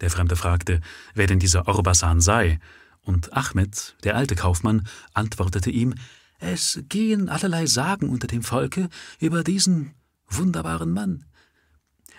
Der 0.00 0.10
Fremde 0.10 0.36
fragte, 0.36 0.80
wer 1.14 1.26
denn 1.26 1.38
dieser 1.38 1.68
Orbasan 1.68 2.20
sei, 2.20 2.58
und 3.00 3.32
Ahmed, 3.32 3.96
der 4.04 4.16
alte 4.16 4.34
Kaufmann, 4.34 4.86
antwortete 5.14 5.70
ihm, 5.70 5.94
es 6.38 6.80
gehen 6.88 7.28
allerlei 7.28 7.66
Sagen 7.66 8.08
unter 8.08 8.26
dem 8.26 8.42
Volke 8.42 8.88
über 9.20 9.42
diesen 9.42 9.94
wunderbaren 10.28 10.92
Mann. 10.92 11.24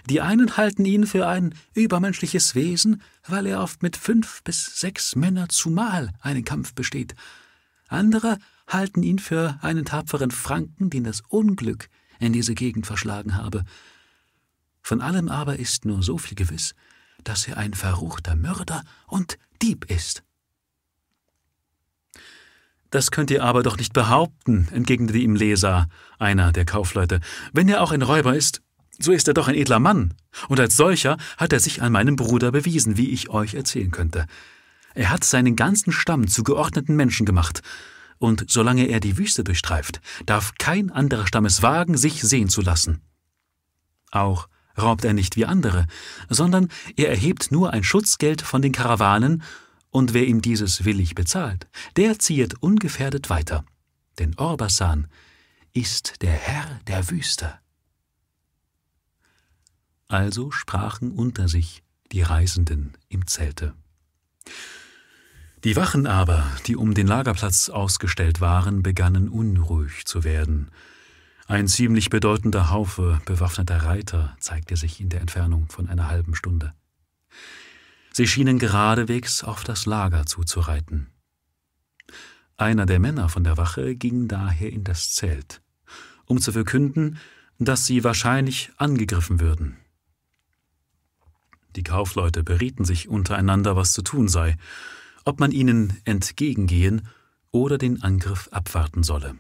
Die 0.10 0.22
einen 0.22 0.56
halten 0.56 0.86
ihn 0.86 1.06
für 1.06 1.28
ein 1.28 1.54
übermenschliches 1.74 2.56
Wesen, 2.56 3.02
weil 3.28 3.46
er 3.46 3.62
oft 3.62 3.84
mit 3.84 3.98
fünf 3.98 4.42
bis 4.44 4.80
sechs 4.80 5.16
Männern 5.16 5.50
zumal 5.50 6.14
einen 6.22 6.46
Kampf 6.46 6.74
besteht. 6.74 7.14
Andere 7.90 8.38
halten 8.68 9.04
ihn 9.04 9.20
für 9.20 9.60
einen 9.62 9.86
tapferen 9.86 10.32
Franken, 10.32 10.90
den 10.90 11.04
das 11.04 11.22
Unglück 11.28 11.90
in 12.20 12.34
diese 12.34 12.56
Gegend 12.56 12.88
verschlagen 12.88 13.36
habe. 13.36 13.64
Von 14.82 15.02
allem 15.02 15.28
aber 15.28 15.60
ist 15.60 15.84
nur 15.84 16.02
so 16.02 16.18
viel 16.18 16.36
gewiss, 16.36 16.74
dass 17.24 17.48
er 17.48 17.58
ein 17.58 17.74
verruchter 17.74 18.36
Mörder 18.38 18.84
und 19.08 19.38
Dieb 19.62 19.92
ist. 19.92 20.24
Das 22.90 23.12
könnt 23.12 23.32
ihr 23.32 23.44
aber 23.44 23.64
doch 23.64 23.78
nicht 23.78 23.94
behaupten, 23.94 24.68
entgegnete 24.72 25.18
ihm 25.18 25.36
Leser, 25.36 25.88
einer 26.20 26.52
der 26.52 26.66
Kaufleute. 26.66 27.20
Wenn 27.52 27.68
er 27.68 27.82
auch 27.82 27.92
ein 27.92 28.02
Räuber 28.02 28.36
ist, 28.36 28.62
so 29.00 29.12
ist 29.12 29.28
er 29.28 29.34
doch 29.34 29.48
ein 29.48 29.56
edler 29.56 29.80
Mann, 29.80 30.14
und 30.48 30.60
als 30.60 30.76
solcher 30.76 31.18
hat 31.38 31.54
er 31.54 31.60
sich 31.60 31.82
an 31.82 31.92
meinem 31.92 32.16
Bruder 32.16 32.52
bewiesen, 32.52 32.98
wie 32.98 33.12
ich 33.12 33.30
euch 33.30 33.54
erzählen 33.54 33.92
könnte. 33.92 34.26
Er 34.96 35.10
hat 35.12 35.24
seinen 35.24 35.56
ganzen 35.56 35.92
Stamm 35.92 36.28
zu 36.28 36.44
geordneten 36.44 36.96
Menschen 36.96 37.26
gemacht, 37.26 37.62
und 38.20 38.46
solange 38.50 38.86
er 38.86 39.00
die 39.00 39.18
Wüste 39.18 39.44
durchstreift, 39.44 40.02
darf 40.26 40.54
kein 40.58 40.90
anderer 40.90 41.28
Stamm 41.28 41.46
es 41.46 41.62
wagen, 41.62 41.98
sich 41.98 42.24
sehen 42.24 42.50
zu 42.50 42.62
lassen. 42.62 43.02
Auch 44.12 44.48
raubt 44.78 45.06
er 45.06 45.14
nicht 45.14 45.36
wie 45.36 45.46
andere, 45.46 45.86
sondern 46.30 46.70
er 46.96 47.10
erhebt 47.10 47.52
nur 47.52 47.74
ein 47.74 47.84
Schutzgeld 47.84 48.42
von 48.42 48.62
den 48.62 48.72
Karawanen, 48.72 49.44
und 49.98 50.14
wer 50.14 50.28
ihm 50.28 50.44
dieses 50.44 50.86
willig 50.86 51.16
bezahlt, 51.16 51.68
der 51.96 52.20
ziehet 52.20 52.62
ungefährdet 52.62 53.32
weiter. 53.32 53.66
Denn 54.20 54.38
Orbasan 54.38 55.08
ist 55.74 56.22
der 56.22 56.34
Herr 56.34 56.80
der 56.86 57.10
Wüste. 57.10 57.56
Also 60.08 60.52
sprachen 60.52 61.12
unter 61.12 61.48
sich 61.48 61.82
die 62.12 62.22
Reisenden 62.22 62.94
im 63.10 63.26
Zelte. 63.26 63.74
Die 65.64 65.76
Wachen 65.76 66.06
aber, 66.06 66.46
die 66.68 66.76
um 66.76 66.94
den 66.94 67.08
Lagerplatz 67.08 67.70
ausgestellt 67.70 68.40
waren, 68.40 68.84
begannen 68.84 69.30
unruhig 69.30 70.06
zu 70.06 70.24
werden. 70.24 70.70
Ein 71.48 71.68
ziemlich 71.68 72.12
bedeutender 72.12 72.70
Haufe 72.70 73.20
bewaffneter 73.26 73.78
Reiter 73.78 74.38
zeigte 74.40 74.76
sich 74.76 75.02
in 75.02 75.10
der 75.10 75.22
Entfernung 75.22 75.70
von 75.70 75.90
einer 75.90 76.08
halben 76.08 76.36
Stunde. 76.36 76.76
Sie 78.18 78.26
schienen 78.26 78.58
geradewegs 78.58 79.44
auf 79.44 79.64
das 79.64 79.86
Lager 79.86 80.26
zuzureiten. 80.26 81.06
Einer 82.56 82.88
der 82.88 82.98
Männer 82.98 83.30
von 83.30 83.44
der 83.44 83.58
Wache 83.58 83.96
ging 83.96 84.28
daher 84.28 84.74
in 84.74 84.84
das 84.84 85.14
Zelt, 85.14 85.62
um 86.26 86.42
zu 86.42 86.52
verkünden, 86.52 87.20
dass 87.60 87.86
sie 87.86 88.04
wahrscheinlich 88.04 88.72
angegriffen 88.78 89.40
würden. 89.40 89.78
Die 91.76 91.84
Kaufleute 91.84 92.44
berieten 92.44 92.86
sich 92.86 93.08
untereinander, 93.08 93.76
was 93.76 93.94
zu 93.94 94.02
tun 94.02 94.28
sei, 94.28 94.58
ob 95.24 95.40
man 95.40 95.52
ihnen 95.52 95.96
entgegengehen 96.04 97.08
oder 97.52 97.78
den 97.78 98.02
Angriff 98.02 98.50
abwarten 98.52 99.04
solle. 99.04 99.36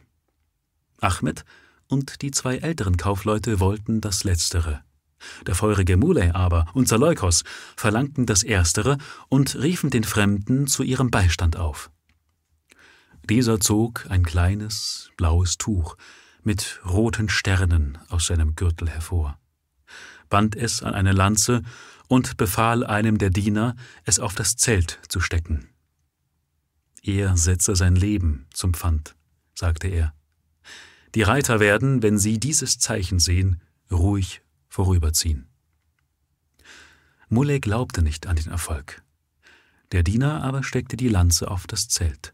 Ahmed 1.02 1.46
und 1.88 2.22
die 2.22 2.30
zwei 2.30 2.58
älteren 2.58 2.98
Kaufleute 2.98 3.60
wollten 3.60 4.02
das 4.02 4.24
Letztere. 4.24 4.84
Der 5.46 5.56
feurige 5.56 5.98
Muley 5.98 6.32
aber 6.32 6.66
und 6.74 6.88
Zaleukos 6.88 7.44
verlangten 7.76 8.26
das 8.26 8.44
Erstere 8.44 8.98
und 9.30 9.56
riefen 9.56 9.90
den 9.90 10.04
Fremden 10.04 10.68
zu 10.68 10.84
ihrem 10.84 11.12
Beistand 11.12 11.58
auf. 11.58 11.92
Dieser 13.30 13.60
zog 13.60 14.06
ein 14.10 14.24
kleines, 14.24 15.10
blaues 15.18 15.58
Tuch 15.58 15.98
mit 16.44 16.80
roten 16.86 17.28
Sternen 17.30 17.98
aus 18.10 18.28
seinem 18.28 18.56
Gürtel 18.56 18.90
hervor, 18.90 19.38
band 20.30 20.56
es 20.56 20.82
an 20.82 20.94
eine 20.94 21.12
Lanze 21.12 21.64
und 22.08 22.38
befahl 22.38 22.86
einem 22.86 23.18
der 23.18 23.30
Diener, 23.30 23.76
es 24.06 24.20
auf 24.20 24.34
das 24.34 24.56
Zelt 24.56 25.00
zu 25.10 25.20
stecken. 25.20 25.68
Er 27.04 27.38
setze 27.38 27.76
sein 27.76 27.96
Leben 27.96 28.48
zum 28.54 28.74
Pfand, 28.74 29.16
sagte 29.54 29.88
er. 29.88 30.14
Die 31.16 31.22
Reiter 31.22 31.60
werden, 31.60 32.04
wenn 32.04 32.18
sie 32.18 32.40
dieses 32.40 32.80
Zeichen 32.80 33.20
sehen, 33.20 33.62
ruhig 33.92 34.42
vorüberziehen. 34.70 35.48
Muley 37.30 37.60
glaubte 37.60 38.02
nicht 38.02 38.28
an 38.28 38.36
den 38.36 38.50
Erfolg. 38.50 39.04
Der 39.92 40.04
Diener 40.04 40.44
aber 40.44 40.64
steckte 40.64 40.98
die 40.98 41.10
Lanze 41.10 41.50
auf 41.50 41.68
das 41.68 41.88
Zelt. 41.88 42.34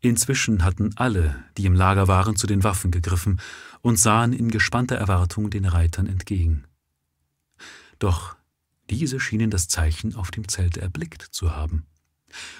Inzwischen 0.00 0.62
hatten 0.62 0.96
alle, 0.96 1.44
die 1.56 1.66
im 1.66 1.74
Lager 1.74 2.06
waren, 2.06 2.36
zu 2.36 2.46
den 2.46 2.64
Waffen 2.64 2.90
gegriffen 2.90 3.40
und 3.80 3.98
sahen 3.98 4.32
in 4.32 4.50
gespannter 4.50 4.96
Erwartung 4.96 5.50
den 5.50 5.64
Reitern 5.64 6.06
entgegen. 6.06 6.64
Doch 7.98 8.36
diese 8.90 9.18
schienen 9.18 9.50
das 9.50 9.68
Zeichen 9.68 10.14
auf 10.14 10.30
dem 10.30 10.48
Zelte 10.48 10.80
erblickt 10.80 11.22
zu 11.22 11.56
haben. 11.56 11.86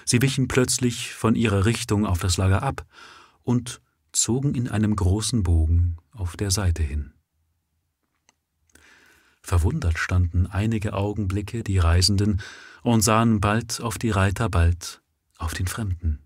Sie 0.05 0.21
wichen 0.21 0.47
plötzlich 0.47 1.13
von 1.13 1.35
ihrer 1.35 1.65
Richtung 1.65 2.05
auf 2.05 2.19
das 2.19 2.37
Lager 2.37 2.63
ab 2.63 2.85
und 3.43 3.81
zogen 4.11 4.55
in 4.55 4.67
einem 4.67 4.95
großen 4.95 5.43
Bogen 5.43 5.97
auf 6.11 6.35
der 6.35 6.51
Seite 6.51 6.83
hin. 6.83 7.13
Verwundert 9.47 9.97
standen 9.97 10.45
einige 10.45 10.91
Augenblicke 10.91 11.63
die 11.63 11.77
Reisenden 11.77 12.41
und 12.83 12.99
sahen 12.99 13.39
bald 13.39 13.79
auf 13.79 13.97
die 13.97 14.09
Reiter, 14.09 14.49
bald 14.49 15.01
auf 15.37 15.53
den 15.53 15.67
Fremden. 15.67 16.19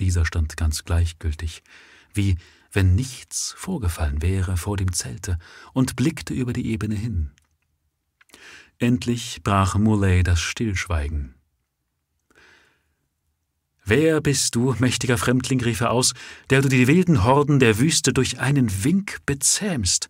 Dieser 0.00 0.24
stand 0.24 0.56
ganz 0.56 0.84
gleichgültig, 0.84 1.62
wie 2.14 2.38
wenn 2.72 2.94
nichts 2.94 3.52
vorgefallen 3.58 4.22
wäre 4.22 4.56
vor 4.56 4.78
dem 4.78 4.94
Zelte, 4.94 5.38
und 5.74 5.96
blickte 5.96 6.32
über 6.32 6.54
die 6.54 6.66
Ebene 6.70 6.94
hin. 6.94 7.32
Endlich 8.78 9.42
brach 9.44 9.76
Muley 9.76 10.22
das 10.22 10.40
Stillschweigen. 10.40 11.34
Wer 13.84 14.22
bist 14.22 14.54
du, 14.54 14.74
mächtiger 14.78 15.18
Fremdling, 15.18 15.60
rief 15.60 15.82
er 15.82 15.90
aus, 15.90 16.14
der 16.48 16.62
du 16.62 16.70
die 16.70 16.86
wilden 16.86 17.22
Horden 17.22 17.58
der 17.58 17.78
Wüste 17.78 18.14
durch 18.14 18.40
einen 18.40 18.82
Wink 18.82 19.18
bezähmst? 19.26 20.08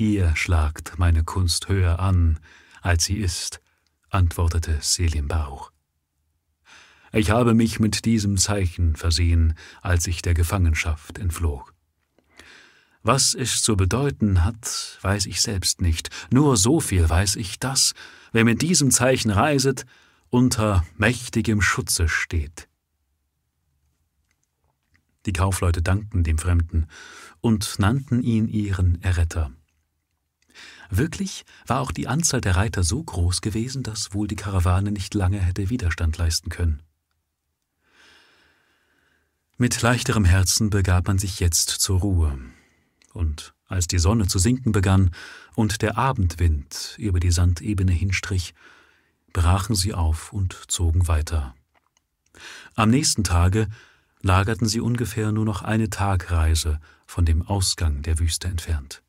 Ihr 0.00 0.36
schlagt 0.36 0.96
meine 0.96 1.24
Kunst 1.24 1.68
höher 1.68 1.98
an, 1.98 2.38
als 2.82 3.04
sie 3.04 3.16
ist, 3.16 3.60
antwortete 4.10 4.78
Selim 4.80 5.26
Baruch. 5.26 5.72
Ich 7.12 7.30
habe 7.30 7.52
mich 7.52 7.80
mit 7.80 8.04
diesem 8.04 8.36
Zeichen 8.36 8.94
versehen, 8.94 9.54
als 9.82 10.06
ich 10.06 10.22
der 10.22 10.34
Gefangenschaft 10.34 11.18
entflog. 11.18 11.74
Was 13.02 13.34
es 13.34 13.60
zu 13.64 13.76
bedeuten 13.76 14.44
hat, 14.44 14.98
weiß 15.02 15.26
ich 15.26 15.40
selbst 15.40 15.80
nicht. 15.80 16.10
Nur 16.30 16.56
so 16.56 16.78
viel 16.78 17.08
weiß 17.08 17.34
ich, 17.34 17.58
dass, 17.58 17.92
wer 18.30 18.44
mit 18.44 18.62
diesem 18.62 18.92
Zeichen 18.92 19.32
reiset, 19.32 19.84
unter 20.30 20.86
mächtigem 20.96 21.60
Schutze 21.60 22.08
steht. 22.08 22.68
Die 25.26 25.32
Kaufleute 25.32 25.82
dankten 25.82 26.22
dem 26.22 26.38
Fremden 26.38 26.86
und 27.40 27.80
nannten 27.80 28.22
ihn 28.22 28.46
ihren 28.46 29.02
Erretter. 29.02 29.50
Wirklich 30.90 31.44
war 31.66 31.80
auch 31.80 31.92
die 31.92 32.08
Anzahl 32.08 32.40
der 32.40 32.56
Reiter 32.56 32.82
so 32.82 33.02
groß 33.02 33.40
gewesen, 33.40 33.82
dass 33.82 34.14
wohl 34.14 34.26
die 34.26 34.36
Karawane 34.36 34.90
nicht 34.90 35.14
lange 35.14 35.38
hätte 35.38 35.70
Widerstand 35.70 36.16
leisten 36.18 36.50
können. 36.50 36.82
Mit 39.56 39.82
leichterem 39.82 40.24
Herzen 40.24 40.70
begab 40.70 41.08
man 41.08 41.18
sich 41.18 41.40
jetzt 41.40 41.68
zur 41.68 42.00
Ruhe 42.00 42.38
und 43.12 43.54
als 43.66 43.86
die 43.86 43.98
Sonne 43.98 44.26
zu 44.26 44.38
sinken 44.38 44.72
begann 44.72 45.10
und 45.54 45.82
der 45.82 45.98
Abendwind 45.98 46.94
über 46.98 47.20
die 47.20 47.32
Sandebene 47.32 47.92
hinstrich, 47.92 48.54
brachen 49.32 49.74
sie 49.74 49.92
auf 49.92 50.32
und 50.32 50.54
zogen 50.68 51.06
weiter. 51.06 51.54
Am 52.74 52.90
nächsten 52.90 53.24
Tage 53.24 53.68
lagerten 54.22 54.68
sie 54.68 54.80
ungefähr 54.80 55.32
nur 55.32 55.44
noch 55.44 55.62
eine 55.62 55.90
Tagreise 55.90 56.80
von 57.06 57.24
dem 57.24 57.42
Ausgang 57.42 58.02
der 58.02 58.18
Wüste 58.18 58.48
entfernt. 58.48 59.02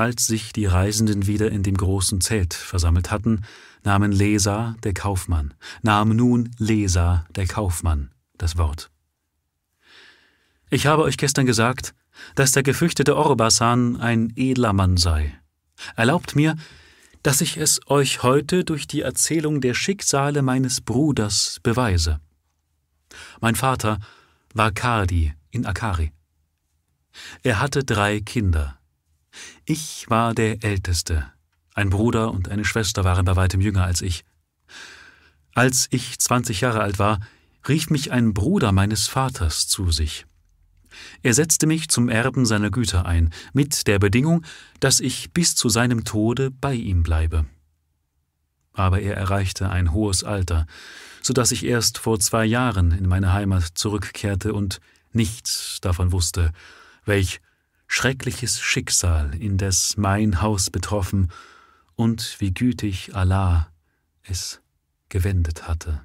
Als 0.00 0.26
sich 0.26 0.54
die 0.54 0.64
Reisenden 0.64 1.26
wieder 1.26 1.50
in 1.50 1.62
dem 1.62 1.76
großen 1.76 2.22
Zelt 2.22 2.54
versammelt 2.54 3.10
hatten, 3.10 3.42
nahmen 3.84 4.12
Lesa, 4.12 4.74
der 4.82 4.94
Kaufmann, 4.94 5.52
nahm 5.82 6.16
nun 6.16 6.52
Lesa, 6.56 7.26
der 7.36 7.46
Kaufmann, 7.46 8.10
das 8.38 8.56
Wort. 8.56 8.90
Ich 10.70 10.86
habe 10.86 11.02
euch 11.02 11.18
gestern 11.18 11.44
gesagt, 11.44 11.92
dass 12.34 12.52
der 12.52 12.62
gefürchtete 12.62 13.14
Orbasan 13.14 14.00
ein 14.00 14.32
edler 14.36 14.72
Mann 14.72 14.96
sei. 14.96 15.38
Erlaubt 15.96 16.34
mir, 16.34 16.56
dass 17.22 17.42
ich 17.42 17.58
es 17.58 17.78
euch 17.86 18.22
heute 18.22 18.64
durch 18.64 18.86
die 18.86 19.02
Erzählung 19.02 19.60
der 19.60 19.74
Schicksale 19.74 20.40
meines 20.40 20.80
Bruders 20.80 21.60
beweise. 21.62 22.20
Mein 23.42 23.54
Vater 23.54 23.98
war 24.54 24.72
Kadi 24.72 25.34
in 25.50 25.66
Akari. 25.66 26.10
Er 27.42 27.60
hatte 27.60 27.84
drei 27.84 28.20
Kinder. 28.20 28.79
Ich 29.64 30.08
war 30.08 30.34
der 30.34 30.64
Älteste. 30.64 31.32
Ein 31.74 31.90
Bruder 31.90 32.32
und 32.32 32.48
eine 32.48 32.64
Schwester 32.64 33.04
waren 33.04 33.24
bei 33.24 33.36
weitem 33.36 33.60
jünger 33.60 33.84
als 33.84 34.02
ich. 34.02 34.24
Als 35.54 35.88
ich 35.90 36.18
zwanzig 36.18 36.60
Jahre 36.60 36.80
alt 36.80 36.98
war, 36.98 37.20
rief 37.68 37.90
mich 37.90 38.12
ein 38.12 38.34
Bruder 38.34 38.72
meines 38.72 39.06
Vaters 39.06 39.68
zu 39.68 39.90
sich. 39.90 40.26
Er 41.22 41.34
setzte 41.34 41.66
mich 41.66 41.88
zum 41.88 42.08
Erben 42.08 42.46
seiner 42.46 42.70
Güter 42.70 43.06
ein, 43.06 43.32
mit 43.52 43.86
der 43.86 43.98
Bedingung, 43.98 44.44
dass 44.80 45.00
ich 45.00 45.32
bis 45.32 45.54
zu 45.54 45.68
seinem 45.68 46.04
Tode 46.04 46.50
bei 46.50 46.74
ihm 46.74 47.02
bleibe. 47.02 47.46
Aber 48.72 49.00
er 49.00 49.16
erreichte 49.16 49.70
ein 49.70 49.92
hohes 49.92 50.24
Alter, 50.24 50.66
so 51.22 51.32
dass 51.32 51.52
ich 51.52 51.64
erst 51.64 51.98
vor 51.98 52.18
zwei 52.18 52.44
Jahren 52.44 52.92
in 52.92 53.08
meine 53.08 53.32
Heimat 53.32 53.64
zurückkehrte 53.74 54.54
und 54.54 54.80
nichts 55.12 55.78
davon 55.80 56.12
wusste, 56.12 56.52
welch 57.04 57.40
schreckliches 57.92 58.60
Schicksal 58.60 59.34
indes 59.34 59.96
mein 59.96 60.40
Haus 60.40 60.70
betroffen 60.70 61.28
und 61.96 62.36
wie 62.38 62.54
gütig 62.54 63.16
Allah 63.16 63.72
es 64.22 64.62
gewendet 65.08 65.66
hatte. 65.66 66.00